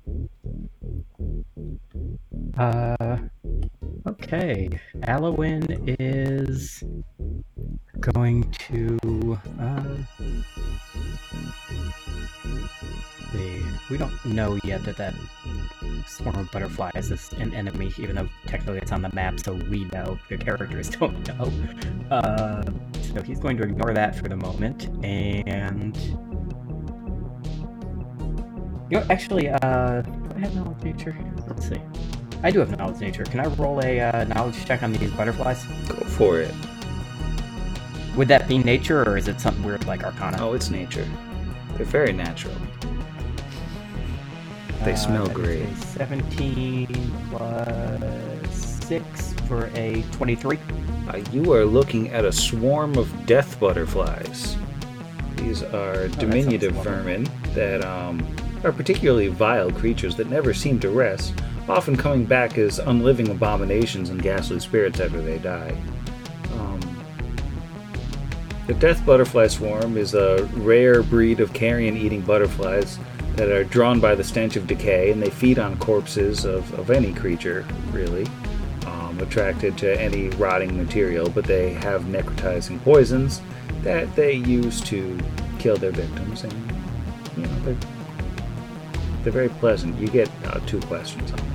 Uh, 2.57 3.17
okay. 4.07 4.69
Alwyn 5.03 5.95
is 5.99 6.83
going 8.01 8.49
to. 8.51 9.39
Uh. 9.59 9.83
We 13.89 13.97
don't 13.97 14.25
know 14.25 14.57
yet 14.63 14.83
that 14.83 14.97
that 14.97 15.13
swarm 16.07 16.37
of 16.37 16.51
butterflies 16.51 17.11
is 17.11 17.31
an 17.33 17.53
enemy, 17.53 17.91
even 17.97 18.15
though 18.15 18.29
technically 18.47 18.79
it's 18.79 18.91
on 18.91 19.01
the 19.01 19.13
map, 19.13 19.39
so 19.39 19.53
we 19.53 19.85
know. 19.85 20.17
The 20.29 20.37
characters 20.37 20.89
don't 20.99 21.27
know. 21.27 21.51
Uh, 22.09 22.63
so 23.13 23.21
he's 23.21 23.39
going 23.39 23.57
to 23.57 23.63
ignore 23.63 23.93
that 23.93 24.15
for 24.15 24.27
the 24.27 24.35
moment, 24.35 24.89
and. 25.05 25.97
You 28.89 28.99
know, 28.99 29.05
actually, 29.09 29.47
uh, 29.47 29.57
I 29.63 30.39
have 30.39 30.53
knowledge 30.53 30.83
nature? 30.83 31.17
Let's 31.47 31.69
see. 31.69 31.81
I 32.43 32.51
do 32.51 32.59
have 32.59 32.77
knowledge 32.77 32.99
nature. 32.99 33.23
Can 33.23 33.39
I 33.39 33.45
roll 33.55 33.79
a 33.85 34.01
uh, 34.01 34.23
knowledge 34.25 34.65
check 34.65 34.83
on 34.83 34.91
these 34.91 35.11
butterflies? 35.11 35.63
go 35.87 35.95
for 35.95 36.41
it 36.41 36.53
Would 38.17 38.27
that 38.27 38.47
be 38.47 38.57
nature, 38.57 39.03
or 39.03 39.17
is 39.17 39.27
it 39.27 39.39
something 39.39 39.63
weird 39.63 39.85
like 39.85 40.03
Arcana? 40.03 40.37
oh 40.41 40.53
it's 40.53 40.69
nature 40.69 41.07
they're 41.75 41.85
very 41.85 42.11
natural 42.13 42.53
they 44.83 44.93
Uh, 44.93 44.95
smell 44.95 45.27
great 45.27 45.67
17 45.77 46.87
plus 47.29 48.77
six 48.85 49.33
for 49.47 49.69
a 49.75 50.01
23. 50.11 50.59
Uh, 51.07 51.17
you 51.31 51.53
are 51.53 51.63
looking 51.65 52.09
at 52.09 52.25
a 52.25 52.31
swarm 52.31 52.97
of 52.97 53.25
death 53.25 53.59
butterflies. 53.59 54.57
These 55.35 55.63
are 55.63 56.07
diminutive 56.09 56.73
sounds 56.73 56.85
lovely. 56.87 57.03
vermin 57.03 57.29
that 57.53 57.85
um, 57.85 58.25
are 58.63 58.71
particularly 58.71 59.27
vile 59.27 59.71
creatures 59.71 60.15
that 60.17 60.29
never 60.29 60.53
seem 60.53 60.79
to 60.81 60.89
rest, 60.89 61.33
often 61.69 61.95
coming 61.95 62.25
back 62.25 62.57
as 62.57 62.79
unliving 62.79 63.29
abominations 63.29 64.09
and 64.09 64.21
ghastly 64.21 64.59
spirits 64.59 64.99
after 64.99 65.21
they 65.21 65.37
die. 65.37 65.75
The 68.71 68.79
death 68.79 69.05
butterfly 69.05 69.47
swarm 69.47 69.97
is 69.97 70.13
a 70.13 70.45
rare 70.55 71.03
breed 71.03 71.41
of 71.41 71.51
carrion 71.51 71.97
eating 71.97 72.21
butterflies 72.21 72.97
that 73.35 73.49
are 73.49 73.65
drawn 73.65 73.99
by 73.99 74.15
the 74.15 74.23
stench 74.23 74.55
of 74.55 74.65
decay 74.65 75.11
and 75.11 75.21
they 75.21 75.29
feed 75.29 75.59
on 75.59 75.77
corpses 75.77 76.45
of, 76.45 76.73
of 76.79 76.89
any 76.89 77.13
creature, 77.13 77.65
really 77.91 78.25
um, 78.85 79.19
attracted 79.19 79.77
to 79.79 80.01
any 80.01 80.29
rotting 80.29 80.77
material, 80.77 81.29
but 81.29 81.43
they 81.43 81.73
have 81.73 82.03
necrotizing 82.03 82.81
poisons 82.81 83.41
that 83.81 84.15
they 84.15 84.35
use 84.35 84.79
to 84.83 85.19
kill 85.59 85.75
their 85.75 85.91
victims, 85.91 86.45
and 86.45 86.53
you 87.35 87.43
know 87.43 87.59
they're 87.63 87.77
they're 89.23 89.33
very 89.33 89.49
pleasant. 89.49 89.99
You 89.99 90.07
get 90.07 90.31
uh, 90.45 90.61
two 90.65 90.79
questions 90.79 91.29
on 91.33 91.37
them. 91.39 91.51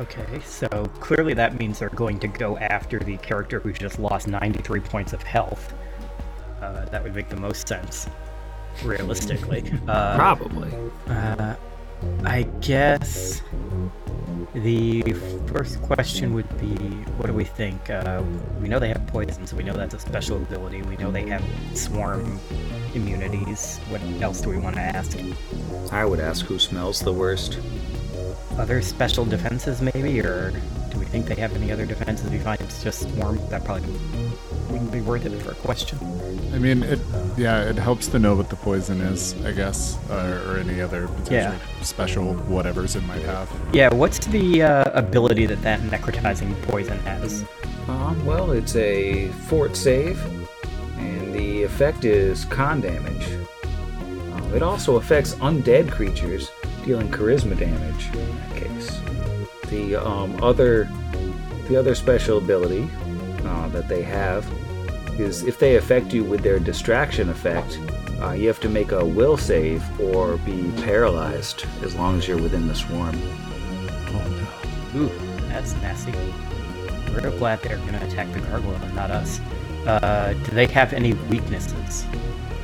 Okay, 0.00 0.40
so 0.46 0.66
clearly 0.98 1.34
that 1.34 1.58
means 1.58 1.78
they're 1.78 1.90
going 1.90 2.18
to 2.20 2.28
go 2.28 2.56
after 2.56 2.98
the 2.98 3.18
character 3.18 3.60
who 3.60 3.70
just 3.70 3.98
lost 3.98 4.28
93 4.28 4.80
points 4.80 5.12
of 5.12 5.22
health. 5.22 5.74
Uh, 6.62 6.86
that 6.86 7.02
would 7.04 7.14
make 7.14 7.28
the 7.28 7.36
most 7.36 7.68
sense, 7.68 8.08
realistically. 8.82 9.70
Uh, 9.86 10.16
Probably. 10.16 10.72
Uh, 11.06 11.54
I 12.24 12.44
guess 12.62 13.42
the 14.54 15.02
first 15.52 15.82
question 15.82 16.32
would 16.32 16.48
be 16.58 16.76
what 17.18 17.26
do 17.26 17.34
we 17.34 17.44
think? 17.44 17.90
Uh, 17.90 18.22
we 18.58 18.68
know 18.68 18.78
they 18.78 18.88
have 18.88 19.06
poison, 19.06 19.46
so 19.46 19.54
we 19.54 19.64
know 19.64 19.74
that's 19.74 19.92
a 19.94 19.98
special 19.98 20.38
ability. 20.38 20.80
We 20.80 20.96
know 20.96 21.10
they 21.10 21.28
have 21.28 21.44
swarm 21.74 22.40
immunities. 22.94 23.78
What 23.90 24.00
else 24.22 24.40
do 24.40 24.48
we 24.48 24.56
want 24.56 24.76
to 24.76 24.82
ask? 24.82 25.18
I 25.92 26.06
would 26.06 26.20
ask 26.20 26.46
who 26.46 26.58
smells 26.58 27.00
the 27.00 27.12
worst. 27.12 27.58
Other 28.58 28.82
special 28.82 29.24
defenses, 29.24 29.80
maybe? 29.80 30.20
Or 30.20 30.52
do 30.90 30.98
we 30.98 31.04
think 31.04 31.26
they 31.26 31.34
have 31.36 31.54
any 31.54 31.70
other 31.72 31.86
defenses 31.86 32.30
We 32.30 32.38
find 32.38 32.60
it's 32.60 32.82
just 32.82 33.08
warm, 33.10 33.38
That 33.48 33.64
probably 33.64 33.88
wouldn't 34.70 34.92
be 34.92 35.00
worth 35.00 35.26
it 35.26 35.40
for 35.42 35.52
a 35.52 35.54
question. 35.56 35.98
I 36.54 36.58
mean, 36.58 36.82
it 36.82 37.00
yeah, 37.36 37.62
it 37.62 37.76
helps 37.76 38.06
to 38.08 38.18
know 38.18 38.34
what 38.34 38.50
the 38.50 38.56
poison 38.56 39.00
is, 39.00 39.34
I 39.44 39.52
guess, 39.52 39.98
uh, 40.10 40.42
or 40.46 40.58
any 40.58 40.80
other 40.80 41.06
potential 41.08 41.54
Yeah. 41.54 41.82
special 41.82 42.34
whatevers 42.34 42.96
it 42.96 43.02
might 43.04 43.22
have. 43.22 43.48
Yeah, 43.72 43.92
what's 43.94 44.18
the 44.26 44.62
uh, 44.62 44.84
ability 44.94 45.46
that 45.46 45.62
that 45.62 45.80
necrotizing 45.80 46.60
poison 46.62 46.98
has? 47.00 47.44
Um, 47.88 48.24
well, 48.26 48.50
it's 48.52 48.76
a 48.76 49.28
fort 49.48 49.76
save, 49.76 50.20
and 50.98 51.32
the 51.34 51.62
effect 51.64 52.04
is 52.04 52.44
con 52.46 52.80
damage. 52.80 53.26
Uh, 54.04 54.54
it 54.56 54.62
also 54.62 54.96
affects 54.96 55.34
undead 55.36 55.90
creatures, 55.90 56.50
dealing 56.84 57.10
charisma 57.10 57.58
damage 57.58 58.06
in 58.14 58.36
that 58.36 58.56
case. 58.56 59.00
The 59.68 59.96
um, 59.96 60.42
other, 60.42 60.88
the 61.68 61.76
other 61.76 61.94
special 61.94 62.38
ability 62.38 62.88
uh, 63.44 63.68
that 63.68 63.88
they 63.88 64.02
have 64.02 64.46
is 65.20 65.44
if 65.44 65.58
they 65.58 65.76
affect 65.76 66.12
you 66.12 66.24
with 66.24 66.42
their 66.42 66.58
distraction 66.58 67.28
effect, 67.28 67.78
uh, 68.22 68.32
you 68.32 68.46
have 68.48 68.60
to 68.60 68.68
make 68.68 68.92
a 68.92 69.04
will 69.04 69.36
save 69.36 69.82
or 70.00 70.36
be 70.38 70.70
paralyzed 70.82 71.64
as 71.82 71.94
long 71.94 72.18
as 72.18 72.26
you're 72.28 72.40
within 72.40 72.66
the 72.66 72.74
swarm. 72.74 73.16
Ooh, 74.96 75.08
that's 75.48 75.74
nasty. 75.76 76.12
We're 77.12 77.30
glad 77.38 77.62
they're 77.62 77.78
gonna 77.78 78.04
attack 78.04 78.32
the 78.32 78.40
gargoyle 78.40 78.74
and 78.74 78.94
not 78.94 79.10
us. 79.10 79.40
Uh, 79.86 80.32
do 80.32 80.50
they 80.50 80.66
have 80.66 80.92
any 80.92 81.14
weaknesses? 81.14 82.04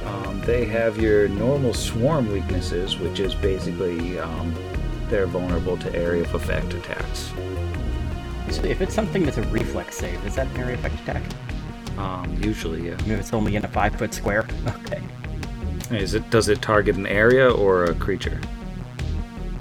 Um, 0.06 0.40
they 0.42 0.64
have 0.66 0.98
your 0.98 1.28
normal 1.28 1.74
swarm 1.74 2.30
weaknesses, 2.32 2.98
which 2.98 3.18
is 3.20 3.34
basically 3.34 4.18
um, 4.18 4.54
they're 5.08 5.26
vulnerable 5.26 5.76
to 5.78 5.94
area 5.94 6.22
of 6.22 6.34
effect 6.34 6.72
attacks. 6.74 7.32
So 8.50 8.62
if 8.62 8.80
it's 8.80 8.94
something 8.94 9.24
that's 9.24 9.38
a 9.38 9.42
reflex 9.42 9.96
save, 9.96 10.24
is 10.24 10.36
that 10.36 10.46
an 10.46 10.56
area 10.58 10.74
effect 10.74 10.94
attack? 11.00 11.22
Um, 11.98 12.38
usually, 12.42 12.88
yeah. 12.88 12.96
I 12.98 13.02
mean, 13.02 13.18
it's 13.18 13.32
only 13.32 13.56
in 13.56 13.64
a 13.64 13.68
five 13.68 13.96
foot 13.96 14.14
square. 14.14 14.46
Okay. 14.86 15.02
Is 15.90 16.14
it? 16.14 16.28
Does 16.30 16.48
it 16.48 16.60
target 16.62 16.96
an 16.96 17.06
area 17.06 17.48
or 17.48 17.84
a 17.84 17.94
creature? 17.94 18.40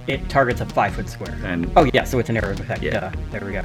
It 0.08 0.28
targets 0.30 0.62
a 0.62 0.66
five 0.66 0.96
foot 0.96 1.10
square. 1.10 1.38
And 1.44 1.72
Oh 1.76 1.90
yeah, 1.94 2.04
so 2.04 2.20
it's 2.20 2.30
an 2.30 2.38
area 2.38 2.52
of 2.52 2.60
effect. 2.60 2.82
Yeah. 2.84 3.00
Duh. 3.00 3.12
There 3.32 3.46
we 3.46 3.54
go. 3.54 3.64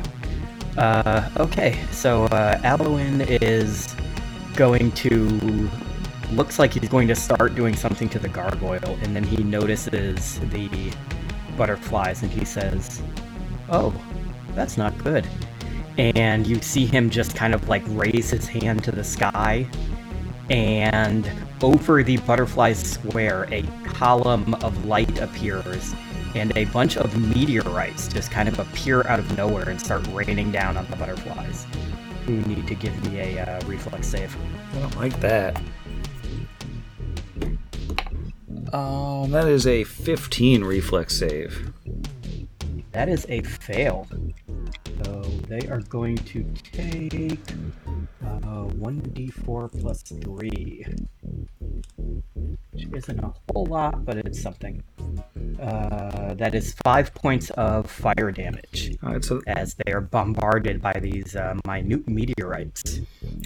Uh, 0.79 1.29
okay, 1.39 1.83
so 1.91 2.25
uh, 2.25 2.61
Alwyn 2.65 3.23
is 3.23 3.95
going 4.57 4.93
to. 4.93 5.69
Looks 6.33 6.59
like 6.59 6.75
he's 6.75 6.89
going 6.89 7.09
to 7.09 7.17
start 7.17 7.55
doing 7.55 7.75
something 7.75 8.09
to 8.11 8.19
the 8.19 8.29
gargoyle, 8.29 8.99
and 9.03 9.17
then 9.17 9.25
he 9.25 9.43
notices 9.43 10.39
the 10.51 10.93
butterflies, 11.57 12.23
and 12.23 12.31
he 12.31 12.45
says, 12.45 13.03
"Oh, 13.69 13.93
that's 14.55 14.77
not 14.77 14.97
good." 14.99 15.27
And 15.99 16.47
you 16.47 16.61
see 16.63 16.87
him 16.87 17.11
just 17.11 17.35
kind 17.35 17.53
of 17.53 17.69
like 17.69 17.83
raise 17.89 18.31
his 18.31 18.47
hand 18.47 18.85
to 18.85 18.93
the 18.93 19.03
sky, 19.03 19.67
and 20.51 21.31
over 21.63 22.03
the 22.03 22.17
butterfly 22.19 22.73
square, 22.75 23.49
a 23.51 23.63
column 23.85 24.55
of 24.55 24.85
light 24.87 25.19
appears, 25.19 25.95
and 26.35 26.57
a 26.57 26.65
bunch 26.67 26.97
of 26.97 27.17
meteorites 27.35 28.09
just 28.09 28.31
kind 28.31 28.49
of 28.49 28.59
appear 28.59 29.07
out 29.09 29.19
of 29.19 29.37
nowhere 29.37 29.69
and 29.69 29.81
start 29.81 30.07
raining 30.13 30.53
down 30.53 30.77
on 30.77 30.87
the 30.91 30.97
butterflies. 30.97 31.67
Who 32.27 32.37
need 32.43 32.67
to 32.69 32.75
give 32.75 33.11
me 33.11 33.19
a 33.19 33.43
uh, 33.43 33.61
reflex 33.67 34.07
save? 34.07 34.37
I 34.75 34.79
don't 34.79 34.97
like 34.97 35.19
that. 35.21 35.61
Um, 38.73 39.31
that 39.33 39.49
is 39.49 39.67
a 39.67 39.85
15 39.85 40.63
reflex 40.65 41.17
save. 41.17 41.73
That 42.93 43.09
is 43.09 43.27
a 43.29 43.43
fail. 43.43 44.07
So 45.05 45.23
they 45.49 45.67
are 45.69 45.81
going 45.81 46.17
to 46.17 46.45
take 46.73 47.41
uh, 48.25 48.65
1d4 48.79 49.81
plus 49.81 50.03
3. 50.03 50.87
Which 52.73 52.87
isn't 52.95 53.21
a 53.21 53.35
whole 53.53 53.67
lot, 53.67 54.05
but 54.05 54.19
it's 54.19 54.41
something. 54.41 54.83
Uh, 55.61 56.35
that 56.35 56.55
is 56.55 56.75
5 56.85 57.15
points 57.15 57.51
of 57.51 57.91
fire 57.91 58.31
damage 58.31 58.97
right, 59.03 59.25
so 59.25 59.43
as 59.47 59.75
they 59.75 59.93
are 59.93 60.01
bombarded 60.01 60.81
by 60.81 60.93
these 60.93 61.37
uh, 61.37 61.55
minute 61.67 62.09
meteorites. 62.09 63.01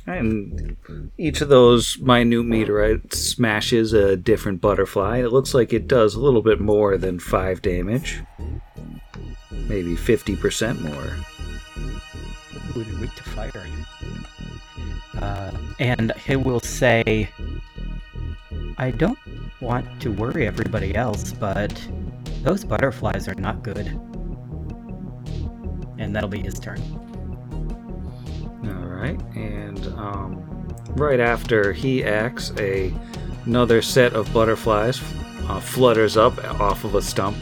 And 0.07 0.76
each 1.16 1.40
of 1.40 1.48
those 1.48 1.98
minute 1.98 2.44
meteorites 2.44 3.18
smashes 3.18 3.92
a 3.92 4.16
different 4.16 4.61
butterfly. 4.61 5.18
It 5.18 5.32
looks 5.32 5.55
like 5.55 5.72
it 5.72 5.88
does 5.88 6.14
a 6.14 6.20
little 6.20 6.42
bit 6.42 6.61
more 6.61 6.98
than 6.98 7.18
five 7.18 7.62
damage, 7.62 8.22
maybe 9.50 9.94
50% 9.94 10.80
more. 10.82 11.16
Ooh, 12.76 12.84
they're 12.84 13.00
weak 13.00 13.14
to 13.14 13.22
fire. 13.22 13.66
Uh, 15.20 15.52
and 15.78 16.12
he 16.12 16.36
will 16.36 16.61
say, 16.61 17.28
I 18.76 18.90
don't 18.90 19.18
want 19.61 19.86
to 20.02 20.11
worry 20.11 20.46
everybody 20.46 20.94
else, 20.94 21.32
but 21.32 21.72
those 22.42 22.64
butterflies 22.64 23.28
are 23.28 23.34
not 23.34 23.62
good. 23.62 23.86
And 25.98 26.14
that'll 26.14 26.28
be 26.28 26.40
his 26.40 26.59
turn. 26.59 26.80
Right, 28.95 29.20
and 29.34 29.86
um, 29.99 30.68
right 30.90 31.20
after 31.20 31.72
he 31.72 32.05
acts, 32.05 32.53
a 32.59 32.95
another 33.45 33.82
set 33.82 34.14
of 34.14 34.32
butterflies 34.32 35.01
uh, 35.49 35.61
flutters 35.61 36.16
up 36.16 36.38
off 36.61 36.84
of 36.84 36.95
a 36.95 37.03
stump 37.03 37.36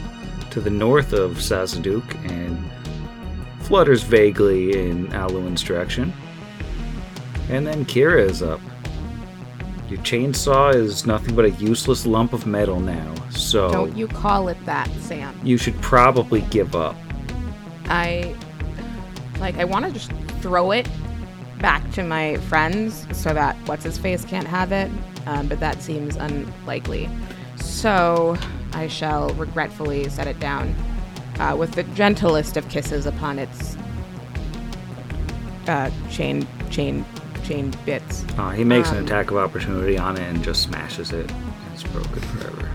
to 0.51 0.59
the 0.59 0.69
north 0.69 1.13
of 1.13 1.33
Sazaduk 1.37 2.03
and 2.29 2.59
flutters 3.61 4.03
vaguely 4.03 4.77
in 4.77 5.13
Alwyn's 5.13 5.61
direction. 5.61 6.11
And 7.49 7.65
then 7.65 7.85
Kira 7.85 8.27
is 8.29 8.41
up. 8.41 8.59
Your 9.89 9.99
chainsaw 10.01 10.73
is 10.73 11.05
nothing 11.05 11.35
but 11.35 11.45
a 11.45 11.51
useless 11.51 12.05
lump 12.05 12.33
of 12.33 12.45
metal 12.45 12.79
now, 12.79 13.13
so 13.29 13.71
Don't 13.71 13.95
you 13.95 14.07
call 14.07 14.47
it 14.47 14.57
that, 14.65 14.89
Sam. 15.01 15.39
you 15.43 15.57
should 15.57 15.79
probably 15.81 16.41
give 16.41 16.75
up. 16.75 16.95
I 17.85 18.35
like 19.39 19.57
I 19.57 19.65
want 19.65 19.85
to 19.85 19.91
just 19.91 20.11
throw 20.41 20.71
it 20.71 20.87
back 21.63 21.89
to 21.93 22.03
my 22.03 22.35
friends 22.49 23.07
so 23.13 23.33
that 23.33 23.55
what's 23.67 23.85
his 23.85 23.97
face 23.97 24.25
can't 24.25 24.45
have 24.47 24.73
it, 24.73 24.91
um, 25.25 25.47
but 25.47 25.61
that 25.61 25.81
seems 25.81 26.17
unlikely. 26.17 27.09
So 27.55 28.37
I 28.73 28.87
shall 28.87 29.29
regretfully 29.29 30.09
set 30.09 30.27
it 30.27 30.37
down 30.41 30.75
uh, 31.39 31.55
with 31.57 31.71
the 31.71 31.83
gentlest 31.95 32.57
of 32.57 32.67
kisses 32.67 33.05
upon 33.05 33.39
its 33.39 33.77
uh, 35.67 35.89
chain, 36.11 36.45
chain, 36.69 37.05
chain 37.45 37.73
bits. 37.85 38.25
Uh, 38.37 38.49
he 38.49 38.65
makes 38.65 38.91
an 38.91 38.97
Um, 38.97 39.05
attack 39.05 39.31
of 39.31 39.37
opportunity 39.37 39.97
on 39.97 40.17
it 40.17 40.23
and 40.23 40.43
just 40.43 40.63
smashes 40.63 41.13
it. 41.13 41.31
It's 41.73 41.83
broken 41.83 42.21
forever. 42.21 42.69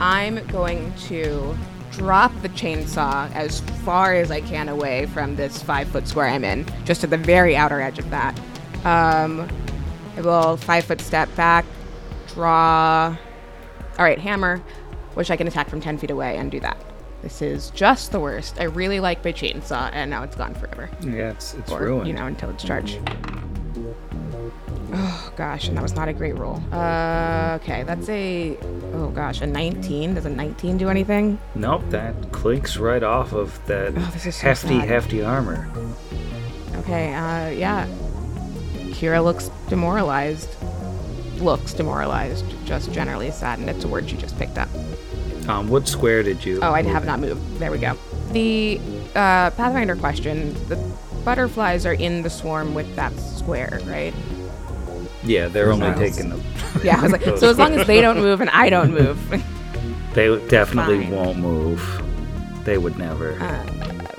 I'm 0.00 0.44
going 0.48 0.92
to 1.06 1.56
drop 1.92 2.32
the 2.42 2.48
chainsaw 2.50 3.30
as 3.34 3.60
far 3.84 4.14
as 4.14 4.30
I 4.30 4.40
can 4.40 4.68
away 4.68 5.06
from 5.06 5.36
this 5.36 5.62
five 5.62 5.88
foot 5.88 6.08
square 6.08 6.26
I'm 6.28 6.44
in, 6.44 6.66
just 6.84 7.00
to 7.02 7.06
the 7.06 7.16
very 7.18 7.54
outer 7.56 7.80
edge 7.80 7.98
of 7.98 8.08
that. 8.10 8.38
Um, 8.84 9.48
I 10.16 10.20
will 10.22 10.56
five 10.56 10.84
foot 10.84 11.00
step 11.00 11.34
back, 11.36 11.64
draw. 12.28 13.16
All 13.98 14.04
right, 14.04 14.18
hammer, 14.18 14.58
which 15.14 15.30
I 15.30 15.36
can 15.36 15.46
attack 15.46 15.68
from 15.68 15.80
10 15.80 15.98
feet 15.98 16.10
away 16.10 16.36
and 16.38 16.50
do 16.50 16.60
that. 16.60 16.76
This 17.22 17.40
is 17.42 17.70
just 17.70 18.10
the 18.10 18.18
worst. 18.18 18.58
I 18.58 18.64
really 18.64 18.98
like 18.98 19.24
my 19.24 19.32
chainsaw, 19.32 19.90
and 19.92 20.10
now 20.10 20.22
it's 20.24 20.34
gone 20.34 20.54
forever. 20.54 20.90
Yeah, 21.02 21.30
it's 21.30 21.54
it's 21.54 21.70
Or, 21.70 21.80
ruined. 21.80 22.08
you 22.08 22.14
know, 22.14 22.26
until 22.26 22.50
it's 22.50 22.64
charged. 22.64 22.98
Oh 24.94 25.32
gosh, 25.36 25.68
and 25.68 25.76
that 25.76 25.82
was 25.82 25.94
not 25.94 26.08
a 26.08 26.12
great 26.12 26.36
roll. 26.36 26.62
Uh, 26.70 27.58
okay, 27.62 27.82
that's 27.82 28.08
a 28.10 28.56
oh 28.92 29.10
gosh, 29.14 29.40
a 29.40 29.46
19. 29.46 30.14
Does 30.14 30.26
a 30.26 30.30
19 30.30 30.76
do 30.76 30.88
anything? 30.90 31.38
Nope, 31.54 31.82
that 31.88 32.14
clinks 32.32 32.76
right 32.76 33.02
off 33.02 33.32
of 33.32 33.58
that 33.66 33.94
Oh, 33.96 34.10
this 34.12 34.26
is 34.26 34.36
so 34.36 34.48
hefty, 34.48 34.78
sad. 34.80 34.88
hefty 34.88 35.22
armor. 35.22 35.68
Okay, 36.78 37.14
uh, 37.14 37.48
yeah. 37.50 37.86
Kira 38.90 39.22
looks 39.24 39.50
demoralized. 39.68 40.50
Looks 41.38 41.72
demoralized, 41.72 42.44
just 42.66 42.92
generally 42.92 43.30
saddened. 43.30 43.70
It's 43.70 43.84
a 43.84 43.88
word 43.88 44.10
you 44.10 44.18
just 44.18 44.38
picked 44.38 44.58
up. 44.58 44.68
Um, 45.48 45.68
what 45.68 45.88
square 45.88 46.22
did 46.22 46.44
you? 46.44 46.60
Oh, 46.62 46.72
I 46.72 46.82
have 46.82 47.02
in? 47.02 47.06
not 47.06 47.18
moved. 47.20 47.58
There 47.58 47.70
we 47.72 47.78
go. 47.78 47.96
The 48.32 48.78
uh, 49.14 49.50
Pathfinder 49.52 49.96
question: 49.96 50.52
the 50.68 50.76
butterflies 51.24 51.86
are 51.86 51.94
in 51.94 52.22
the 52.22 52.30
swarm 52.30 52.74
with 52.74 52.94
that 52.96 53.12
square, 53.18 53.80
right? 53.86 54.14
Yeah, 55.24 55.48
they're 55.48 55.72
only 55.72 55.88
Miles. 55.88 55.98
taking 55.98 56.30
them. 56.30 56.42
Yeah, 56.82 56.98
I 56.98 57.02
was 57.02 57.12
like, 57.12 57.22
so 57.38 57.48
as 57.50 57.58
long 57.58 57.74
as 57.74 57.86
they 57.86 58.00
don't 58.00 58.16
move 58.18 58.40
and 58.40 58.50
I 58.50 58.68
don't 58.70 58.92
move, 58.92 59.18
They 60.14 60.36
definitely 60.48 61.02
Fine. 61.04 61.10
won't 61.10 61.38
move. 61.38 62.02
They 62.64 62.76
would 62.78 62.98
never. 62.98 63.32
Uh, 63.40 63.64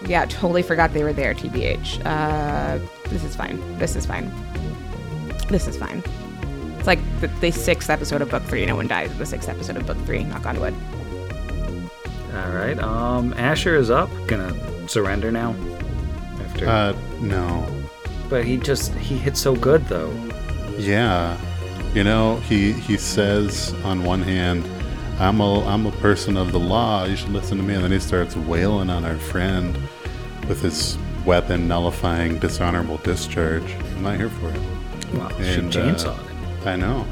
yeah, 0.07 0.25
totally 0.25 0.61
forgot 0.63 0.93
they 0.93 1.03
were 1.03 1.13
there. 1.13 1.33
Tbh. 1.33 2.01
Uh, 2.05 2.79
this 3.09 3.23
is 3.23 3.35
fine. 3.35 3.59
This 3.79 3.95
is 3.95 4.05
fine. 4.05 4.31
This 5.49 5.67
is 5.67 5.77
fine. 5.77 6.01
It's 6.77 6.87
like 6.87 6.99
the, 7.21 7.27
the 7.27 7.51
sixth 7.51 7.89
episode 7.89 8.21
of 8.21 8.29
book 8.29 8.43
three. 8.43 8.65
No 8.65 8.75
one 8.75 8.87
dies 8.87 9.11
in 9.11 9.17
the 9.17 9.25
sixth 9.25 9.49
episode 9.49 9.77
of 9.77 9.85
book 9.85 9.97
three. 10.05 10.23
Knock 10.23 10.45
on 10.45 10.59
wood. 10.59 10.73
All 12.33 12.51
right. 12.51 12.77
Um, 12.79 13.33
Asher 13.33 13.75
is 13.75 13.91
up. 13.91 14.09
Gonna 14.27 14.53
surrender 14.87 15.31
now. 15.31 15.55
After, 16.45 16.67
Uh, 16.67 16.93
no. 17.21 17.67
but 18.29 18.43
he 18.45 18.57
just 18.57 18.93
he 18.95 19.17
hit 19.17 19.37
so 19.37 19.55
good 19.55 19.85
though. 19.87 20.11
Yeah. 20.77 21.37
You 21.93 22.03
know, 22.03 22.37
he 22.37 22.73
he 22.73 22.97
says 22.97 23.73
on 23.83 24.03
one 24.03 24.21
hand, 24.21 24.65
I'm 25.19 25.39
a 25.41 25.65
I'm 25.65 25.85
a 25.85 25.91
person 25.91 26.37
of 26.37 26.51
the 26.51 26.59
law, 26.59 27.05
you 27.05 27.15
should 27.15 27.29
listen 27.29 27.57
to 27.57 27.63
me, 27.63 27.75
and 27.75 27.83
then 27.83 27.91
he 27.91 27.99
starts 27.99 28.35
wailing 28.35 28.89
on 28.89 29.05
our 29.05 29.17
friend 29.17 29.77
with 30.47 30.61
his 30.61 30.97
weapon 31.25 31.67
nullifying 31.67 32.39
dishonorable 32.39 32.97
discharge. 32.97 33.63
I'm 33.95 34.03
not 34.03 34.17
here 34.17 34.29
for 34.29 34.49
it. 34.49 34.59
Well, 35.13 35.29
she 35.37 35.59
And, 35.59 35.75
uh, 35.75 35.79
chainsawed 35.79 36.17
him. 36.17 36.67
I 36.67 36.75
know. 36.75 37.05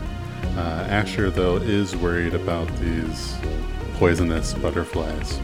Uh, 0.58 0.86
Asher, 0.90 1.30
though, 1.30 1.58
is 1.58 1.96
worried 1.96 2.34
about 2.34 2.68
these 2.80 3.36
poisonous 3.98 4.54
butterflies, 4.56 5.40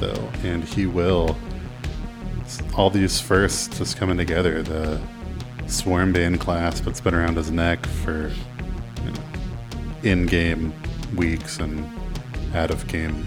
though, 0.00 0.30
and 0.42 0.64
he 0.64 0.86
will. 0.86 1.36
All 2.74 2.90
these 2.90 3.20
firsts 3.20 3.78
just 3.78 3.96
coming 3.98 4.16
together. 4.16 4.62
The 4.62 5.00
Swarmbane 5.72 6.38
clasp 6.38 6.84
that's 6.84 7.00
been 7.00 7.14
around 7.14 7.36
his 7.36 7.50
neck 7.50 7.84
for 7.86 8.30
you 9.04 9.10
know, 9.10 9.20
in-game 10.02 10.72
weeks 11.16 11.58
and 11.58 11.84
out-of-game 12.54 13.24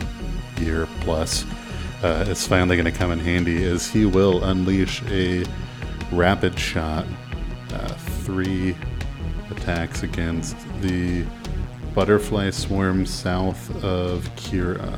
year 0.59 0.87
plus 1.01 1.43
uh, 2.03 2.25
is 2.27 2.45
finally 2.47 2.75
going 2.77 2.85
to 2.85 2.97
come 2.97 3.11
in 3.11 3.19
handy. 3.19 3.65
As 3.65 3.87
he 3.87 4.05
will 4.05 4.43
unleash 4.43 5.01
a 5.09 5.43
rapid 6.11 6.57
shot, 6.57 7.05
uh, 7.73 7.87
three 8.23 8.75
attacks 9.49 10.03
against 10.03 10.55
the 10.81 11.25
butterfly 11.95 12.51
swarm 12.51 13.05
south 13.05 13.83
of 13.83 14.23
Kira. 14.35 14.93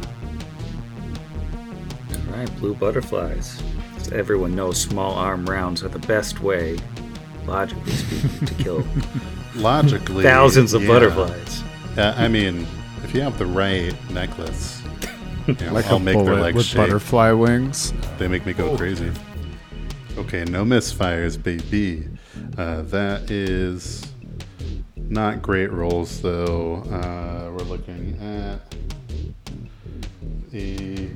All 2.12 2.36
right, 2.36 2.56
blue 2.58 2.76
butterflies. 2.76 3.62
As 3.96 4.12
everyone 4.12 4.56
knows 4.56 4.80
small 4.82 5.14
arm 5.14 5.46
rounds 5.46 5.84
are 5.84 5.90
the 5.90 6.00
best 6.00 6.42
way, 6.42 6.78
logically 7.48 7.92
speaking, 7.92 8.46
to 8.48 8.54
kill 8.64 8.88
Logically, 9.56 10.24
thousands 10.24 10.74
of 10.74 10.84
yeah. 10.84 10.88
butterflies. 10.88 11.64
Uh, 11.98 12.14
I 12.18 12.28
mean, 12.28 12.68
if 13.04 13.16
you 13.16 13.22
have 13.22 13.38
the 13.40 13.46
right 13.48 13.94
necklace, 14.12 14.84
you 15.48 15.54
know, 15.62 15.74
Like 15.74 15.86
I'll 15.88 15.96
a 15.96 16.00
make 16.00 16.16
their 16.16 16.26
bullet 16.26 16.42
legs 16.42 16.56
with 16.58 16.66
shake. 16.68 16.78
butterfly 16.78 17.32
wings. 17.32 17.94
They 18.20 18.28
make 18.28 18.46
me 18.46 18.54
go 18.54 18.76
crazy. 18.78 19.12
Okay, 20.18 20.44
no 20.46 20.64
misfires, 20.64 21.42
baby. 21.42 22.08
Uh, 22.58 22.82
that 22.84 23.32
is 23.32 24.04
not 24.96 25.42
great 25.42 25.72
rolls, 25.72 26.22
though. 26.22 26.84
Uh, 26.92 27.52
we're 27.52 27.66
looking 27.66 28.18
at 28.22 28.62
a 30.54 31.10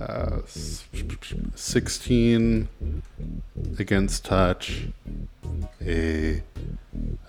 uh, 0.00 0.40
16 0.46 2.68
against 3.78 4.24
touch, 4.24 4.88
a 5.80 6.42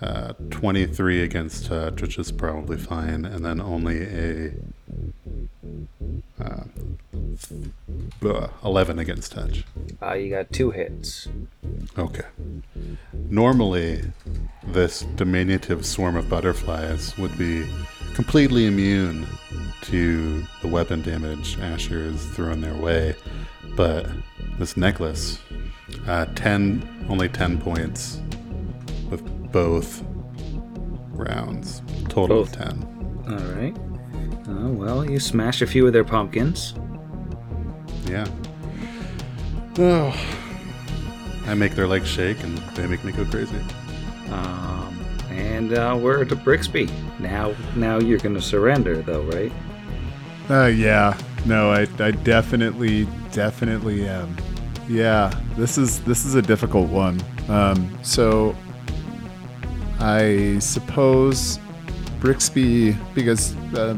uh, 0.01 0.34
23 0.49 1.22
against 1.22 1.65
touch, 1.65 2.01
which 2.01 2.18
is 2.18 2.32
probably 2.32 2.78
fine, 2.78 3.26
and 3.26 3.45
then 3.45 3.61
only 3.61 4.03
a 4.03 4.53
uh, 6.39 6.63
uh, 8.26 8.47
11 8.63 8.99
against 8.99 9.32
touch. 9.32 9.63
Uh, 10.01 10.13
you 10.13 10.30
got 10.30 10.51
two 10.51 10.72
hits. 10.72 11.28
Okay. 11.97 12.26
Normally, 13.13 14.03
this 14.65 15.01
diminutive 15.15 15.86
swarm 15.86 16.15
of 16.15 16.30
butterflies 16.30 17.18
would 17.18 17.38
be 17.38 17.65
completely 18.18 18.65
immune 18.65 19.28
to 19.80 20.43
the 20.63 20.68
weapon 20.68 21.03
damage 21.03 21.55
Asher 21.59 21.99
is 21.99 22.26
throwing 22.26 22.61
their 22.61 22.74
way, 22.74 23.15
but 23.76 24.07
this 24.57 24.76
necklace, 24.76 25.38
uh, 26.07 26.26
10, 26.34 27.05
only 27.09 27.30
10 27.30 27.59
points 27.59 28.20
with 29.11 29.24
both 29.51 30.03
rounds, 31.11 31.84
total 32.09 32.38
Both. 32.38 32.59
of 32.59 32.65
10. 32.65 33.24
All 33.30 33.53
right. 33.53 33.78
Uh, 34.49 34.70
well, 34.70 35.07
you 35.07 35.20
smash 35.20 35.61
a 35.61 35.68
few 35.68 35.86
of 35.86 35.93
their 35.93 36.03
pumpkins. 36.03 36.74
Yeah. 38.07 38.28
Oh. 39.78 40.11
I 41.45 41.53
make 41.53 41.76
their 41.76 41.88
legs 41.88 42.07
shake 42.09 42.41
and 42.41 42.57
they 42.76 42.88
make 42.88 43.03
me 43.03 43.11
go 43.11 43.26
crazy. 43.26 43.59
Um, 44.32 44.76
and 45.38 45.74
uh, 45.74 45.98
we're 46.02 46.26
to 46.26 46.36
Brixby. 46.36 46.90
Now, 47.20 47.54
now 47.76 48.00
you're 48.00 48.20
gonna 48.20 48.42
surrender, 48.42 49.02
though, 49.02 49.22
right? 49.24 49.52
Uh, 50.50 50.66
yeah. 50.66 51.18
No, 51.46 51.72
I, 51.72 51.88
I 52.00 52.12
definitely, 52.12 53.08
definitely 53.32 54.08
am. 54.08 54.36
Yeah, 54.90 55.34
this 55.56 55.78
is 55.78 56.00
this 56.02 56.26
is 56.26 56.36
a 56.36 56.42
difficult 56.42 56.90
one. 56.90 57.22
Um, 57.48 57.98
so 58.02 58.56
I 60.00 60.58
suppose 60.60 61.60
Brixby, 62.20 62.98
because 63.14 63.56
uh, 63.76 63.98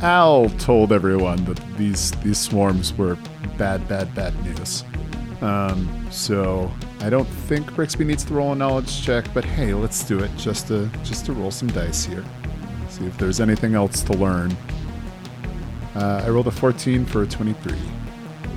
Al 0.00 0.48
told 0.50 0.92
everyone 0.92 1.44
that 1.44 1.60
these 1.76 2.12
these 2.22 2.38
swarms 2.38 2.92
were 2.94 3.16
bad, 3.56 3.86
bad, 3.88 4.14
bad 4.14 4.34
news. 4.44 4.84
Um, 5.40 6.06
so 6.10 6.70
I 7.00 7.10
don't 7.10 7.26
think 7.26 7.72
Brixby 7.72 8.04
needs 8.04 8.24
to 8.24 8.34
roll 8.34 8.52
a 8.52 8.56
knowledge 8.56 9.02
check, 9.02 9.32
but 9.32 9.44
hey, 9.44 9.72
let's 9.72 10.02
do 10.04 10.18
it 10.18 10.30
just 10.36 10.66
to 10.68 10.90
just 11.04 11.26
to 11.26 11.32
roll 11.32 11.50
some 11.50 11.68
dice 11.68 12.04
here. 12.04 12.24
See 12.88 13.06
if 13.06 13.16
there's 13.18 13.40
anything 13.40 13.74
else 13.74 14.02
to 14.02 14.12
learn. 14.14 14.56
Uh, 15.94 16.22
I 16.24 16.28
rolled 16.28 16.48
a 16.48 16.50
14 16.50 17.06
for 17.06 17.22
a 17.22 17.26
23. 17.26 17.78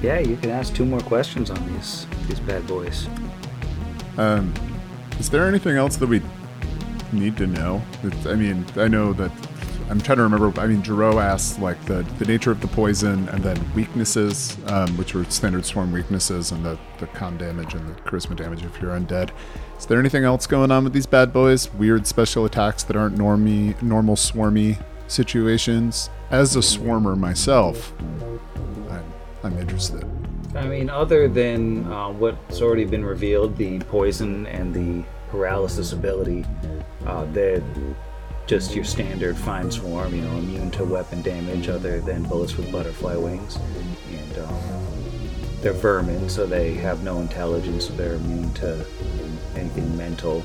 Yeah, 0.01 0.19
you 0.19 0.35
can 0.37 0.49
ask 0.49 0.73
two 0.73 0.85
more 0.85 1.01
questions 1.01 1.51
on 1.51 1.73
these 1.73 2.07
these 2.27 2.39
bad 2.39 2.65
boys. 2.65 3.07
Um, 4.17 4.53
is 5.19 5.29
there 5.29 5.47
anything 5.47 5.77
else 5.77 5.97
that 5.97 6.09
we 6.09 6.21
need 7.11 7.37
to 7.37 7.47
know? 7.47 7.81
It's, 8.03 8.25
I 8.25 8.35
mean, 8.35 8.65
I 8.75 8.87
know 8.87 9.13
that 9.13 9.31
I'm 9.91 9.99
trying 9.99 10.19
to 10.19 10.23
remember. 10.23 10.57
I 10.57 10.67
mean, 10.67 10.81
Jero 10.81 11.21
asked 11.21 11.59
like 11.59 11.83
the, 11.83 12.03
the 12.17 12.23
nature 12.23 12.49
of 12.49 12.61
the 12.61 12.67
poison 12.67 13.27
and 13.27 13.43
then 13.43 13.73
weaknesses, 13.73 14.55
um, 14.67 14.95
which 14.95 15.13
were 15.13 15.25
standard 15.25 15.65
swarm 15.65 15.91
weaknesses, 15.91 16.53
and 16.53 16.63
the, 16.63 16.79
the 16.99 17.07
con 17.07 17.37
damage 17.37 17.73
and 17.73 17.85
the 17.89 18.01
charisma 18.03 18.33
damage 18.33 18.63
if 18.63 18.81
you're 18.81 18.97
undead. 18.97 19.31
Is 19.77 19.85
there 19.87 19.99
anything 19.99 20.23
else 20.23 20.47
going 20.47 20.71
on 20.71 20.85
with 20.85 20.93
these 20.93 21.05
bad 21.05 21.33
boys? 21.33 21.73
Weird 21.73 22.07
special 22.07 22.45
attacks 22.45 22.83
that 22.83 22.95
aren't 22.95 23.17
normie, 23.17 23.79
normal 23.81 24.15
swarmy 24.15 24.81
situations? 25.09 26.09
As 26.29 26.55
a 26.55 26.59
swarmer 26.59 27.17
myself, 27.17 27.91
I'm, 28.89 29.03
I'm 29.43 29.57
interested. 29.59 30.05
I 30.55 30.67
mean, 30.67 30.89
other 30.89 31.27
than 31.27 31.91
uh, 31.91 32.11
what's 32.11 32.61
already 32.61 32.85
been 32.85 33.03
revealed, 33.03 33.57
the 33.57 33.79
poison 33.79 34.47
and 34.47 34.73
the 34.73 35.05
paralysis 35.29 35.91
ability, 35.91 36.45
uh, 37.05 37.25
the 37.33 37.61
just 38.51 38.75
your 38.75 38.83
standard 38.83 39.37
fine 39.37 39.71
swarm, 39.71 40.13
you 40.13 40.21
know, 40.23 40.37
immune 40.37 40.69
to 40.69 40.83
weapon 40.83 41.21
damage 41.21 41.69
other 41.69 42.01
than 42.01 42.21
bullets 42.23 42.57
with 42.57 42.69
butterfly 42.69 43.15
wings. 43.15 43.57
And 44.11 44.39
um, 44.39 44.53
they're 45.61 45.71
vermin, 45.71 46.27
so 46.27 46.45
they 46.45 46.73
have 46.73 47.01
no 47.01 47.21
intelligence, 47.21 47.87
they're 47.87 48.15
immune 48.15 48.53
to 48.55 48.85
anything 49.55 49.95
mental. 49.95 50.43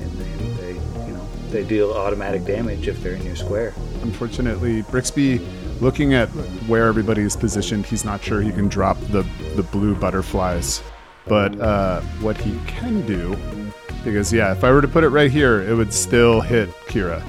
And 0.00 0.10
they, 0.56 0.72
you 1.06 1.12
know, 1.12 1.28
they 1.50 1.64
deal 1.64 1.92
automatic 1.92 2.46
damage 2.46 2.88
if 2.88 3.02
they're 3.02 3.12
in 3.12 3.26
your 3.26 3.36
square. 3.36 3.74
Unfortunately, 4.00 4.80
Brixby, 4.84 5.46
looking 5.82 6.14
at 6.14 6.30
where 6.66 6.86
everybody 6.86 7.20
is 7.20 7.36
positioned, 7.36 7.84
he's 7.84 8.06
not 8.06 8.24
sure 8.24 8.40
he 8.40 8.52
can 8.52 8.68
drop 8.68 8.98
the, 9.10 9.22
the 9.54 9.64
blue 9.64 9.94
butterflies. 9.94 10.82
But 11.26 11.60
uh, 11.60 12.00
what 12.22 12.38
he 12.38 12.58
can 12.66 13.06
do, 13.06 13.36
because 14.04 14.32
yeah, 14.32 14.52
if 14.52 14.64
I 14.64 14.70
were 14.70 14.82
to 14.82 14.88
put 14.88 15.04
it 15.04 15.08
right 15.08 15.30
here, 15.30 15.62
it 15.62 15.74
would 15.74 15.92
still 15.92 16.40
hit 16.40 16.70
Kira, 16.86 17.22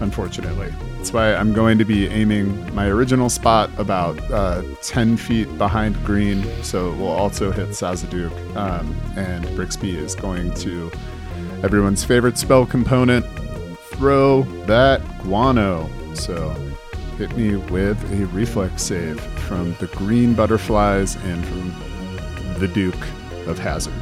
unfortunately. 0.00 0.72
That's 0.96 1.12
why 1.12 1.34
I'm 1.34 1.52
going 1.52 1.78
to 1.78 1.84
be 1.84 2.06
aiming 2.06 2.72
my 2.74 2.86
original 2.86 3.28
spot 3.28 3.70
about 3.76 4.18
uh, 4.30 4.62
10 4.82 5.16
feet 5.16 5.58
behind 5.58 5.96
green, 6.04 6.44
so 6.62 6.92
it 6.92 6.96
will 6.96 7.08
also 7.08 7.50
hit 7.50 7.70
Sazaduk. 7.70 8.30
Um, 8.56 8.94
and 9.16 9.44
Brixby 9.56 9.96
is 9.96 10.14
going 10.14 10.54
to, 10.54 10.92
everyone's 11.64 12.04
favorite 12.04 12.38
spell 12.38 12.66
component, 12.66 13.26
throw 13.90 14.42
that 14.66 15.02
guano. 15.22 15.90
So 16.14 16.50
hit 17.18 17.36
me 17.36 17.56
with 17.56 17.98
a 18.12 18.26
reflex 18.26 18.82
save 18.82 19.20
from 19.20 19.74
the 19.80 19.88
green 19.88 20.34
butterflies 20.34 21.16
and 21.16 21.44
from 21.44 22.60
the 22.60 22.68
Duke 22.68 22.94
of 23.48 23.58
Hazard. 23.58 23.92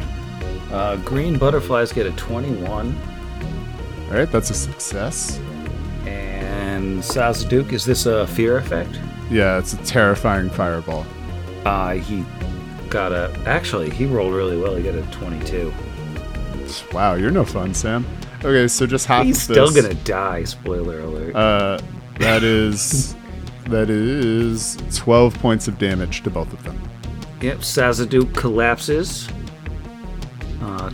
Uh, 0.71 0.97
green 0.97 1.37
butterflies 1.39 1.93
get 1.93 2.07
a 2.07 2.13
21. 2.13 2.97
All 4.09 4.17
right, 4.17 4.31
that's 4.31 4.51
a 4.51 4.55
success. 4.55 5.39
And 6.07 7.01
Sazaduk, 7.01 7.73
is 7.73 7.85
this 7.85 8.07
a 8.07 8.27
fear 8.29 8.59
effect? 8.59 8.99
Yeah, 9.31 9.59
it's 9.59 9.75
a 9.75 9.79
terrifying 9.79 10.51
fireball. 10.51 11.07
Uh, 11.65 11.95
he 11.95 12.25
got 12.89 13.13
a. 13.13 13.33
Actually, 13.47 13.91
he 13.91 14.07
rolled 14.07 14.35
really 14.35 14.57
well. 14.57 14.75
He 14.75 14.83
got 14.83 14.95
a 14.95 15.03
22. 15.11 15.73
Wow, 16.93 17.15
you're 17.15 17.31
no 17.31 17.45
fun, 17.45 17.75
Sam. 17.75 18.07
Okay, 18.39 18.67
so 18.69 18.87
just 18.87 19.07
half 19.07 19.27
He's 19.27 19.37
of 19.37 19.43
still 19.43 19.71
gonna 19.73 19.95
die. 19.95 20.45
Spoiler 20.45 21.01
alert. 21.01 21.35
Uh, 21.35 21.79
that 22.19 22.43
is 22.43 23.15
that 23.67 23.91
is 23.91 24.77
12 24.95 25.35
points 25.39 25.69
of 25.69 25.79
damage 25.79 26.23
to 26.23 26.31
both 26.31 26.53
of 26.53 26.63
them. 26.65 26.81
Yep, 27.41 27.59
Sazaduk 27.59 28.35
collapses 28.35 29.29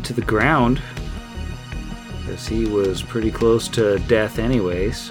to 0.04 0.12
the 0.12 0.22
ground 0.22 0.80
because 2.20 2.46
he 2.46 2.66
was 2.66 3.02
pretty 3.02 3.30
close 3.30 3.68
to 3.68 3.98
death, 4.00 4.38
anyways. 4.38 5.10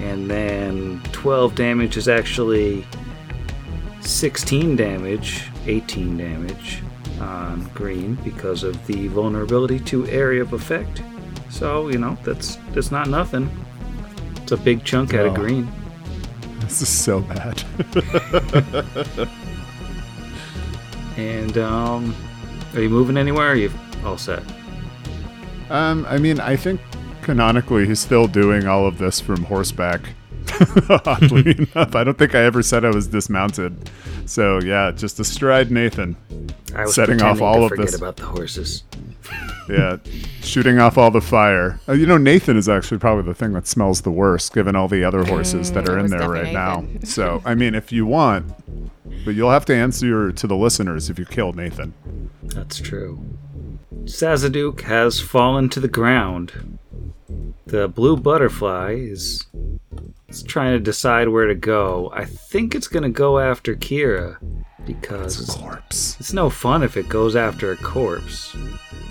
And 0.00 0.30
then 0.30 1.00
12 1.12 1.54
damage 1.54 1.96
is 1.96 2.08
actually 2.08 2.84
16 4.00 4.76
damage, 4.76 5.50
18 5.66 6.16
damage 6.16 6.82
on 7.20 7.64
green 7.74 8.16
because 8.16 8.64
of 8.64 8.86
the 8.86 9.08
vulnerability 9.08 9.78
to 9.80 10.06
area 10.08 10.42
of 10.42 10.52
effect. 10.52 11.02
So 11.48 11.88
you 11.88 11.98
know 11.98 12.18
that's 12.24 12.56
that's 12.72 12.90
not 12.90 13.08
nothing. 13.08 13.48
It's 14.42 14.52
a 14.52 14.56
big 14.56 14.84
chunk 14.84 15.14
out 15.14 15.26
of 15.26 15.34
green. 15.34 15.70
This 16.60 16.82
is 16.82 16.88
so 16.88 17.20
bad. 17.20 17.62
And 21.16 21.58
um, 21.58 22.14
are 22.74 22.80
you 22.80 22.88
moving 22.88 23.16
anywhere? 23.16 23.52
Are 23.52 23.54
you 23.54 23.70
all 24.04 24.18
set? 24.18 24.42
um, 25.70 26.06
I 26.08 26.18
mean, 26.18 26.40
I 26.40 26.56
think 26.56 26.80
canonically 27.22 27.86
he's 27.86 28.00
still 28.00 28.26
doing 28.26 28.66
all 28.66 28.86
of 28.86 28.98
this 28.98 29.20
from 29.20 29.44
horseback. 29.44 30.00
Oddly 31.06 31.56
enough, 31.74 31.94
I 31.94 32.04
don't 32.04 32.18
think 32.18 32.34
I 32.34 32.40
ever 32.44 32.62
said 32.62 32.84
I 32.84 32.90
was 32.90 33.08
dismounted. 33.08 33.90
So 34.26 34.60
yeah, 34.60 34.90
just 34.90 35.18
astride 35.20 35.70
Nathan. 35.70 36.16
I 36.76 36.82
was 36.84 36.94
Setting 36.94 37.22
off 37.22 37.40
all 37.40 37.54
to 37.56 37.62
of 37.64 37.68
forget 37.70 37.86
this. 37.86 37.94
about 37.96 38.16
the 38.16 38.24
horses. 38.26 38.84
Yeah, 39.66 39.96
shooting 40.42 40.78
off 40.78 40.98
all 40.98 41.10
the 41.10 41.22
fire. 41.22 41.80
Uh, 41.88 41.92
you 41.94 42.04
know, 42.04 42.18
Nathan 42.18 42.58
is 42.58 42.68
actually 42.68 42.98
probably 42.98 43.24
the 43.24 43.32
thing 43.32 43.54
that 43.54 43.66
smells 43.66 44.02
the 44.02 44.10
worst, 44.10 44.52
given 44.52 44.76
all 44.76 44.88
the 44.88 45.02
other 45.04 45.24
horses 45.24 45.72
that 45.72 45.84
Mm, 45.84 45.88
are 45.88 45.98
in 46.00 46.06
there 46.10 46.28
right 46.28 46.52
definitely 46.52 46.98
now. 46.98 47.04
So, 47.06 47.40
I 47.46 47.54
mean, 47.54 47.74
if 47.74 47.90
you 47.90 48.04
want, 48.04 48.52
but 49.24 49.34
you'll 49.34 49.50
have 49.50 49.64
to 49.66 49.74
answer 49.74 50.32
to 50.32 50.46
the 50.46 50.56
listeners 50.56 51.10
if 51.10 51.18
you 51.18 51.24
killed 51.24 51.56
Nathan. 51.56 51.94
That's 52.42 52.78
true. 52.78 53.20
Sazaduk 54.04 54.82
has 54.82 55.20
fallen 55.20 55.68
to 55.70 55.80
the 55.80 55.88
ground. 55.88 56.78
The 57.66 57.88
blue 57.88 58.16
butterfly 58.16 58.92
is, 58.92 59.46
is 60.28 60.42
trying 60.42 60.72
to 60.74 60.80
decide 60.80 61.28
where 61.28 61.46
to 61.46 61.54
go. 61.54 62.12
I 62.14 62.24
think 62.24 62.74
it's 62.74 62.88
going 62.88 63.02
to 63.02 63.08
go 63.08 63.38
after 63.38 63.74
Kira 63.74 64.36
because 64.84 65.40
it's, 65.40 65.54
Corpse. 65.54 66.16
it's 66.20 66.34
no 66.34 66.50
fun 66.50 66.82
if 66.82 66.96
it 66.96 67.08
goes 67.08 67.36
after 67.36 67.72
a 67.72 67.76
corpse. 67.76 68.54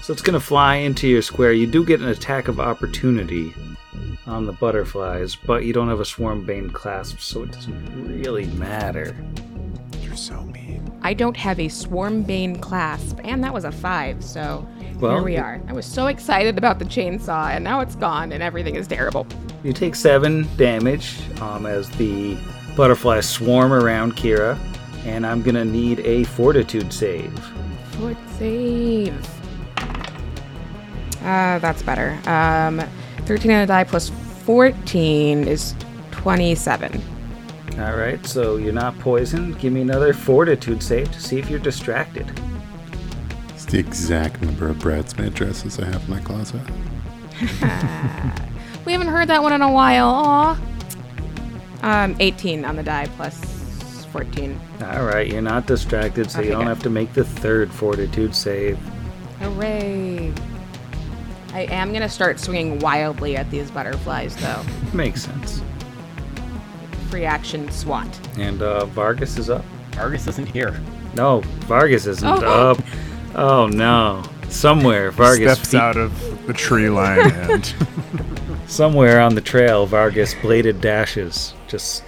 So 0.04 0.14
it's 0.14 0.22
going 0.22 0.36
to 0.36 0.40
fly 0.40 0.76
into 0.76 1.08
your 1.08 1.24
square. 1.24 1.54
You 1.54 1.66
do 1.66 1.84
get 1.84 2.02
an 2.02 2.10
attack 2.10 2.48
of 2.48 2.60
opportunity 2.60 3.54
on 4.28 4.46
the 4.46 4.54
butterflies, 4.54 5.36
but 5.36 5.66
you 5.66 5.74
don't 5.74 5.90
have 5.90 6.00
a 6.00 6.06
Swarm 6.06 6.46
Bane 6.46 6.70
clasp, 6.70 7.20
so 7.20 7.44
it 7.44 7.52
doesn't 7.52 8.20
really 8.22 8.46
matter. 8.48 9.16
You're 10.02 10.16
so 10.16 10.42
mean. 10.44 10.82
I 11.02 11.14
don't 11.14 11.36
have 11.38 11.60
a 11.60 11.68
Swarm 11.68 12.24
Bane 12.24 12.56
clasp, 12.58 13.20
and 13.24 13.44
that 13.44 13.54
was 13.54 13.66
a 13.66 13.72
five, 13.72 14.24
so 14.24 14.66
Well, 15.00 15.16
here 15.16 15.24
we 15.24 15.36
it- 15.36 15.40
are. 15.40 15.62
I 15.68 15.74
was 15.74 15.86
so 15.86 16.08
excited 16.08 16.58
about 16.58 16.80
the 16.80 16.86
chainsaw, 16.86 17.50
and 17.52 17.64
now 17.64 17.82
it's 17.82 17.96
gone, 17.96 18.32
and 18.32 18.42
everything 18.42 18.76
is 18.76 18.88
terrible. 18.88 19.28
You 19.64 19.74
take 19.74 19.96
seven 19.96 20.48
damage 20.58 21.16
um, 21.42 21.66
as 21.66 21.90
the 21.92 22.38
butterflies 22.78 23.28
swarm 23.28 23.74
around 23.74 24.16
Kira, 24.16 24.58
and 25.06 25.26
I'm 25.26 25.42
gonna 25.42 25.66
need 25.66 26.00
a 26.02 26.24
fortitude 26.24 26.94
save. 26.94 27.38
Fort 28.00 28.18
save. 28.38 29.14
Uh, 31.22 31.60
that's 31.60 31.82
better. 31.84 32.18
Um, 32.30 32.82
13 33.26 33.52
on 33.52 33.62
a 33.62 33.66
die 33.68 33.84
plus 33.84 34.10
14 34.46 35.48
is 35.48 35.76
27. 36.12 37.02
All 37.80 37.96
right, 37.98 38.24
so 38.26 38.58
you're 38.58 38.74
not 38.74 38.98
poisoned. 39.00 39.58
Give 39.60 39.74
me 39.74 39.82
another 39.82 40.14
fortitude 40.14 40.84
save 40.84 41.12
to 41.12 41.20
see 41.20 41.40
if 41.40 41.50
you're 41.50 41.60
distracted. 41.60 42.32
It's 43.50 43.66
the 43.66 43.80
exact 43.80 44.42
number 44.42 44.68
of 44.68 44.80
bridesmaid 44.80 45.34
dresses 45.34 45.80
I 45.80 45.86
have 45.86 46.04
in 46.04 46.10
my 46.10 46.20
closet. 46.20 46.62
We 48.86 48.92
haven't 48.92 49.08
heard 49.08 49.30
that 49.30 49.42
one 49.42 49.54
in 49.54 49.62
a 49.62 49.72
while. 49.72 50.10
Aw. 50.10 50.62
Um, 51.84 52.18
18 52.20 52.66
on 52.66 52.76
the 52.76 52.84
die 52.84 53.08
plus 53.16 54.06
14. 54.12 54.60
All 54.82 55.06
right, 55.06 55.26
you're 55.26 55.42
not 55.42 55.68
distracted, 55.68 56.30
so 56.30 56.40
Okay, 56.40 56.50
you 56.50 56.52
don't 56.54 56.64
good. 56.66 56.68
have 56.68 56.84
to 56.84 56.90
make 56.90 57.14
the 57.14 57.24
third 57.24 57.72
fortitude 57.72 58.36
save. 58.36 58.78
Hooray. 59.40 60.34
I 61.54 61.62
am 61.70 61.90
going 61.90 62.02
to 62.02 62.10
start 62.10 62.40
swinging 62.40 62.80
wildly 62.80 63.38
at 63.38 63.50
these 63.52 63.70
butterflies, 63.72 64.36
though. 64.38 64.64
Makes 64.94 65.24
sense. 65.24 65.62
Free 67.10 67.26
action 67.26 67.70
SWAT. 67.72 68.08
And 68.38 68.62
uh, 68.62 68.86
Vargas 68.88 69.38
is 69.38 69.50
up. 69.50 69.64
Vargas 69.92 70.28
isn't 70.28 70.48
here. 70.48 70.80
No, 71.16 71.42
Vargas 71.68 72.08
isn't 72.08 72.28
Oh. 72.28 72.72
up. 72.72 72.80
Oh 73.36 73.68
no, 73.68 74.24
somewhere 74.50 75.10
Vargas 75.12 75.54
Steps 75.58 75.72
feet- 75.72 75.80
out 75.80 75.98
of 75.98 76.46
the 76.48 76.54
tree 76.54 76.90
line 76.90 77.32
and 77.32 77.76
somewhere 78.68 79.22
on 79.22 79.34
the 79.36 79.42
trail, 79.42 79.86
Vargas 79.88 80.34
bladed 80.36 80.82
dashes 80.82 81.54
just 81.68 82.04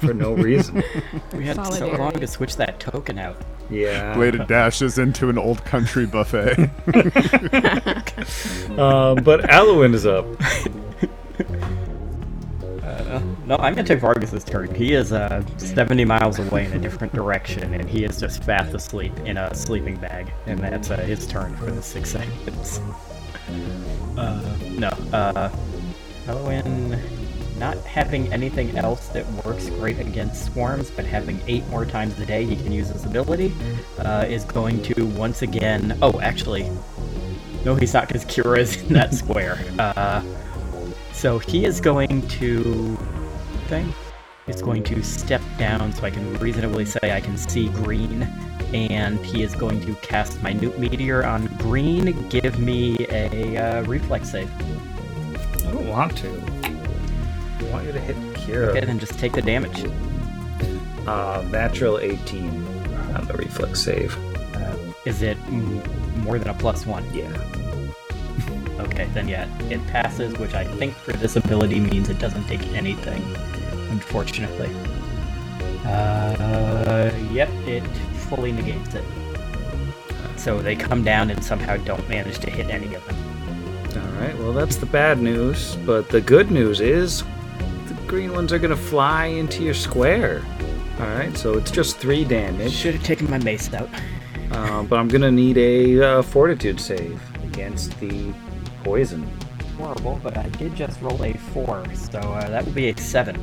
for 0.00 0.12
no 0.14 0.32
reason. 0.32 0.82
We 1.32 1.44
had 1.44 1.64
so 1.74 1.88
long 1.92 2.12
to 2.12 2.26
switch 2.26 2.56
that 2.56 2.78
token 2.80 3.18
out. 3.18 3.36
Yeah. 3.70 4.14
bladed 4.14 4.46
dashes 4.46 4.98
into 4.98 5.28
an 5.28 5.38
old 5.38 5.64
country 5.64 6.06
buffet. 6.06 6.70
Um, 8.78 9.22
but 9.24 9.50
Alwyn 9.50 9.94
is 9.94 10.06
up. 10.06 10.24
No, 13.50 13.56
I'm 13.56 13.74
gonna 13.74 13.82
take 13.82 13.98
Vargas's 13.98 14.44
turn. 14.44 14.72
He 14.76 14.92
is 14.92 15.12
uh, 15.12 15.44
70 15.56 16.04
miles 16.04 16.38
away 16.38 16.66
in 16.66 16.72
a 16.72 16.78
different 16.78 17.12
direction, 17.12 17.74
and 17.74 17.90
he 17.90 18.04
is 18.04 18.20
just 18.20 18.44
fast 18.44 18.72
asleep 18.72 19.12
in 19.24 19.38
a 19.38 19.52
sleeping 19.56 19.96
bag, 19.96 20.32
and 20.46 20.60
that's 20.60 20.88
uh, 20.88 20.98
his 20.98 21.26
turn 21.26 21.56
for 21.56 21.72
the 21.72 21.82
six 21.82 22.10
seconds. 22.10 22.80
Uh, 24.16 24.56
no, 24.78 24.86
uh, 25.12 25.50
Owen, 26.28 26.92
not 27.60 27.76
having 27.84 28.32
anything 28.32 28.76
else 28.76 29.08
that 29.08 29.30
works 29.44 29.68
great 29.68 30.00
against 30.00 30.46
swarms, 30.46 30.90
but 30.90 31.04
having 31.04 31.40
eight 31.46 31.64
more 31.68 31.84
times 31.84 32.18
a 32.18 32.26
day 32.26 32.44
he 32.44 32.56
can 32.56 32.72
use 32.72 32.88
his 32.88 33.04
ability, 33.04 33.54
uh, 33.98 34.24
is 34.26 34.44
going 34.44 34.82
to 34.82 35.04
once 35.06 35.42
again. 35.42 35.96
Oh, 36.02 36.18
actually, 36.20 36.68
no, 37.64 37.74
he's 37.74 37.92
not, 37.92 38.08
because 38.08 38.24
Kira 38.24 38.58
is 38.58 38.82
in 38.82 38.94
that 38.94 39.14
square. 39.22 39.58
Uh, 39.78 40.22
so 41.12 41.38
he 41.38 41.66
is 41.66 41.80
going 41.80 42.26
to 42.26 42.96
thing. 43.68 43.92
He's 44.46 44.62
going 44.62 44.82
to 44.84 45.02
step 45.02 45.42
down 45.58 45.92
so 45.92 46.04
I 46.04 46.10
can 46.10 46.34
reasonably 46.38 46.86
say 46.86 47.12
I 47.12 47.20
can 47.20 47.36
see 47.36 47.68
green. 47.68 48.22
And 48.72 49.18
he 49.24 49.42
is 49.42 49.54
going 49.54 49.80
to 49.82 49.94
cast 49.96 50.42
Minute 50.42 50.78
Meteor 50.78 51.26
on 51.26 51.46
green. 51.58 52.28
Give 52.30 52.58
me 52.58 52.96
a 53.10 53.56
uh, 53.56 53.82
reflex 53.82 54.30
save. 54.30 54.50
I 55.66 55.72
don't 55.72 55.88
want 55.88 56.16
to. 56.18 56.59
I 57.60 57.70
want 57.70 57.86
you 57.86 57.92
to 57.92 58.00
hit 58.00 58.16
Kira. 58.34 58.68
Okay, 58.68 58.84
then 58.84 58.98
just 58.98 59.18
take 59.18 59.32
the 59.32 59.42
damage. 59.42 59.84
Uh, 61.06 61.44
natural 61.50 61.98
18 61.98 62.48
on 63.14 63.26
the 63.26 63.34
reflex 63.34 63.82
save. 63.82 64.16
Is 65.06 65.22
it 65.22 65.38
more 66.18 66.38
than 66.38 66.48
a 66.48 66.54
plus 66.54 66.86
one? 66.86 67.04
Yeah. 67.14 67.30
Okay, 68.80 69.04
then 69.12 69.28
yeah, 69.28 69.46
it 69.68 69.86
passes, 69.88 70.32
which 70.38 70.54
I 70.54 70.64
think 70.64 70.94
for 70.94 71.12
this 71.12 71.36
ability 71.36 71.80
means 71.80 72.08
it 72.08 72.18
doesn't 72.18 72.46
take 72.46 72.66
anything, 72.68 73.22
unfortunately. 73.90 74.70
Uh, 75.84 77.10
yep, 77.30 77.50
it 77.66 77.86
fully 78.30 78.52
negates 78.52 78.94
it. 78.94 79.04
So 80.36 80.62
they 80.62 80.76
come 80.76 81.04
down 81.04 81.28
and 81.28 81.44
somehow 81.44 81.76
don't 81.76 82.08
manage 82.08 82.38
to 82.38 82.50
hit 82.50 82.70
any 82.70 82.94
of 82.94 83.04
them. 83.06 84.02
All 84.02 84.20
right. 84.20 84.38
Well, 84.38 84.54
that's 84.54 84.76
the 84.76 84.86
bad 84.86 85.20
news. 85.20 85.76
But 85.84 86.08
the 86.08 86.22
good 86.22 86.50
news 86.50 86.80
is 86.80 87.22
green 88.06 88.32
ones 88.32 88.52
are 88.52 88.58
going 88.58 88.70
to 88.70 88.76
fly 88.76 89.26
into 89.26 89.62
your 89.62 89.74
square. 89.74 90.42
All 90.98 91.06
right. 91.06 91.36
So 91.36 91.56
it's 91.56 91.70
just 91.70 91.98
three 91.98 92.24
damage. 92.24 92.72
Should 92.72 92.94
have 92.94 93.04
taken 93.04 93.30
my 93.30 93.38
mace 93.38 93.72
out. 93.72 93.88
Uh, 94.50 94.82
but 94.82 94.98
I'm 94.98 95.08
going 95.08 95.22
to 95.22 95.30
need 95.30 95.56
a 95.58 96.02
uh, 96.02 96.22
fortitude 96.22 96.80
save 96.80 97.20
against 97.44 97.98
the 98.00 98.32
poison. 98.82 99.22
Horrible, 99.78 100.20
but 100.22 100.36
I 100.36 100.48
did 100.50 100.74
just 100.74 101.00
roll 101.00 101.22
a 101.24 101.32
four, 101.32 101.84
so 101.94 102.18
uh, 102.18 102.48
that 102.48 102.64
would 102.64 102.74
be 102.74 102.90
a 102.90 102.96
seven. 102.98 103.36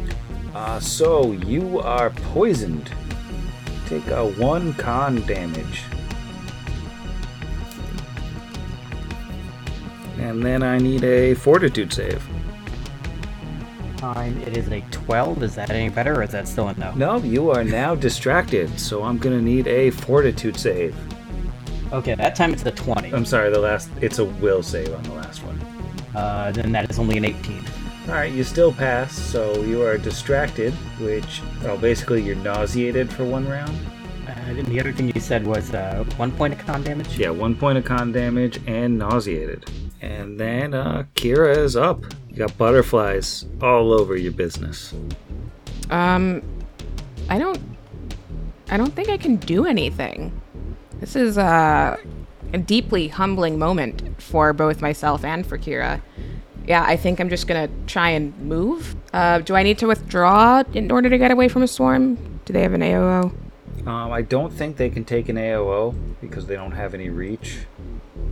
Uh, 0.54 0.80
so 0.80 1.32
you 1.32 1.80
are 1.80 2.10
poisoned. 2.10 2.92
Take 3.88 4.08
a 4.08 4.28
one 4.34 4.74
con 4.74 5.26
damage. 5.26 5.82
And 10.20 10.44
then 10.44 10.62
I 10.62 10.78
need 10.78 11.04
a 11.04 11.34
fortitude 11.36 11.94
save. 11.94 12.24
Fine, 13.98 14.38
it 14.44 14.56
is 14.56 14.68
a 14.70 14.82
12. 14.92 15.42
Is 15.42 15.56
that 15.56 15.72
any 15.72 15.90
better, 15.90 16.20
or 16.20 16.24
is 16.24 16.32
that 16.32 16.48
still 16.48 16.68
a 16.68 16.74
no? 16.76 16.94
No, 16.94 17.18
you 17.18 17.50
are 17.50 17.64
now 17.64 17.96
distracted, 17.96 18.80
so 18.80 19.02
I'm 19.02 19.18
gonna 19.18 19.42
need 19.42 19.66
a 19.68 19.90
fortitude 19.90 20.56
save. 20.58 20.96
Okay, 21.92 22.14
that 22.14 22.36
time 22.36 22.54
it's 22.54 22.62
the 22.62 22.72
20. 22.72 23.12
I'm 23.12 23.26
sorry, 23.26 23.50
the 23.52 23.60
last 23.60 23.90
it's 24.00 24.20
a 24.20 24.26
will 24.26 24.62
save 24.62 24.94
on 24.94 25.02
the 25.04 25.14
last 25.14 25.44
one. 25.44 25.60
Uh, 26.16 26.52
then 26.52 26.72
that 26.74 26.90
is 26.92 27.00
only 27.00 27.18
an 27.18 27.26
18. 27.26 27.64
Alright, 28.08 28.34
you 28.34 28.44
still 28.44 28.72
pass, 28.72 29.18
so 29.18 29.62
you 29.64 29.82
are 29.82 29.98
distracted, 29.98 30.74
which 31.00 31.42
well 31.64 31.78
basically 31.78 32.22
you're 32.22 32.36
nauseated 32.36 33.12
for 33.12 33.26
one 33.26 33.48
round. 33.48 33.76
Uh, 34.28 34.32
and 34.48 34.66
the 34.68 34.80
other 34.80 34.94
thing 34.94 35.12
you 35.14 35.22
said 35.22 35.46
was 35.46 35.74
uh, 35.74 36.06
one 36.18 36.32
point 36.32 36.54
of 36.54 36.60
con 36.60 36.84
damage? 36.84 37.18
Yeah, 37.18 37.32
one 37.32 37.56
point 37.56 37.80
of 37.80 37.86
con 37.86 38.12
damage 38.12 38.60
and 38.68 39.00
nauseated. 39.00 39.66
And 40.02 40.40
then 40.40 40.74
uh 40.74 41.06
Kira 41.16 41.58
is 41.58 41.76
up. 41.76 42.06
You 42.38 42.46
got 42.46 42.56
butterflies 42.56 43.46
all 43.64 43.92
over 43.92 44.16
your 44.16 44.32
business. 44.32 44.94
Um, 45.90 46.44
I 47.30 47.40
don't. 47.40 47.60
I 48.70 48.78
don't 48.78 48.94
think 48.94 49.10
I 49.10 49.18
can 49.18 49.38
do 49.38 49.66
anything. 49.66 50.40
This 51.00 51.16
is 51.16 51.40
uh, 51.40 51.98
a 52.54 52.58
deeply 52.60 53.08
humbling 53.08 53.58
moment 53.58 54.22
for 54.22 54.54
both 54.54 54.84
myself 54.84 55.24
and 55.24 55.48
for 55.48 55.58
Kira. 55.58 56.00
Yeah, 56.68 56.84
I 56.84 56.96
think 56.96 57.20
I'm 57.20 57.30
just 57.30 57.48
gonna 57.48 57.70
try 57.88 58.12
and 58.12 58.38
move. 58.38 58.96
Uh, 59.14 59.40
do 59.40 59.56
I 59.56 59.64
need 59.64 59.80
to 59.80 59.88
withdraw 59.88 60.62
in 60.76 60.92
order 60.92 61.10
to 61.10 61.18
get 61.18 61.32
away 61.32 61.48
from 61.48 61.64
a 61.64 61.68
storm? 61.68 62.40
Do 62.46 62.54
they 62.54 62.62
have 62.62 62.74
an 62.74 62.82
AOO? 62.82 63.34
Um, 63.88 64.12
I 64.12 64.22
don't 64.22 64.54
think 64.54 64.78
they 64.78 64.92
can 64.92 65.06
take 65.06 65.28
an 65.30 65.38
AOO 65.38 65.96
because 66.22 66.46
they 66.46 66.56
don't 66.56 66.74
have 66.74 66.94
any 66.94 67.10
reach. 67.10 67.66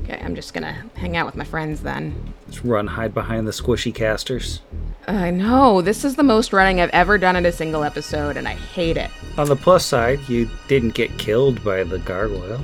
Okay, 0.03 0.21
I'm 0.23 0.35
just 0.35 0.53
gonna 0.53 0.83
hang 0.95 1.17
out 1.17 1.25
with 1.25 1.35
my 1.35 1.43
friends 1.43 1.81
then. 1.81 2.33
Just 2.47 2.63
run, 2.63 2.85
hide 2.87 3.13
behind 3.13 3.47
the 3.47 3.51
squishy 3.51 3.93
casters. 3.93 4.61
I 5.07 5.31
know, 5.31 5.81
this 5.81 6.03
is 6.03 6.15
the 6.15 6.23
most 6.23 6.53
running 6.53 6.79
I've 6.81 6.89
ever 6.91 7.17
done 7.17 7.35
in 7.35 7.45
a 7.45 7.51
single 7.51 7.83
episode, 7.83 8.37
and 8.37 8.47
I 8.47 8.53
hate 8.53 8.97
it. 8.97 9.09
On 9.37 9.47
the 9.47 9.55
plus 9.55 9.85
side, 9.85 10.19
you 10.27 10.49
didn't 10.67 10.93
get 10.95 11.15
killed 11.17 11.63
by 11.63 11.83
the 11.83 11.99
gargoyle. 11.99 12.61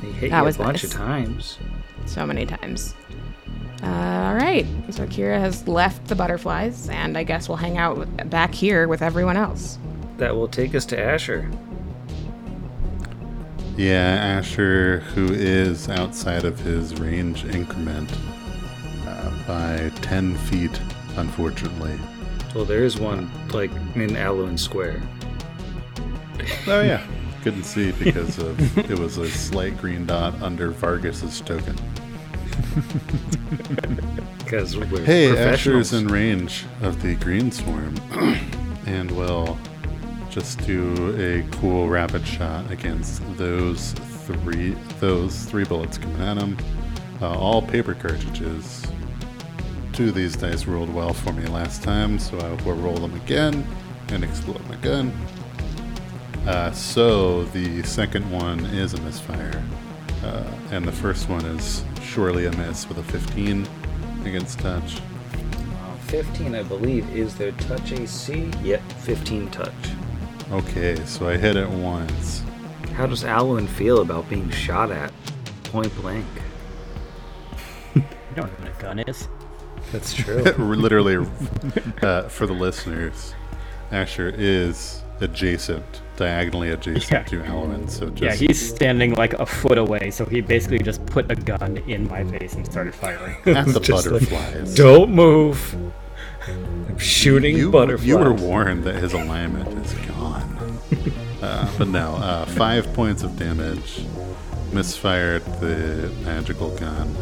He 0.00 0.10
hit 0.12 0.30
That 0.30 0.42
you 0.42 0.48
a 0.48 0.52
bunch 0.52 0.82
nice. 0.82 0.84
of 0.84 0.92
times. 0.92 1.58
So 2.06 2.26
many 2.26 2.46
times. 2.46 2.94
Uh, 3.82 3.86
all 3.86 4.34
right, 4.34 4.66
so 4.90 5.06
Kira 5.06 5.38
has 5.38 5.66
left 5.68 6.06
the 6.08 6.14
butterflies, 6.14 6.88
and 6.90 7.16
I 7.16 7.22
guess 7.22 7.48
we'll 7.48 7.56
hang 7.56 7.78
out 7.78 7.96
with, 7.96 8.30
back 8.30 8.54
here 8.54 8.86
with 8.88 9.00
everyone 9.00 9.36
else. 9.38 9.78
That 10.18 10.34
will 10.36 10.48
take 10.48 10.74
us 10.74 10.84
to 10.86 11.00
Asher. 11.00 11.50
Yeah, 13.80 14.36
Asher, 14.36 15.00
who 15.14 15.32
is 15.32 15.88
outside 15.88 16.44
of 16.44 16.60
his 16.60 17.00
range 17.00 17.46
increment 17.46 18.12
uh, 19.06 19.30
by 19.48 19.90
10 20.02 20.36
feet, 20.36 20.78
unfortunately. 21.16 21.98
Well, 22.54 22.66
there 22.66 22.84
is 22.84 22.98
one 22.98 23.30
like 23.54 23.70
in 23.94 24.16
Alwyn's 24.16 24.60
Square. 24.60 25.00
Oh, 26.66 26.82
yeah. 26.82 27.02
Couldn't 27.42 27.64
see 27.64 27.92
because 27.92 28.36
of 28.36 28.76
it 28.76 28.98
was 28.98 29.16
a 29.16 29.30
slight 29.30 29.78
green 29.78 30.04
dot 30.04 30.34
under 30.42 30.72
Vargas's 30.72 31.40
token. 31.40 31.74
Because 34.40 34.76
we're 34.76 35.04
Hey, 35.04 35.28
professionals. 35.28 35.92
Asher's 35.92 35.92
in 35.94 36.08
range 36.08 36.66
of 36.82 37.00
the 37.02 37.14
green 37.14 37.50
swarm, 37.50 37.94
and 38.86 39.10
will 39.12 39.58
just 40.30 40.64
do 40.64 41.16
a 41.18 41.42
cool 41.56 41.88
rapid 41.88 42.24
shot 42.24 42.70
against 42.70 43.20
those 43.36 43.92
three 43.92 44.70
those 45.00 45.44
three 45.46 45.64
bullets 45.64 45.98
coming 45.98 46.20
at 46.22 46.36
him. 46.36 46.56
Uh, 47.20 47.36
all 47.36 47.60
paper 47.60 47.94
cartridges. 47.94 48.86
Two 49.92 50.08
of 50.08 50.14
these 50.14 50.36
dice 50.36 50.66
rolled 50.66 50.94
well 50.94 51.12
for 51.12 51.32
me 51.32 51.46
last 51.46 51.82
time, 51.82 52.18
so 52.18 52.38
I 52.38 52.62
will 52.62 52.76
roll 52.76 52.94
them 52.94 53.14
again 53.14 53.66
and 54.08 54.22
explode 54.22 54.64
my 54.68 54.76
gun. 54.76 55.12
Uh, 56.46 56.70
so 56.72 57.44
the 57.46 57.82
second 57.82 58.30
one 58.30 58.60
is 58.66 58.94
a 58.94 59.00
misfire, 59.02 59.62
uh, 60.24 60.50
and 60.70 60.86
the 60.86 60.92
first 60.92 61.28
one 61.28 61.44
is 61.44 61.84
surely 62.02 62.46
a 62.46 62.52
miss 62.52 62.88
with 62.88 62.98
a 62.98 63.02
15 63.02 63.68
against 64.24 64.60
touch. 64.60 65.00
Uh, 65.34 65.96
15, 66.06 66.54
I 66.54 66.62
believe, 66.62 67.08
is 67.14 67.34
their 67.34 67.52
touch 67.52 67.92
AC. 67.92 68.50
Yep, 68.62 68.80
15 68.92 69.50
touch. 69.50 69.74
Okay, 70.50 70.96
so 71.04 71.28
I 71.28 71.36
hit 71.36 71.56
it 71.56 71.68
once. 71.68 72.42
How 72.94 73.06
does 73.06 73.24
Alwyn 73.24 73.66
feel 73.68 74.00
about 74.00 74.28
being 74.28 74.50
shot 74.50 74.90
at 74.90 75.12
point 75.64 75.94
blank? 76.00 76.26
You 77.94 78.02
don't 78.34 78.46
know 78.46 78.66
what 78.70 78.78
a 78.78 78.82
gun 78.82 78.98
is. 79.00 79.28
That's 79.92 80.12
true. 80.14 80.42
Literally, 80.58 81.16
uh, 82.02 82.28
for 82.28 82.46
the 82.46 82.52
listeners, 82.52 83.34
Asher 83.92 84.32
is 84.36 85.02
adjacent, 85.20 85.84
diagonally 86.16 86.70
adjacent 86.70 87.10
Yeah. 87.12 87.22
to 87.24 87.44
Alwyn. 87.44 87.88
So 87.88 88.08
just 88.10 88.22
Yeah, 88.22 88.34
he's 88.46 88.74
standing 88.74 89.14
like 89.14 89.34
a 89.34 89.46
foot 89.46 89.78
away, 89.78 90.10
so 90.10 90.24
he 90.24 90.40
basically 90.40 90.78
just 90.80 91.04
put 91.06 91.30
a 91.30 91.34
gun 91.36 91.76
in 91.86 92.08
my 92.08 92.24
face 92.24 92.54
and 92.54 92.64
started 92.66 92.94
firing. 92.94 93.36
at 93.46 93.66
the 93.66 93.80
Just 93.80 94.06
like, 94.06 94.28
butterflies. 94.30 94.74
Don't 94.74 95.10
move. 95.12 95.76
I'm 96.48 96.98
shooting 96.98 97.56
you, 97.56 97.70
butterflies. 97.70 98.06
you 98.06 98.18
were 98.18 98.32
warned 98.32 98.82
that 98.84 98.96
his 98.96 99.12
alignment 99.12 99.68
is 99.84 99.92
gone. 100.06 100.19
uh, 101.42 101.70
but 101.78 101.88
no, 101.88 102.16
uh, 102.16 102.44
five 102.46 102.92
points 102.94 103.22
of 103.22 103.36
damage. 103.36 104.04
Misfired 104.72 105.44
the 105.60 106.12
magical 106.24 106.70
gun. 106.76 107.14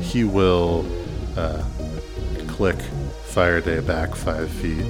He 0.00 0.24
will 0.24 0.84
uh, 1.36 1.62
click 2.48 2.76
Fire 3.26 3.60
Day 3.60 3.80
back 3.80 4.14
five 4.16 4.50
feet 4.50 4.84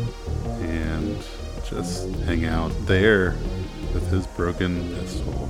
and 0.63 1.17
just 1.65 2.09
hang 2.21 2.47
out 2.47 2.73
there 2.87 3.37
with 3.93 4.11
his 4.11 4.27
broken 4.29 4.95
pistol. 4.95 5.49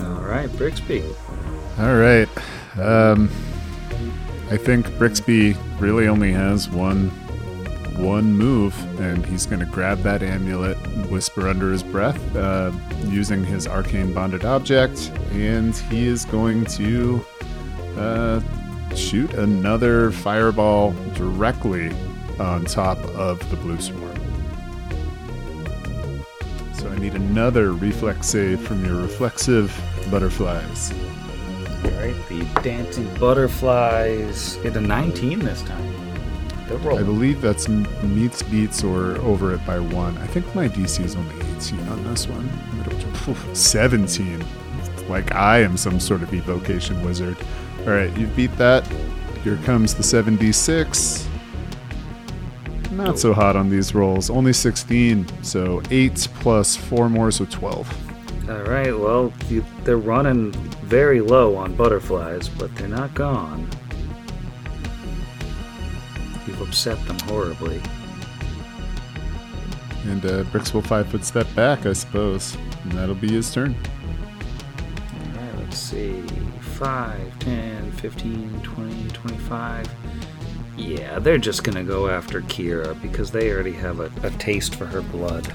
All 0.00 0.22
right, 0.22 0.50
Brixby. 0.50 1.04
All 1.78 1.96
right. 1.96 2.28
Um, 2.78 3.30
I 4.50 4.56
think 4.56 4.86
Brixby 4.98 5.56
really 5.80 6.08
only 6.08 6.32
has 6.32 6.68
one 6.68 7.10
one 7.98 8.32
move, 8.32 8.74
and 9.00 9.24
he's 9.24 9.46
going 9.46 9.60
to 9.60 9.66
grab 9.66 9.98
that 10.02 10.22
amulet, 10.22 10.76
whisper 11.08 11.48
under 11.48 11.72
his 11.72 11.82
breath, 11.82 12.36
uh, 12.36 12.72
using 13.04 13.44
his 13.44 13.66
arcane 13.66 14.12
bonded 14.12 14.44
object, 14.44 15.10
and 15.32 15.76
he 15.76 16.06
is 16.06 16.24
going 16.24 16.64
to 16.66 17.24
uh, 17.96 18.40
shoot 18.94 19.32
another 19.34 20.10
fireball 20.10 20.92
directly 21.14 21.90
on 22.38 22.64
top 22.64 22.98
of 23.16 23.38
the 23.50 23.56
blue 23.56 23.80
swarm. 23.80 24.16
So 26.74 26.90
I 26.90 26.96
need 26.98 27.14
another 27.14 27.72
reflex 27.72 28.26
save 28.28 28.60
from 28.60 28.84
your 28.84 29.00
reflexive 29.00 29.78
butterflies. 30.10 30.92
All 31.84 31.90
right, 31.92 32.16
the 32.28 32.44
dancing 32.62 33.12
butterflies 33.18 34.56
get 34.56 34.76
a 34.76 34.80
19 34.80 35.40
this 35.40 35.62
time. 35.62 35.91
They're 36.78 36.92
I 36.92 37.02
believe 37.02 37.40
that's 37.40 37.68
meets 37.68 38.42
beats 38.42 38.82
or 38.84 39.16
over 39.18 39.54
it 39.54 39.64
by 39.66 39.78
one. 39.78 40.16
I 40.18 40.26
think 40.26 40.52
my 40.54 40.68
DC 40.68 41.04
is 41.04 41.16
only 41.16 41.34
18 41.56 41.78
on 41.88 42.04
this 42.04 42.26
one. 42.26 42.48
I 42.80 42.88
don't- 42.88 43.16
phew, 43.18 43.36
17. 43.54 44.44
Like 45.08 45.34
I 45.34 45.58
am 45.58 45.76
some 45.76 46.00
sort 46.00 46.22
of 46.22 46.32
evocation 46.32 47.04
wizard. 47.04 47.36
All 47.80 47.92
right, 47.92 48.16
you 48.16 48.26
beat 48.28 48.56
that. 48.56 48.86
Here 49.44 49.56
comes 49.64 49.94
the 49.94 50.02
7d6. 50.02 51.26
Not 52.92 53.18
so 53.18 53.32
hot 53.32 53.56
on 53.56 53.70
these 53.70 53.94
rolls. 53.94 54.30
Only 54.30 54.52
16. 54.52 55.26
So 55.42 55.82
8 55.90 56.28
plus 56.40 56.76
4 56.76 57.08
more, 57.08 57.30
so 57.30 57.46
12. 57.46 58.48
All 58.50 58.56
right, 58.62 58.96
well, 58.96 59.32
you, 59.48 59.64
they're 59.84 59.96
running 59.96 60.52
very 60.82 61.20
low 61.20 61.56
on 61.56 61.74
butterflies, 61.74 62.48
but 62.48 62.74
they're 62.76 62.88
not 62.88 63.14
gone. 63.14 63.68
Upset 66.72 67.06
them 67.06 67.18
horribly. 67.28 67.82
And 70.06 70.24
uh, 70.24 70.44
Brix 70.44 70.72
will 70.72 70.80
5 70.80 71.06
foot 71.06 71.22
step 71.22 71.46
back, 71.54 71.84
I 71.84 71.92
suppose. 71.92 72.56
And 72.84 72.92
that'll 72.92 73.14
be 73.14 73.30
his 73.30 73.52
turn. 73.52 73.76
All 73.76 75.42
right, 75.42 75.58
let's 75.58 75.76
see. 75.76 76.22
5, 76.62 77.38
10, 77.40 77.92
15, 77.92 78.62
20, 78.62 79.08
25. 79.08 79.90
Yeah, 80.78 81.18
they're 81.18 81.36
just 81.36 81.62
gonna 81.62 81.84
go 81.84 82.08
after 82.08 82.40
Kira 82.40 82.98
because 83.02 83.30
they 83.30 83.52
already 83.52 83.72
have 83.72 84.00
a, 84.00 84.10
a 84.26 84.30
taste 84.30 84.76
for 84.76 84.86
her 84.86 85.02
blood. 85.02 85.52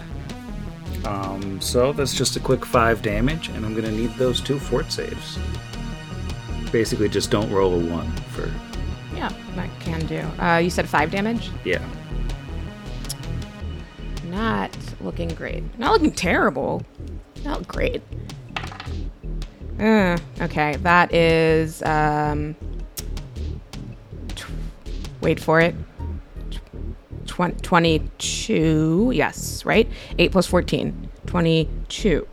Um, 1.03 1.59
so 1.59 1.93
that's 1.93 2.13
just 2.13 2.35
a 2.35 2.39
quick 2.39 2.63
5 2.63 3.01
damage, 3.01 3.49
and 3.49 3.65
I'm 3.65 3.73
gonna 3.73 3.89
need 3.89 4.11
those 4.17 4.39
two 4.39 4.59
fort 4.59 4.91
saves. 4.91 5.39
Basically, 6.71 7.09
just 7.09 7.31
don't 7.31 7.51
roll 7.51 7.73
a 7.73 7.91
1 7.91 8.11
for. 8.11 8.51
Yeah, 9.17 9.29
that 9.55 9.69
can 9.79 10.05
do. 10.05 10.19
Uh, 10.39 10.57
you 10.57 10.69
said 10.69 10.87
five 10.87 11.09
damage. 11.09 11.49
Yeah. 11.65 11.83
Not 14.25 14.77
looking 15.01 15.29
great. 15.29 15.63
Not 15.79 15.93
looking 15.93 16.11
terrible. 16.11 16.83
Not 17.43 17.67
great. 17.67 18.03
Uh, 19.79 20.17
okay, 20.41 20.75
that 20.77 21.11
is 21.13 21.81
um. 21.83 22.55
Tw- 24.35 24.45
wait 25.21 25.39
for 25.39 25.59
it. 25.61 25.73
Tw- 27.25 27.61
22. 27.63 29.11
Yes, 29.15 29.65
right? 29.65 29.87
8 30.19 30.31
plus 30.31 30.45
14. 30.47 31.09
22. 31.25 32.27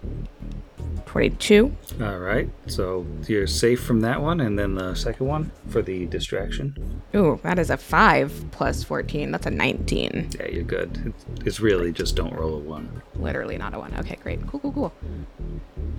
22. 1.15 1.73
All 2.03 2.19
right, 2.19 2.51
so 2.67 3.07
you're 3.29 3.47
safe 3.47 3.81
from 3.81 4.01
that 4.01 4.21
one, 4.21 4.41
and 4.41 4.59
then 4.59 4.75
the 4.75 4.97
second 4.97 5.29
one 5.29 5.53
for 5.69 5.81
the 5.81 6.07
distraction. 6.07 7.03
Ooh, 7.15 7.39
that 7.45 7.57
is 7.57 7.71
a 7.71 7.77
5 7.77 8.47
plus 8.51 8.83
14. 8.83 9.31
That's 9.31 9.47
a 9.47 9.51
19. 9.53 10.31
Yeah, 10.41 10.49
you're 10.49 10.65
good. 10.65 10.91
It's- 11.07 11.25
It's 11.47 11.61
really 11.61 11.93
just 11.93 12.17
don't 12.17 12.33
roll 12.35 12.57
a 12.57 12.59
1. 12.59 13.01
Literally 13.15 13.57
not 13.57 13.75
a 13.75 13.79
1. 13.79 13.95
Okay, 14.01 14.17
great. 14.25 14.45
Cool, 14.49 14.59
cool, 14.59 14.73
cool. 14.73 14.93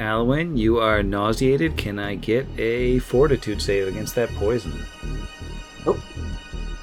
Alwyn, 0.01 0.57
you 0.57 0.79
are 0.79 1.01
nauseated. 1.01 1.77
Can 1.77 1.97
I 1.97 2.15
get 2.15 2.45
a 2.57 2.99
fortitude 2.99 3.61
save 3.61 3.87
against 3.87 4.15
that 4.15 4.27
poison? 4.31 4.73
Nope. 5.85 5.99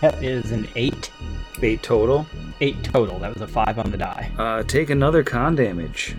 That 0.01 0.25
is 0.25 0.53
an 0.53 0.69
eight. 0.75 1.11
Eight 1.61 1.83
total. 1.83 2.25
Eight 2.63 2.83
total. 2.83 3.19
That 3.19 3.35
was 3.35 3.43
a 3.43 3.47
five 3.47 3.79
on 3.79 3.91
the 3.91 3.99
die. 3.99 4.31
Uh, 4.39 4.63
take 4.63 4.89
another 4.89 5.23
con 5.23 5.55
damage. 5.55 6.17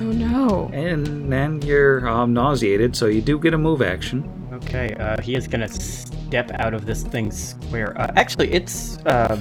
Oh 0.00 0.10
no. 0.10 0.70
And 0.72 1.32
then 1.32 1.62
you're 1.62 2.08
um, 2.08 2.32
nauseated, 2.32 2.96
so 2.96 3.06
you 3.06 3.22
do 3.22 3.38
get 3.38 3.54
a 3.54 3.58
move 3.58 3.82
action. 3.82 4.28
Okay, 4.52 4.94
uh, 4.94 5.20
he 5.20 5.34
is 5.34 5.46
gonna 5.46 5.68
step 5.68 6.50
out 6.54 6.74
of 6.74 6.86
this 6.86 7.02
thing 7.02 7.30
square. 7.30 7.98
Uh, 8.00 8.12
actually, 8.16 8.52
it's 8.52 8.98
uh, 9.06 9.38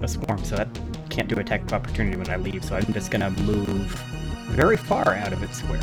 a 0.00 0.08
swarm, 0.08 0.42
so 0.44 0.56
that 0.56 0.68
can't 1.08 1.28
do 1.28 1.36
attack 1.38 1.62
of 1.62 1.72
opportunity 1.72 2.16
when 2.16 2.30
I 2.30 2.36
leave. 2.36 2.64
So 2.64 2.76
I'm 2.76 2.92
just 2.92 3.10
gonna 3.10 3.30
move 3.30 3.86
very 4.50 4.76
far 4.76 5.14
out 5.14 5.32
of 5.32 5.42
its 5.42 5.58
square. 5.58 5.80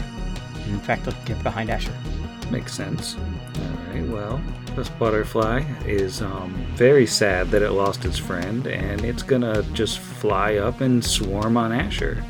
In 0.67 0.79
fact, 0.79 1.07
I'll 1.07 1.25
get 1.25 1.41
behind 1.43 1.69
Asher. 1.69 1.93
Makes 2.51 2.73
sense. 2.73 3.15
Alright, 3.57 4.07
well, 4.09 4.41
this 4.75 4.89
butterfly 4.89 5.63
is 5.85 6.21
um, 6.21 6.53
very 6.75 7.05
sad 7.05 7.49
that 7.51 7.61
it 7.61 7.71
lost 7.71 8.05
its 8.05 8.17
friend, 8.17 8.67
and 8.67 9.03
it's 9.03 9.23
gonna 9.23 9.63
just 9.73 9.99
fly 9.99 10.55
up 10.55 10.81
and 10.81 11.03
swarm 11.03 11.57
on 11.57 11.71
Asher. 11.71 12.23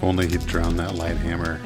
If 0.00 0.04
only 0.04 0.26
he'd 0.28 0.46
drown 0.46 0.78
that 0.78 0.94
light 0.94 1.18
hammer. 1.18 1.60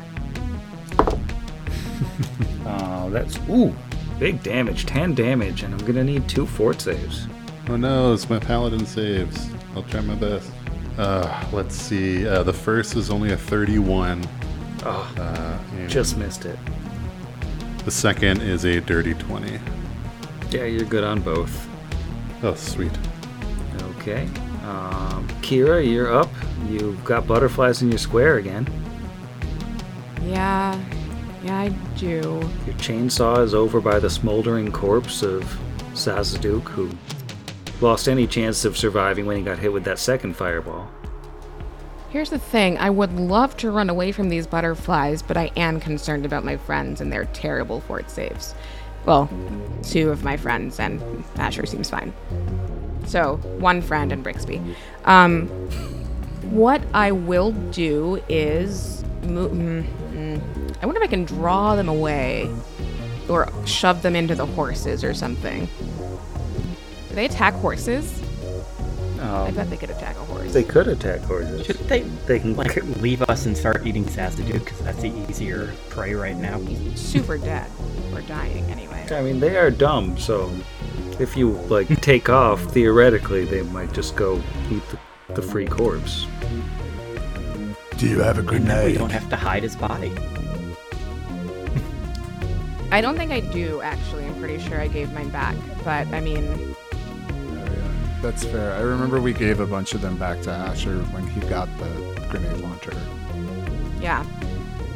Uh, 2.66 3.08
that's, 3.10 3.38
ooh, 3.48 3.72
big 4.18 4.42
damage, 4.42 4.86
10 4.86 5.14
damage, 5.14 5.62
and 5.62 5.72
I'm 5.72 5.86
gonna 5.86 6.02
need 6.02 6.28
two 6.28 6.44
fort 6.44 6.80
saves. 6.80 7.28
Oh 7.68 7.76
no, 7.76 8.12
it's 8.12 8.28
my 8.28 8.40
paladin 8.40 8.86
saves. 8.86 9.48
I'll 9.76 9.84
try 9.84 10.00
my 10.00 10.16
best. 10.16 10.50
Uh, 10.98 11.44
let's 11.52 11.76
see. 11.76 12.26
Uh, 12.26 12.42
the 12.42 12.52
first 12.52 12.96
is 12.96 13.08
only 13.08 13.30
a 13.30 13.36
31. 13.36 14.28
Oh, 14.84 15.14
Uh, 15.16 15.86
just 15.86 16.16
missed 16.18 16.44
it. 16.44 16.58
the 17.84 17.90
second 17.92 18.42
is 18.42 18.64
a 18.64 18.80
dirty 18.80 19.14
20. 19.14 19.60
Yeah, 20.50 20.64
you're 20.64 20.86
good 20.86 21.04
on 21.04 21.20
both. 21.20 21.68
Oh, 22.42 22.54
sweet. 22.56 22.90
Okay. 24.00 24.28
Um, 24.64 25.28
Kira, 25.42 25.86
you're 25.86 26.12
up. 26.12 26.30
You've 26.68 27.04
got 27.04 27.26
butterflies 27.26 27.82
in 27.82 27.90
your 27.90 27.98
square 27.98 28.38
again. 28.38 28.66
Yeah. 30.22 30.82
Yeah, 31.42 31.58
I 31.58 31.68
do. 31.98 32.40
Your 32.66 32.74
chainsaw 32.76 33.42
is 33.42 33.52
over 33.52 33.78
by 33.78 33.98
the 33.98 34.08
smoldering 34.08 34.72
corpse 34.72 35.22
of 35.22 35.42
Sazaduk, 35.92 36.62
who 36.68 36.90
lost 37.82 38.08
any 38.08 38.26
chance 38.26 38.64
of 38.64 38.78
surviving 38.78 39.26
when 39.26 39.36
he 39.36 39.42
got 39.42 39.58
hit 39.58 39.70
with 39.70 39.84
that 39.84 39.98
second 39.98 40.34
fireball. 40.34 40.88
Here's 42.08 42.30
the 42.30 42.38
thing 42.38 42.78
I 42.78 42.88
would 42.88 43.12
love 43.12 43.56
to 43.58 43.70
run 43.70 43.90
away 43.90 44.12
from 44.12 44.30
these 44.30 44.46
butterflies, 44.46 45.20
but 45.20 45.36
I 45.36 45.50
am 45.56 45.80
concerned 45.80 46.24
about 46.24 46.44
my 46.44 46.56
friends 46.56 47.02
and 47.02 47.12
their 47.12 47.26
terrible 47.26 47.80
fort 47.80 48.08
saves. 48.10 48.54
Well, 49.04 49.28
two 49.82 50.10
of 50.10 50.24
my 50.24 50.38
friends, 50.38 50.80
and 50.80 51.02
Asher 51.36 51.66
seems 51.66 51.90
fine. 51.90 52.14
So, 53.06 53.36
one 53.58 53.80
friend 53.82 54.12
and 54.12 54.22
Brixby. 54.24 54.60
Um, 55.04 55.46
what 56.50 56.82
I 56.94 57.12
will 57.12 57.52
do 57.52 58.22
is. 58.28 59.02
Mo- 59.24 59.48
mm, 59.48 59.82
mm, 60.12 60.76
I 60.82 60.86
wonder 60.86 61.00
if 61.00 61.06
I 61.08 61.10
can 61.10 61.24
draw 61.24 61.76
them 61.76 61.88
away 61.88 62.50
or 63.28 63.48
shove 63.64 64.02
them 64.02 64.14
into 64.14 64.34
the 64.34 64.44
horses 64.44 65.02
or 65.02 65.14
something. 65.14 65.66
Do 67.08 67.14
they 67.14 67.24
attack 67.24 67.54
horses? 67.54 68.20
I 69.18 69.46
Um, 69.48 69.54
bet 69.54 69.70
they 69.70 69.78
could 69.78 69.88
attack 69.88 70.16
a 70.16 70.24
horse. 70.26 70.52
they 70.52 70.62
could 70.64 70.88
attack 70.88 71.20
horses. 71.20 71.64
Should 71.64 71.78
they 71.88 72.02
They 72.26 72.38
can. 72.40 72.54
like 72.54 72.76
leave 73.00 73.22
us 73.22 73.46
and 73.46 73.56
start 73.56 73.86
eating 73.86 74.04
Sazadu 74.04 74.52
because 74.62 74.78
that's 74.80 75.00
the 75.00 75.10
easier 75.30 75.72
prey 75.88 76.14
right 76.14 76.36
now? 76.36 76.58
He's 76.58 77.00
super 77.00 77.38
dead 77.38 77.66
or 78.12 78.20
dying 78.22 78.64
anyway. 78.70 79.06
I 79.10 79.22
mean, 79.22 79.40
they 79.40 79.56
are 79.56 79.70
dumb, 79.70 80.18
so 80.18 80.50
if 81.20 81.36
you 81.36 81.50
like 81.52 81.88
take 82.00 82.28
off, 82.28 82.62
theoretically, 82.72 83.44
they 83.44 83.62
might 83.62 83.92
just 83.92 84.16
go 84.16 84.42
eat 84.70 84.82
the, 84.88 84.98
the 85.34 85.42
free 85.42 85.66
corpse. 85.66 86.26
Do 87.96 88.08
you 88.08 88.20
have 88.20 88.38
a 88.38 88.42
We 88.42 88.46
grenade? 88.48 88.98
don't 88.98 89.10
have 89.12 89.28
to 89.30 89.36
hide 89.36 89.62
his 89.62 89.76
body. 89.76 90.12
I 92.90 93.00
don't 93.00 93.16
think 93.16 93.32
I 93.32 93.40
do 93.40 93.80
actually. 93.80 94.24
I'm 94.26 94.34
pretty 94.38 94.58
sure 94.58 94.80
I 94.80 94.88
gave 94.88 95.12
mine 95.12 95.30
back, 95.30 95.56
but 95.84 96.06
I 96.08 96.20
mean. 96.20 96.74
That's 98.22 98.44
fair. 98.44 98.72
I 98.72 98.80
remember 98.80 99.20
we 99.20 99.32
gave 99.32 99.60
a 99.60 99.66
bunch 99.66 99.92
of 99.94 100.00
them 100.00 100.16
back 100.16 100.40
to 100.42 100.50
Asher 100.50 100.96
when 101.12 101.26
he 101.26 101.40
got 101.40 101.68
the 101.78 102.26
grenade 102.30 102.58
launcher. 102.58 102.94
yeah. 104.00 104.24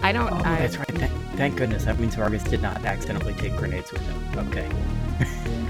I 0.01 0.13
don't. 0.13 0.31
Oh, 0.33 0.37
I, 0.45 0.59
that's 0.61 0.77
right. 0.79 0.87
Thank, 0.93 1.13
thank 1.37 1.57
goodness. 1.57 1.85
That 1.85 1.99
means 1.99 2.15
Vargas 2.15 2.45
did 2.45 2.63
not 2.63 2.85
accidentally 2.85 3.35
take 3.35 3.57
grenades 3.57 3.91
with 3.93 4.01
him. 4.03 4.49
Okay. 4.49 4.71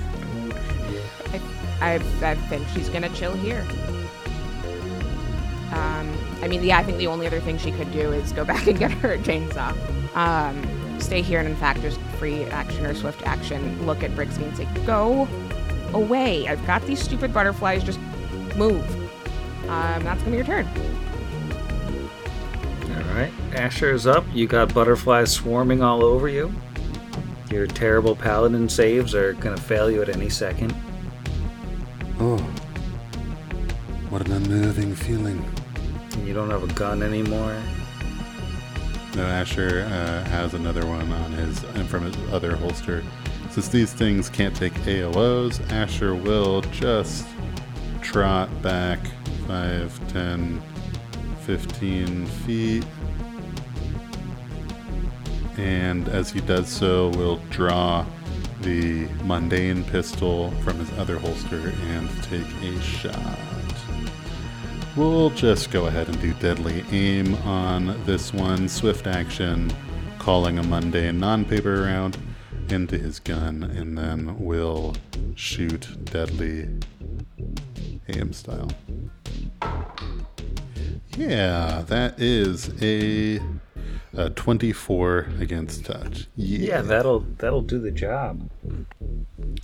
I, 1.80 1.94
I 2.22 2.34
think 2.34 2.66
she's 2.68 2.88
gonna 2.88 3.08
chill 3.10 3.34
here. 3.34 3.64
Um, 5.72 6.16
I 6.42 6.48
mean, 6.48 6.62
yeah. 6.62 6.78
I 6.78 6.82
think 6.82 6.98
the 6.98 7.06
only 7.06 7.26
other 7.26 7.40
thing 7.40 7.58
she 7.58 7.72
could 7.72 7.92
do 7.92 8.12
is 8.12 8.32
go 8.32 8.44
back 8.52 8.66
and 8.66 8.78
get 8.78 8.90
her 8.90 9.16
chainsaw. 9.18 9.76
Um, 10.16 11.00
stay 11.00 11.22
here 11.22 11.38
and 11.38 11.48
in 11.48 11.56
fact 11.56 11.80
just 11.82 12.00
free 12.18 12.44
action 12.46 12.84
or 12.86 12.94
swift 12.94 13.22
action. 13.26 13.86
Look 13.86 14.02
at 14.02 14.10
Brixby 14.12 14.44
and 14.44 14.56
say, 14.56 14.68
"Go 14.86 15.28
away! 15.92 16.48
I've 16.48 16.64
got 16.66 16.82
these 16.82 17.00
stupid 17.00 17.32
butterflies. 17.32 17.84
Just 17.84 18.00
move." 18.56 18.84
Um, 19.68 20.02
that's 20.02 20.22
gonna 20.22 20.30
be 20.30 20.36
your 20.38 20.46
turn. 20.46 20.66
All 22.84 23.14
right, 23.14 23.32
Asher 23.54 23.92
is 23.92 24.06
up. 24.06 24.24
You 24.32 24.46
got 24.46 24.72
butterflies 24.72 25.30
swarming 25.32 25.82
all 25.82 26.02
over 26.02 26.28
you. 26.28 26.52
Your 27.50 27.66
terrible 27.66 28.16
paladin 28.16 28.68
saves 28.68 29.14
are 29.14 29.34
gonna 29.34 29.56
fail 29.56 29.90
you 29.90 30.02
at 30.02 30.08
any 30.08 30.28
second. 30.28 30.74
Oh. 32.20 32.38
What 34.10 34.26
an 34.26 34.32
unnerving 34.32 34.94
feeling. 34.94 35.44
You 36.24 36.34
don't 36.34 36.50
have 36.50 36.62
a 36.62 36.72
gun 36.74 37.02
anymore. 37.02 37.60
No, 39.14 39.24
Asher 39.24 39.88
uh, 39.90 40.28
has 40.28 40.54
another 40.54 40.86
one 40.86 41.12
on 41.12 41.32
his 41.32 41.62
and 41.74 41.88
from 41.88 42.04
his 42.04 42.32
other 42.32 42.56
holster. 42.56 43.04
Since 43.50 43.68
these 43.68 43.92
things 43.92 44.28
can't 44.28 44.54
take 44.54 44.74
AOs, 44.74 45.60
Asher 45.72 46.14
will 46.14 46.62
just 46.62 47.26
trot 48.00 48.50
back 48.62 48.98
5, 49.46 50.12
10, 50.12 50.62
15 51.40 52.26
feet 52.26 52.84
and 55.58 56.08
as 56.08 56.30
he 56.30 56.40
does 56.40 56.68
so, 56.68 57.08
will 57.10 57.38
draw 57.50 58.06
the 58.62 59.06
mundane 59.24 59.84
pistol 59.84 60.50
from 60.62 60.78
his 60.78 60.90
other 60.98 61.18
holster 61.18 61.72
and 61.88 62.22
take 62.24 62.46
a 62.62 62.80
shot. 62.80 63.38
We'll 64.96 65.30
just 65.30 65.70
go 65.70 65.86
ahead 65.86 66.08
and 66.08 66.20
do 66.20 66.34
deadly 66.34 66.84
aim 66.90 67.34
on 67.46 68.04
this 68.04 68.32
one. 68.32 68.68
Swift 68.68 69.06
action, 69.06 69.72
calling 70.18 70.58
a 70.58 70.62
mundane 70.62 71.20
non 71.20 71.44
paper 71.44 71.82
round 71.82 72.18
into 72.68 72.98
his 72.98 73.20
gun, 73.20 73.62
and 73.62 73.96
then 73.96 74.36
we'll 74.38 74.96
shoot 75.34 75.86
deadly 76.06 76.68
aim 78.08 78.32
style. 78.32 78.70
Yeah, 81.16 81.82
that 81.86 82.20
is 82.20 82.70
a, 82.82 83.40
a 84.14 84.30
24 84.30 85.28
against 85.40 85.84
touch. 85.84 86.26
Yeah, 86.36 86.82
that'll 86.82 87.20
that'll 87.20 87.62
do 87.62 87.78
the 87.78 87.90
job. 87.90 88.48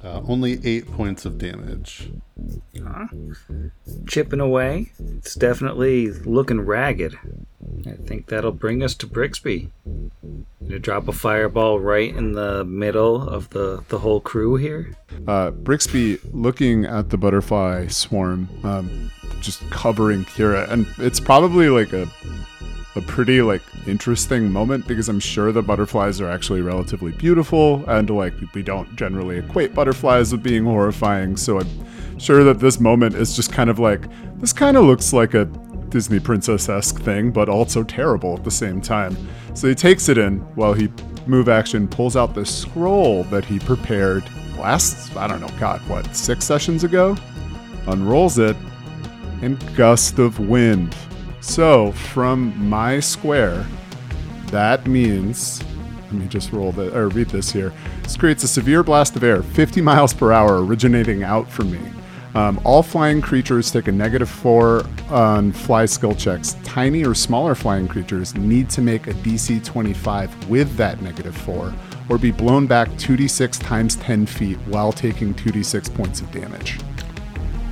Uh, 0.03 0.21
only 0.27 0.61
eight 0.65 0.91
points 0.91 1.25
of 1.25 1.39
damage. 1.39 2.11
Chipping 4.07 4.41
away. 4.41 4.93
It's 4.99 5.35
definitely 5.35 6.11
looking 6.11 6.61
ragged. 6.61 7.17
I 7.87 7.93
think 7.93 8.27
that'll 8.27 8.53
bring 8.53 8.83
us 8.83 8.95
to 8.97 9.07
Brixby. 9.07 9.71
Gonna 10.63 10.79
drop 10.79 11.09
a 11.09 11.13
fireball 11.13 11.81
right 11.81 12.15
in 12.15 12.33
the 12.33 12.65
middle 12.65 13.29
of 13.29 13.51
the, 13.51 13.85
the 13.89 13.99
whole 13.99 14.21
crew 14.21 14.57
here. 14.57 14.97
Uh, 15.27 15.51
Brixby 15.51 16.19
looking 16.33 16.85
at 16.85 17.11
the 17.11 17.19
butterfly 17.19 17.89
swarm, 17.89 18.49
um, 18.63 19.11
just 19.41 19.69
covering 19.71 20.25
Kira, 20.25 20.71
and 20.71 20.87
it's 20.99 21.21
probably 21.21 21.69
like 21.69 21.93
a 21.93 22.09
a 22.97 23.01
pretty 23.01 23.43
like 23.43 23.63
interesting 23.87 24.53
moment 24.53 24.87
because 24.87 25.09
I'm 25.09 25.19
sure 25.19 25.51
the 25.51 25.63
butterflies 25.63 26.21
are 26.21 26.31
actually 26.31 26.63
relatively 26.63 27.13
beautiful, 27.13 27.85
and 27.89 28.09
like 28.09 28.35
we 28.55 28.63
don't 28.63 28.95
generally 28.97 29.39
equate 29.39 29.75
butterflies 29.75 30.33
with 30.33 30.43
being 30.43 30.65
horrifying. 30.65 31.37
So 31.37 31.61
I'm 31.61 32.19
sure 32.19 32.45
that 32.45 32.61
this 32.61 32.79
moment 32.81 33.17
is 33.17 33.35
just 33.35 33.53
kind 33.53 33.69
of 33.69 33.79
like 33.79 34.07
this 34.41 34.53
kind 34.53 34.77
of 34.77 34.85
looks 34.85 35.13
like 35.13 35.35
a 35.35 35.47
Disney 35.95 36.19
princess 36.19 36.69
esque 36.69 37.01
thing, 37.03 37.31
but 37.31 37.49
also 37.49 37.85
terrible 37.85 38.35
at 38.37 38.43
the 38.43 38.51
same 38.51 38.81
time. 38.81 39.17
So 39.55 39.69
he 39.69 39.77
takes 39.77 40.09
it 40.09 40.19
in 40.19 40.41
while 40.57 40.73
he 40.73 40.89
move 41.29 41.49
action 41.49 41.87
pulls 41.87 42.17
out 42.17 42.35
the 42.35 42.45
scroll 42.45 43.23
that 43.25 43.45
he 43.45 43.61
prepared 43.61 44.25
last 44.59 45.17
I 45.17 45.29
don't 45.29 45.41
know, 45.41 45.57
God, 45.61 45.81
what 45.83 46.17
six 46.17 46.45
sessions 46.45 46.83
ago, 46.83 47.17
unrolls 47.87 48.41
it, 48.41 48.57
and 49.41 49.57
gust 49.77 50.19
of 50.19 50.41
wind. 50.41 50.97
So 51.41 51.93
from 51.93 52.69
my 52.69 52.99
square, 52.99 53.65
that 54.47 54.89
means 54.89 55.63
let 56.07 56.13
me 56.13 56.27
just 56.27 56.51
roll 56.51 56.73
the 56.73 56.93
or 56.93 57.09
read 57.09 57.29
this 57.29 57.53
here. 57.53 57.73
This 58.03 58.17
creates 58.17 58.43
a 58.43 58.49
severe 58.49 58.83
blast 58.83 59.15
of 59.15 59.23
air, 59.23 59.45
50 59.45 59.81
miles 59.81 60.13
per 60.13 60.33
hour, 60.33 60.65
originating 60.65 61.23
out 61.23 61.49
from 61.49 61.71
me. 61.71 61.79
Um, 62.35 62.61
all 62.65 62.83
flying 62.83 63.21
creatures 63.21 63.71
take 63.71 63.87
a 63.87 63.93
negative 63.93 64.29
four 64.29 64.85
on 65.09 65.53
fly 65.53 65.87
skill 65.87 66.15
checks. 66.15 66.57
Tiny 66.65 67.05
or 67.05 67.15
smaller 67.15 67.55
flying 67.55 67.87
creatures 67.87 68.35
need 68.35 68.69
to 68.71 68.83
make 68.83 69.07
a 69.07 69.15
DC 69.15 69.65
25 69.65 70.49
with 70.49 70.77
that 70.77 71.01
negative 71.01 71.37
four, 71.37 71.73
or 72.09 72.19
be 72.19 72.33
blown 72.33 72.67
back 72.67 72.89
2d6 72.91 73.61
times 73.61 73.95
10 73.97 74.27
feet 74.27 74.59
while 74.67 74.93
taking 74.93 75.33
2d6 75.35 75.95
points 75.95 76.21
of 76.21 76.31
damage. 76.33 76.81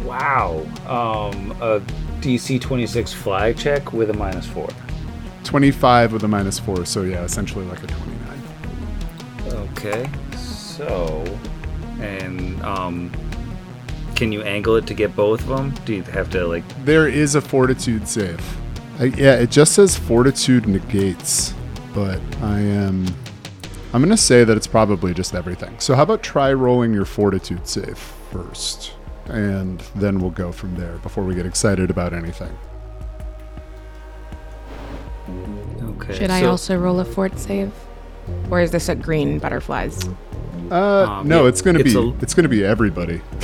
Wow. 0.04 0.60
Um, 0.86 1.50
a 1.60 1.80
DC 2.20 2.60
26 2.60 3.12
fly 3.12 3.52
check 3.52 3.92
with 3.92 4.10
a 4.10 4.14
minus 4.14 4.46
four. 4.46 4.68
25 5.42 6.12
with 6.12 6.22
a 6.22 6.28
minus 6.28 6.60
four, 6.60 6.84
so 6.86 7.02
yeah, 7.02 7.24
essentially 7.24 7.64
like 7.64 7.82
a 7.82 7.86
29. 7.88 8.42
Okay. 9.48 10.08
So, 10.36 11.24
and 12.00 12.62
um, 12.62 13.10
can 14.14 14.32
you 14.32 14.42
angle 14.42 14.76
it 14.76 14.86
to 14.86 14.94
get 14.94 15.14
both 15.16 15.40
of 15.42 15.48
them? 15.48 15.70
Do 15.84 15.94
you 15.94 16.02
have 16.04 16.30
to 16.30 16.46
like? 16.46 16.64
There 16.84 17.08
is 17.08 17.34
a 17.34 17.40
fortitude 17.40 18.06
save. 18.06 18.40
I, 18.98 19.04
yeah, 19.04 19.34
it 19.34 19.50
just 19.50 19.72
says 19.72 19.96
fortitude 19.96 20.66
negates, 20.66 21.54
but 21.94 22.20
I 22.42 22.60
am. 22.60 23.06
I'm 23.92 24.02
gonna 24.02 24.16
say 24.16 24.44
that 24.44 24.56
it's 24.56 24.66
probably 24.66 25.12
just 25.12 25.34
everything. 25.34 25.78
So 25.78 25.94
how 25.94 26.02
about 26.02 26.22
try 26.22 26.52
rolling 26.52 26.94
your 26.94 27.04
fortitude 27.04 27.66
save 27.66 27.98
first, 27.98 28.94
and 29.26 29.80
then 29.96 30.18
we'll 30.18 30.30
go 30.30 30.52
from 30.52 30.74
there 30.76 30.96
before 30.98 31.24
we 31.24 31.34
get 31.34 31.46
excited 31.46 31.90
about 31.90 32.12
anything. 32.12 32.56
Okay. 35.82 36.18
Should 36.18 36.30
I 36.30 36.40
so- 36.40 36.50
also 36.50 36.78
roll 36.78 37.00
a 37.00 37.04
fort 37.04 37.38
save? 37.38 37.72
Or 38.50 38.60
is 38.60 38.70
this 38.70 38.88
a 38.88 38.94
green 38.94 39.38
butterflies? 39.38 39.98
Uh, 40.70 41.04
Um, 41.04 41.28
no, 41.28 41.42
yeah, 41.42 41.48
it's 41.48 41.60
gonna 41.62 41.80
it's 41.80 41.92
be 41.92 41.98
a- 41.98 42.14
it's 42.22 42.34
gonna 42.34 42.48
be 42.48 42.64
everybody. 42.64 43.20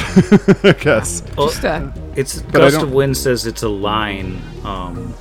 I 0.64 0.74
guess. 0.78 1.22
Well, 1.36 1.48
Just 1.48 1.64
a 1.64 1.92
it's 2.16 2.38
I 2.42 2.50
gust 2.50 2.80
of 2.82 2.92
wind 2.92 3.16
says 3.16 3.46
it's 3.46 3.62
a 3.62 3.68
line. 3.68 4.40
Um, 4.64 5.14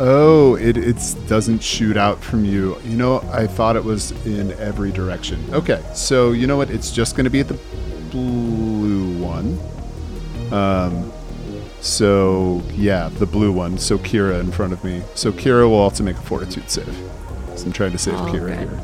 Oh, 0.00 0.54
it 0.56 0.76
it's 0.76 1.14
doesn't 1.14 1.60
shoot 1.60 1.96
out 1.96 2.22
from 2.22 2.44
you. 2.44 2.76
You 2.84 2.96
know, 2.96 3.18
I 3.32 3.48
thought 3.48 3.74
it 3.74 3.82
was 3.82 4.12
in 4.24 4.52
every 4.52 4.92
direction. 4.92 5.44
Okay, 5.52 5.82
so 5.92 6.30
you 6.30 6.46
know 6.46 6.56
what? 6.56 6.70
It's 6.70 6.92
just 6.92 7.16
going 7.16 7.24
to 7.24 7.30
be 7.30 7.40
at 7.40 7.48
the 7.48 7.58
blue 8.12 9.18
one. 9.20 9.58
Um, 10.52 11.10
so 11.80 12.62
yeah, 12.74 13.08
the 13.18 13.26
blue 13.26 13.50
one. 13.50 13.76
So 13.76 13.98
Kira 13.98 14.38
in 14.38 14.52
front 14.52 14.72
of 14.72 14.84
me. 14.84 15.02
So 15.16 15.32
Kira 15.32 15.68
will 15.68 15.74
also 15.74 16.04
make 16.04 16.16
a 16.16 16.20
fortitude 16.22 16.70
save. 16.70 16.96
So 17.58 17.66
I'm 17.66 17.72
trying 17.72 17.92
to 17.92 17.98
save 17.98 18.14
Oh, 18.14 18.26
Kira 18.26 18.46
good. 18.46 18.58
here. 18.58 18.80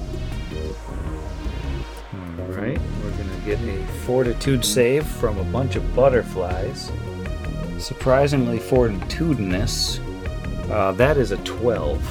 all 2.40 2.46
right, 2.60 2.80
we're 3.02 3.10
gonna 3.12 3.40
get 3.44 3.59
a 3.60 3.86
fortitude 4.05 4.64
save 4.64 5.06
from 5.06 5.38
a 5.38 5.44
bunch 5.44 5.76
of 5.76 5.94
butterflies. 5.94 6.90
Surprisingly 7.78 8.59
fortitudinous. 8.59 10.01
Uh, 10.70 10.92
that 10.92 11.16
is 11.16 11.30
a 11.30 11.36
12. 11.38 12.02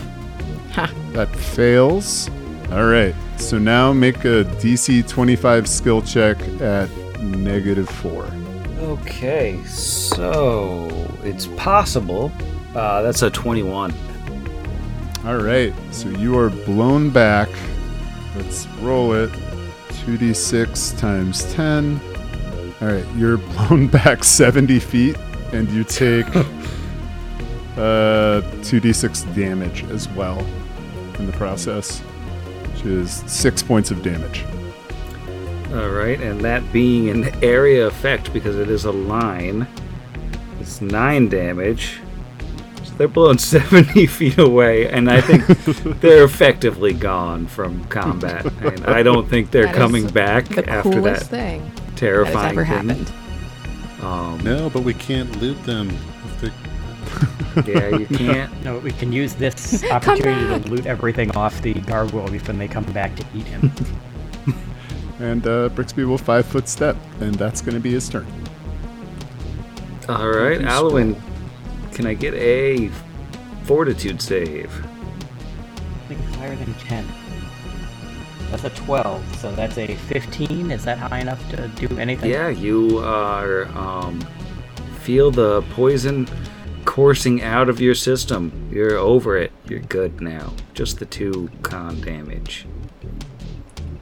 Ha. 0.74 0.92
That 1.14 1.34
fails. 1.36 2.30
All 2.72 2.86
right. 2.86 3.14
So 3.38 3.58
now 3.60 3.92
make 3.94 4.24
a 4.26 4.44
DC 4.62 5.08
25 5.08 5.68
skill 5.68 6.02
check 6.02 6.40
at 6.62 6.90
negative 7.20 7.90
four. 7.90 8.26
Okay, 8.80 9.62
so 9.66 10.88
it's 11.24 11.48
possible. 11.58 12.32
Uh, 12.76 13.02
that's 13.02 13.22
a 13.22 13.30
21. 13.30 13.94
All 15.26 15.38
right, 15.38 15.74
so 15.92 16.10
you 16.10 16.38
are 16.38 16.50
blown 16.50 17.10
back. 17.10 17.48
Let's 18.36 18.68
roll 18.82 19.14
it. 19.14 19.30
2d6 19.88 21.00
times 21.00 21.50
10. 21.54 21.98
All 22.82 22.90
right, 22.90 23.06
you're 23.16 23.38
blown 23.56 23.88
back 23.88 24.26
70 24.26 24.80
feet, 24.80 25.18
and 25.54 25.70
you 25.70 25.86
take 25.86 26.28
uh, 26.36 26.42
2d6 28.66 29.34
damage 29.34 29.86
as 29.86 30.10
well 30.10 30.46
in 31.18 31.26
the 31.26 31.32
process, 31.38 32.00
which 32.00 32.84
is 32.84 33.24
six 33.26 33.64
points 33.64 33.92
of 33.92 34.04
damage. 34.04 34.44
All 35.72 35.92
right, 35.92 36.20
and 36.20 36.42
that 36.42 36.70
being 36.74 37.08
an 37.10 37.34
area 37.42 37.88
effect 37.88 38.34
because 38.34 38.58
it 38.58 38.70
is 38.70 38.84
a 38.84 38.92
line, 38.92 39.68
it's 40.60 40.82
nine 40.82 41.30
damage. 41.30 42.02
So 42.94 42.98
they're 43.00 43.08
blown 43.08 43.38
70 43.40 44.06
feet 44.06 44.38
away, 44.38 44.88
and 44.88 45.10
I 45.10 45.20
think 45.20 45.46
they're 46.02 46.24
effectively 46.24 46.94
gone 46.94 47.48
from 47.48 47.84
combat. 47.86 48.46
And 48.62 48.86
I 48.86 49.02
don't 49.02 49.28
think 49.28 49.50
they're 49.50 49.64
That 49.66 49.76
is 49.76 49.78
coming 49.82 50.08
back 50.08 50.46
the 50.46 50.70
after 50.70 50.92
coolest 50.92 51.32
that 51.32 51.38
thing 51.38 51.62
that 51.64 51.82
has 51.90 52.00
terrifying 52.00 52.52
ever 52.60 52.66
thing. 52.66 52.90
happened. 52.90 53.12
Um, 54.04 54.40
No, 54.44 54.70
but 54.70 54.84
we 54.84 54.94
can't 54.94 55.42
loot 55.42 55.62
them. 55.64 55.90
If 56.26 56.42
they- 56.42 57.72
yeah, 57.74 57.96
you 57.98 58.06
can't. 58.06 58.64
No, 58.64 58.78
we 58.80 58.92
can 58.92 59.12
use 59.12 59.34
this 59.34 59.84
opportunity 59.86 60.64
to 60.64 60.70
loot 60.70 60.86
everything 60.86 61.36
off 61.36 61.62
the 61.62 61.74
gargoyle 61.74 62.28
when 62.28 62.58
they 62.60 62.68
come 62.68 62.86
back 62.86 63.16
to 63.16 63.26
eat 63.34 63.46
him. 63.48 63.72
And 65.20 65.46
uh, 65.48 65.70
Brixby 65.70 66.06
will 66.06 66.18
five 66.18 66.46
foot 66.46 66.68
step, 66.68 66.96
and 67.22 67.34
that's 67.36 67.62
going 67.62 67.76
to 67.76 67.80
be 67.80 67.92
his 67.92 68.08
turn. 68.10 68.26
All 70.10 70.28
right, 70.28 70.58
can 70.60 70.68
Alwyn, 70.68 71.16
can 71.94 72.08
I 72.08 72.14
get 72.14 72.34
a 72.34 72.90
fortitude 73.64 74.22
save? 74.22 74.72
I 74.84 76.08
think 76.08 76.22
it's 76.28 76.36
higher 76.36 76.56
than 76.56 76.74
10. 76.74 77.06
That's 78.50 78.64
a 78.66 78.70
12, 78.72 79.36
so 79.38 79.52
that's 79.54 79.78
a 79.78 79.96
15. 79.96 80.72
Is 80.72 80.86
that 80.86 80.98
high 80.98 81.20
enough 81.20 81.48
to 81.52 81.68
do 81.70 81.98
anything? 81.98 82.30
Yeah, 82.30 82.50
you 82.50 83.00
are 83.00 83.66
um, 83.78 84.22
feel 85.02 85.32
the 85.32 85.62
poison 85.72 86.28
coursing 86.86 87.42
out 87.42 87.70
of 87.70 87.80
your 87.80 87.96
system. 87.96 88.70
You're 88.72 88.98
over 88.98 89.38
it. 89.38 89.52
You're 89.68 89.80
good 89.80 90.22
now. 90.22 90.54
Just 90.74 91.00
the 91.00 91.06
two 91.06 91.50
con 91.62 92.00
damage. 92.02 92.68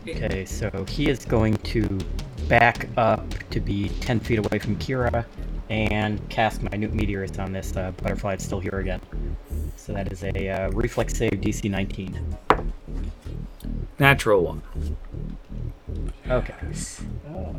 Okay, 0.07 0.45
so 0.45 0.85
he 0.87 1.09
is 1.09 1.25
going 1.25 1.55
to 1.57 1.99
back 2.47 2.89
up 2.97 3.23
to 3.51 3.59
be 3.59 3.89
10 4.01 4.19
feet 4.19 4.39
away 4.39 4.59
from 4.59 4.75
Kira 4.77 5.25
and 5.71 6.29
cast 6.29 6.61
Minute 6.63 6.93
Meteors 6.93 7.39
on 7.39 7.53
this 7.53 7.77
uh, 7.77 7.91
butterfly. 7.91 8.33
It's 8.33 8.43
still 8.43 8.59
here 8.59 8.79
again. 8.79 8.99
So 9.77 9.93
that 9.93 10.11
is 10.11 10.21
a 10.23 10.49
uh, 10.49 10.69
reflex 10.71 11.17
save 11.17 11.31
DC 11.31 11.71
19. 11.71 12.37
Natural 13.99 14.41
one. 14.43 14.61
Okay. 16.27 16.53
Uh, 16.63 17.53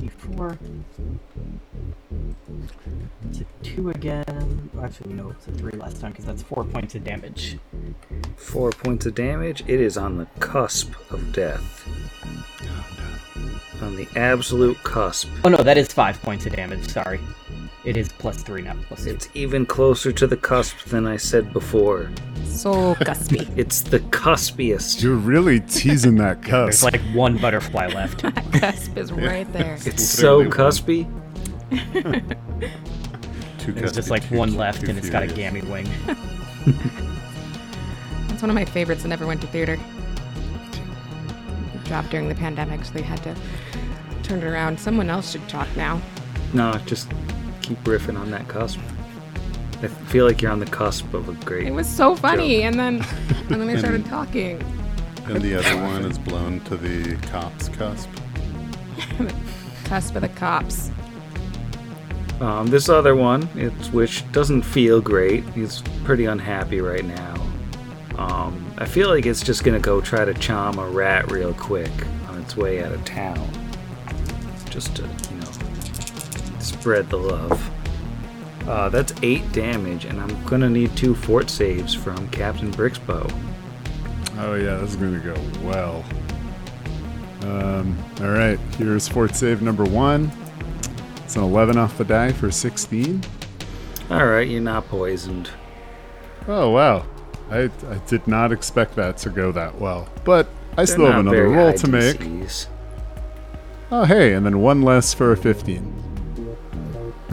D4. 0.00 0.58
It's 3.28 3.40
a 3.40 3.44
two 3.62 3.90
again. 3.90 4.70
Actually, 4.82 5.14
no, 5.14 5.30
it's 5.30 5.46
a 5.46 5.52
three 5.52 5.72
last 5.72 6.00
time 6.00 6.12
because 6.12 6.24
that's 6.24 6.42
four 6.42 6.64
points 6.64 6.94
of 6.94 7.04
damage. 7.04 7.58
Four 8.36 8.70
points 8.70 9.06
of 9.06 9.14
damage. 9.14 9.62
It 9.66 9.80
is 9.80 9.96
on 9.96 10.18
the 10.18 10.26
cusp 10.40 10.92
of 11.10 11.32
death. 11.32 11.86
On 13.82 13.96
the 13.96 14.08
absolute 14.16 14.76
cusp. 14.82 15.28
Oh 15.44 15.48
no, 15.48 15.58
that 15.58 15.78
is 15.78 15.88
five 15.88 16.20
points 16.22 16.46
of 16.46 16.54
damage. 16.54 16.88
Sorry, 16.88 17.20
it 17.84 17.96
is 17.96 18.08
plus 18.10 18.42
three, 18.42 18.62
not 18.62 18.76
plus 18.82 19.04
two. 19.04 19.10
It's 19.10 19.28
even 19.34 19.64
closer 19.66 20.12
to 20.12 20.26
the 20.26 20.36
cusp 20.36 20.84
than 20.86 21.06
I 21.06 21.16
said 21.16 21.52
before. 21.52 22.10
So 22.44 22.94
cuspy. 22.96 23.48
It's 23.56 23.80
the 23.82 24.00
cuspiest. 24.00 25.02
You're 25.02 25.14
really 25.16 25.60
teasing 25.60 26.16
that 26.16 26.42
There's 26.42 26.80
cusp. 26.80 26.84
like 26.84 27.00
one 27.14 27.38
butterfly 27.38 27.86
left. 27.88 28.22
Cusp 28.52 28.96
is 28.98 29.12
right 29.12 29.50
there. 29.52 29.78
It's 29.86 30.04
so 30.04 30.38
Literally 30.38 31.06
cuspy. 31.06 31.06
Two 33.58 33.72
There's 33.72 33.92
just 33.92 34.10
like 34.10 34.28
two- 34.28 34.36
one 34.38 34.56
left, 34.56 34.82
and 34.88 34.98
it's 34.98 35.08
got 35.10 35.22
a 35.22 35.28
furious. 35.28 35.52
gammy 35.52 35.70
wing. 35.70 35.88
That's 38.28 38.42
one 38.42 38.50
of 38.50 38.54
my 38.54 38.64
favorites 38.64 39.02
that 39.02 39.08
never 39.08 39.26
went 39.26 39.40
to 39.42 39.46
theater. 39.48 39.78
It 41.74 41.84
dropped 41.84 42.10
during 42.10 42.28
the 42.28 42.34
pandemic, 42.34 42.84
so 42.84 42.92
they 42.92 43.02
had 43.02 43.22
to 43.22 43.34
turn 44.22 44.38
it 44.38 44.44
around. 44.44 44.78
Someone 44.80 45.08
else 45.10 45.30
should 45.32 45.46
talk 45.48 45.68
now. 45.76 46.00
No, 46.52 46.72
just 46.86 47.08
keep 47.62 47.82
riffing 47.84 48.18
on 48.18 48.30
that 48.30 48.48
cusp. 48.48 48.80
I 49.82 49.88
feel 49.88 50.26
like 50.26 50.42
you're 50.42 50.50
on 50.50 50.58
the 50.60 50.66
cusp 50.66 51.14
of 51.14 51.28
a 51.28 51.44
great. 51.44 51.66
It 51.66 51.70
was 51.70 51.88
so 51.88 52.14
funny, 52.14 52.62
and 52.62 52.78
then 52.78 53.02
and 53.48 53.60
then 53.60 53.66
they 53.66 53.78
started 53.78 54.04
talking. 54.06 54.62
And 55.26 55.40
the 55.40 55.54
other 55.54 55.76
one 55.82 56.04
is 56.04 56.18
blown 56.18 56.60
to 56.62 56.76
the 56.76 57.16
cop's 57.28 57.68
cusp. 57.68 58.08
Cusp 59.84 60.14
of 60.14 60.22
the 60.22 60.28
cops. 60.28 60.90
Um, 62.40 62.68
this 62.68 62.88
other 62.88 63.14
one, 63.16 63.48
it's 63.54 63.90
which 63.90 64.30
doesn't 64.32 64.62
feel 64.62 65.00
great. 65.00 65.44
He's 65.50 65.82
pretty 66.04 66.26
unhappy 66.26 66.80
right 66.80 67.04
now. 67.04 67.34
Um, 68.16 68.72
I 68.78 68.86
feel 68.86 69.08
like 69.08 69.26
it's 69.26 69.42
just 69.42 69.64
gonna 69.64 69.80
go 69.80 70.00
try 70.00 70.24
to 70.24 70.34
chom 70.34 70.78
a 70.78 70.88
rat 70.88 71.30
real 71.30 71.54
quick 71.54 71.90
on 72.28 72.38
its 72.40 72.56
way 72.56 72.82
out 72.82 72.92
of 72.92 73.04
town, 73.04 73.50
just 74.68 74.96
to 74.96 75.02
you 75.02 75.08
know 75.08 75.29
spread 76.70 77.08
the 77.10 77.18
love. 77.18 77.70
Uh, 78.66 78.88
that's 78.88 79.12
eight 79.22 79.50
damage, 79.52 80.04
and 80.04 80.20
I'm 80.20 80.44
gonna 80.44 80.70
need 80.70 80.96
two 80.96 81.14
fort 81.14 81.50
saves 81.50 81.94
from 81.94 82.28
Captain 82.28 82.70
Brixbow. 82.70 83.30
Oh 84.38 84.54
yeah, 84.54 84.76
this 84.76 84.90
is 84.90 84.96
gonna 84.96 85.18
go 85.18 85.34
well. 85.66 86.04
Um, 87.42 87.96
all 88.20 88.30
right, 88.30 88.58
here's 88.76 89.08
fort 89.08 89.34
save 89.34 89.62
number 89.62 89.84
one. 89.84 90.30
It's 91.24 91.36
an 91.36 91.42
11 91.42 91.78
off 91.78 91.96
the 91.96 92.04
die 92.04 92.32
for 92.32 92.50
16. 92.50 93.22
All 94.10 94.26
right, 94.26 94.48
you're 94.48 94.60
not 94.60 94.88
poisoned. 94.88 95.50
Oh 96.48 96.70
wow, 96.70 97.06
I, 97.50 97.70
I 97.88 97.98
did 98.06 98.26
not 98.26 98.52
expect 98.52 98.94
that 98.96 99.16
to 99.18 99.30
go 99.30 99.52
that 99.52 99.80
well, 99.80 100.08
but 100.24 100.48
I 100.72 100.76
They're 100.76 100.86
still 100.86 101.06
have 101.06 101.20
another 101.20 101.48
roll 101.48 101.72
to 101.72 101.88
make. 101.88 102.20
Oh 103.90 104.04
hey, 104.04 104.34
and 104.34 104.44
then 104.44 104.60
one 104.60 104.82
less 104.82 105.12
for 105.14 105.32
a 105.32 105.36
15. 105.36 106.09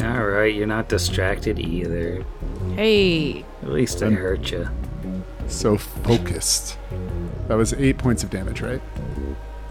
All 0.04 0.26
right, 0.26 0.54
you're 0.54 0.68
not 0.68 0.90
distracted 0.90 1.60
either. 1.60 2.24
Hey, 2.76 3.44
At 3.64 3.70
least 3.70 4.04
I 4.04 4.12
hurt 4.12 4.52
you. 4.52 4.70
So 5.48 5.78
focused. 5.78 6.78
That 7.48 7.56
was 7.56 7.74
eight 7.74 7.98
points 7.98 8.24
of 8.24 8.30
damage, 8.30 8.62
right? 8.62 8.82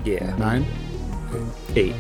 Yeah. 0.04 0.34
Nine. 0.36 0.66
Eight. 1.76 1.94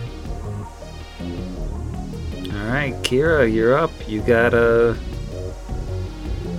All 1.20 2.72
right, 2.72 2.94
Kira, 3.02 3.52
you're 3.52 3.76
up. 3.76 3.90
You 4.08 4.22
got 4.22 4.54
uh 4.54 4.94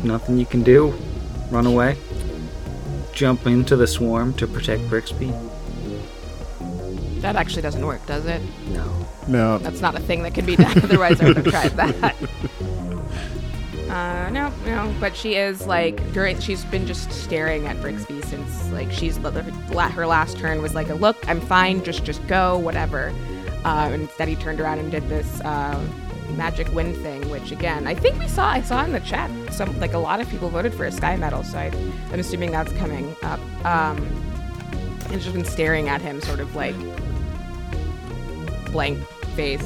nothing 0.03 0.37
you 0.37 0.45
can 0.45 0.63
do. 0.63 0.93
Run 1.51 1.65
away. 1.65 1.97
Jump 3.13 3.47
into 3.47 3.75
the 3.75 3.87
swarm 3.87 4.33
to 4.35 4.47
protect 4.47 4.83
Brixby. 4.89 5.33
That 7.21 7.35
actually 7.35 7.61
doesn't 7.61 7.85
work, 7.85 8.05
does 8.05 8.25
it? 8.25 8.41
No. 8.69 9.07
No, 9.27 9.57
That's 9.57 9.81
not 9.81 9.95
a 9.95 9.99
thing 9.99 10.23
that 10.23 10.33
can 10.33 10.45
be 10.45 10.55
done. 10.55 10.77
Otherwise, 10.83 11.19
I 11.19 11.25
would 11.25 11.37
have 11.37 11.45
tried 11.49 11.71
that. 11.71 12.15
Uh, 13.89 14.29
no, 14.31 14.53
no. 14.65 14.93
But 14.99 15.15
she 15.15 15.35
is 15.35 15.65
like 15.65 16.13
during. 16.13 16.39
She's 16.39 16.63
been 16.65 16.85
just 16.85 17.11
staring 17.11 17.67
at 17.67 17.77
Brixby 17.77 18.23
since 18.25 18.69
like 18.71 18.91
she's 18.91 19.17
her 19.17 20.07
last 20.07 20.37
turn 20.37 20.61
was 20.61 20.75
like 20.75 20.89
a 20.89 20.93
look. 20.95 21.17
I'm 21.27 21.41
fine. 21.41 21.83
Just 21.83 22.03
just 22.03 22.25
go. 22.27 22.57
Whatever. 22.57 23.13
Uh, 23.65 23.89
and 23.91 24.03
instead, 24.03 24.27
he 24.27 24.35
turned 24.35 24.61
around 24.61 24.79
and 24.79 24.91
did 24.91 25.07
this 25.09 25.41
uh, 25.41 25.81
magic 26.35 26.71
wind 26.73 26.95
thing, 26.97 27.29
which 27.29 27.51
again, 27.51 27.87
I 27.87 27.95
think 27.95 28.19
we 28.19 28.27
saw. 28.27 28.49
I 28.49 28.61
saw 28.61 28.83
in 28.83 28.91
the 28.91 28.99
chat 28.99 29.31
some 29.53 29.77
like 29.79 29.93
a 29.93 29.97
lot 29.99 30.19
of 30.19 30.29
people 30.29 30.49
voted 30.49 30.73
for 30.73 30.85
a 30.85 30.91
sky 30.91 31.15
medal, 31.15 31.43
so 31.43 31.57
I, 31.57 31.65
I'm 32.11 32.19
assuming 32.19 32.51
that's 32.51 32.71
coming 32.73 33.15
up. 33.23 33.39
Um, 33.65 33.97
and 35.09 35.23
she's 35.23 35.31
been 35.31 35.45
staring 35.45 35.87
at 35.87 36.01
him, 36.01 36.19
sort 36.21 36.39
of 36.41 36.55
like 36.55 36.75
blank 38.71 38.99
face. 39.35 39.63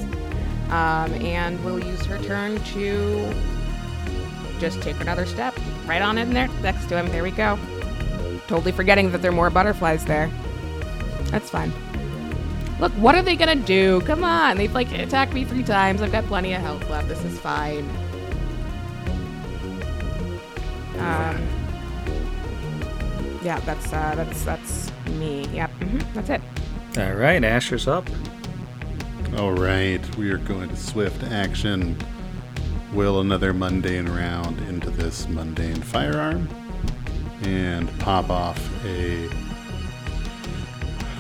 Um, 0.70 1.14
and 1.16 1.64
we'll 1.66 1.84
use 1.84 2.06
her 2.06 2.18
turn 2.20 2.58
to 2.64 3.34
just 4.60 4.82
take 4.82 5.00
another 5.02 5.26
step 5.26 5.58
right 5.86 6.02
on 6.02 6.18
in 6.18 6.34
there 6.34 6.48
next 6.62 6.88
to 6.88 6.98
him. 6.98 7.08
There 7.08 7.24
we 7.24 7.32
go. 7.32 7.60
Totally 8.48 8.72
forgetting 8.72 9.12
that 9.12 9.22
there 9.22 9.32
are 9.32 9.36
more 9.36 9.50
butterflies 9.50 10.06
there. 10.06 10.30
That's 11.26 11.50
fine. 11.50 11.74
Look, 12.80 12.92
what 12.94 13.16
are 13.16 13.22
they 13.22 13.36
gonna 13.36 13.56
do? 13.56 14.02
Come 14.02 14.24
on, 14.24 14.58
they've 14.58 14.74
like 14.74 14.92
attacked 14.92 15.34
me 15.34 15.46
three 15.46 15.64
times. 15.64 16.02
I've 16.02 16.12
got 16.12 16.26
plenty 16.26 16.54
of 16.54 16.62
health 16.62 16.90
left. 16.90 17.08
This 17.08 17.24
is 17.24 17.38
fine. 17.40 17.88
Um, 20.98 21.48
yeah, 23.44 23.60
that's 23.66 23.92
uh, 23.94 24.14
that's 24.16 24.44
that's 24.44 24.92
me. 25.12 25.46
Yep, 25.54 25.70
hmm 25.72 26.00
that's 26.14 26.30
it. 26.30 26.42
All 26.98 27.14
right, 27.14 27.44
Asher's 27.44 27.88
up. 27.88 28.08
All 29.38 29.54
right, 29.54 30.04
we 30.18 30.30
are 30.30 30.38
going 30.38 30.68
to 30.68 30.76
swift 30.76 31.24
action. 31.24 31.98
Will 32.92 33.22
another 33.22 33.54
mundane 33.54 34.10
round 34.10 34.60
into 34.68 34.90
this 34.90 35.26
mundane 35.30 35.82
firearm 35.82 36.50
and 37.44 37.90
pop 38.00 38.30
off 38.30 38.60
a. 38.86 39.30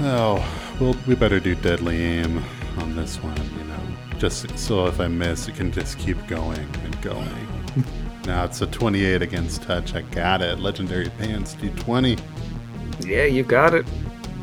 Oh, 0.01 0.45
well, 0.81 0.93
we 1.07 1.15
better 1.15 1.39
do 1.39 1.55
deadly 1.55 2.01
aim 2.01 2.43
on 2.79 2.97
this 2.97 3.15
one, 3.23 3.37
you 3.57 3.63
know. 3.63 4.17
Just 4.17 4.57
so 4.59 4.87
if 4.87 4.99
I 4.99 5.07
miss, 5.07 5.47
it 5.47 5.55
can 5.55 5.71
just 5.71 5.97
keep 5.97 6.17
going 6.27 6.59
and 6.83 7.01
going. 7.01 7.47
now 8.25 8.43
it's 8.43 8.61
a 8.61 8.67
28 8.67 9.21
against 9.21 9.63
touch. 9.63 9.95
I 9.95 10.01
got 10.01 10.41
it. 10.41 10.59
Legendary 10.59 11.09
pants, 11.17 11.55
d20. 11.55 12.19
Yeah, 13.05 13.23
you 13.23 13.43
got 13.43 13.73
it. 13.73 13.85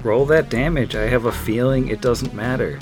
Roll 0.02 0.24
that 0.26 0.48
damage. 0.48 0.96
I 0.96 1.02
have 1.02 1.26
a 1.26 1.32
feeling 1.32 1.88
it 1.88 2.00
doesn't 2.00 2.32
matter. 2.32 2.78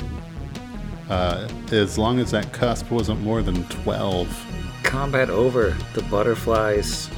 Uh, 1.08 1.48
as 1.70 1.96
long 1.98 2.18
as 2.18 2.32
that 2.32 2.52
cusp 2.52 2.90
wasn't 2.90 3.20
more 3.20 3.42
than 3.42 3.64
12. 3.68 4.80
Combat 4.82 5.30
over. 5.30 5.76
The 5.94 6.02
butterflies 6.02 7.08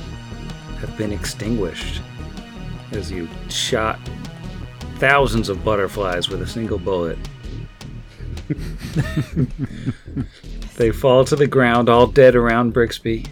have 0.80 0.96
been 0.96 1.12
extinguished 1.12 2.02
as 2.92 3.10
you 3.10 3.28
shot 3.48 3.98
thousands 4.96 5.48
of 5.48 5.64
butterflies 5.64 6.28
with 6.28 6.42
a 6.42 6.46
single 6.46 6.78
bullet. 6.78 7.18
they 10.76 10.90
fall 10.90 11.24
to 11.24 11.36
the 11.36 11.46
ground, 11.46 11.88
all 11.88 12.06
dead 12.06 12.34
around 12.34 12.74
Brixby, 12.74 13.26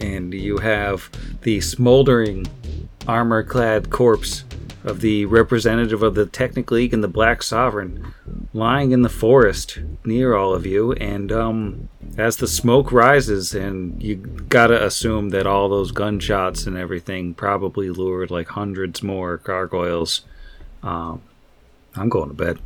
and 0.00 0.32
you 0.32 0.58
have 0.58 1.10
the 1.42 1.60
smoldering, 1.60 2.46
armor 3.06 3.42
clad 3.42 3.90
corpse 3.90 4.44
of 4.88 5.00
the 5.00 5.26
representative 5.26 6.02
of 6.02 6.14
the 6.14 6.26
Technic 6.26 6.70
League 6.70 6.94
and 6.94 7.04
the 7.04 7.08
Black 7.08 7.42
Sovereign 7.42 8.14
lying 8.52 8.92
in 8.92 9.02
the 9.02 9.08
forest 9.08 9.78
near 10.04 10.34
all 10.34 10.54
of 10.54 10.64
you. 10.64 10.92
And 10.94 11.30
um, 11.30 11.88
as 12.16 12.38
the 12.38 12.46
smoke 12.46 12.90
rises, 12.90 13.54
and 13.54 14.02
you 14.02 14.16
gotta 14.16 14.84
assume 14.84 15.28
that 15.30 15.46
all 15.46 15.68
those 15.68 15.92
gunshots 15.92 16.66
and 16.66 16.76
everything 16.76 17.34
probably 17.34 17.90
lured 17.90 18.30
like 18.30 18.48
hundreds 18.48 19.02
more 19.02 19.36
gargoyles. 19.36 20.22
Um, 20.82 21.22
I'm 21.94 22.08
going 22.08 22.28
to 22.28 22.34
bed. 22.34 22.58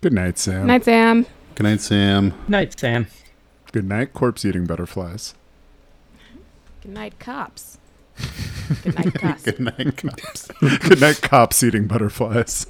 Good 0.00 0.12
night, 0.12 0.38
Sam. 0.38 0.66
Night, 0.66 0.84
Sam. 0.84 1.26
Good 1.54 1.64
night, 1.64 1.80
Sam. 1.80 2.34
Night, 2.48 2.78
Sam. 2.78 3.06
Good 3.72 3.84
night, 3.84 4.12
corpse 4.12 4.44
eating 4.44 4.66
butterflies. 4.66 5.34
Good 6.82 6.92
night, 6.92 7.18
cops. 7.18 7.79
Good 8.82 8.94
night, 8.96 9.14
cuss. 9.14 9.42
Good 9.44 9.60
night, 9.60 9.96
cops. 9.96 10.48
Good 10.60 11.00
night, 11.00 11.22
cops 11.22 11.62
eating 11.62 11.86
butterflies. 11.86 12.66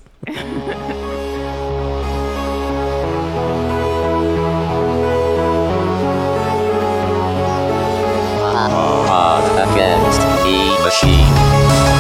Odd 9.12 9.44
against 9.68 10.20
the 10.44 10.78
machine. 10.85 11.99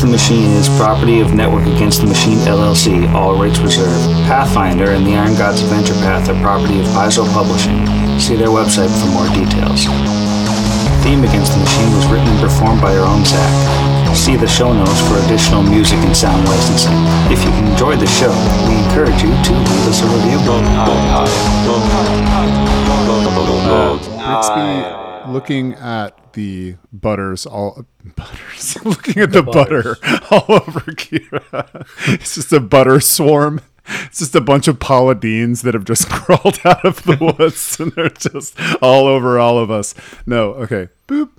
Against 0.00 0.16
the 0.16 0.32
Machine 0.32 0.50
is 0.56 0.68
property 0.80 1.20
of 1.20 1.34
Network 1.34 1.66
Against 1.76 2.00
the 2.00 2.06
Machine 2.06 2.38
LLC, 2.48 3.12
all 3.12 3.36
rights 3.36 3.58
reserved. 3.58 4.08
Pathfinder 4.24 4.92
and 4.96 5.04
the 5.04 5.12
Iron 5.14 5.36
Gods 5.36 5.60
Adventure 5.60 5.92
Path 6.00 6.26
are 6.30 6.40
property 6.40 6.80
of 6.80 6.86
Paizo 6.96 7.28
Publishing. 7.36 7.84
See 8.18 8.34
their 8.34 8.48
website 8.48 8.88
for 8.96 9.12
more 9.12 9.28
details. 9.36 9.84
Theme 11.04 11.20
Against 11.20 11.52
the 11.52 11.60
Machine 11.60 11.92
was 11.92 12.06
written 12.08 12.32
and 12.32 12.40
performed 12.40 12.80
by 12.80 12.96
our 12.96 13.04
own 13.04 13.28
Zach. 13.28 14.16
See 14.16 14.36
the 14.40 14.48
show 14.48 14.72
notes 14.72 15.04
for 15.04 15.20
additional 15.20 15.62
music 15.62 16.00
and 16.00 16.16
sound 16.16 16.48
licensing. 16.48 16.96
If 17.28 17.44
you 17.44 17.52
enjoyed 17.68 18.00
the 18.00 18.08
show, 18.08 18.32
we 18.64 18.80
encourage 18.80 19.20
you 19.20 19.28
to 19.28 19.52
leave 19.52 19.84
us 19.84 20.00
a 20.00 20.08
review. 20.08 20.40
Brixby 24.16 25.09
Uh, 25.20 25.28
looking 25.32 25.74
at 25.74 26.32
the 26.34 26.76
butters 26.92 27.46
all 27.46 27.84
butters 28.16 28.76
looking 28.84 29.22
at 29.22 29.32
the, 29.32 29.42
butter 29.42 29.96
all 30.30 30.44
over 30.48 30.80
Kira. 30.92 31.86
It's 32.08 32.36
just 32.36 32.52
a 32.52 32.60
butter 32.60 33.00
swarm. 33.00 33.60
It's 33.86 34.20
just 34.20 34.36
a 34.36 34.40
bunch 34.40 34.68
of 34.68 34.78
Paula 34.78 35.14
Deans 35.14 35.62
that 35.62 35.74
have 35.74 35.84
just 35.84 36.08
crawled 36.08 36.60
out 36.64 36.84
of 36.84 37.02
the 37.02 37.16
woods 37.38 37.80
and 37.80 37.92
they're 37.92 38.08
just 38.10 38.56
all 38.80 39.06
over 39.06 39.38
all 39.38 39.58
of 39.58 39.70
us. 39.70 39.94
No, 40.26 40.52
okay. 40.54 40.88
Boop. 41.08 41.30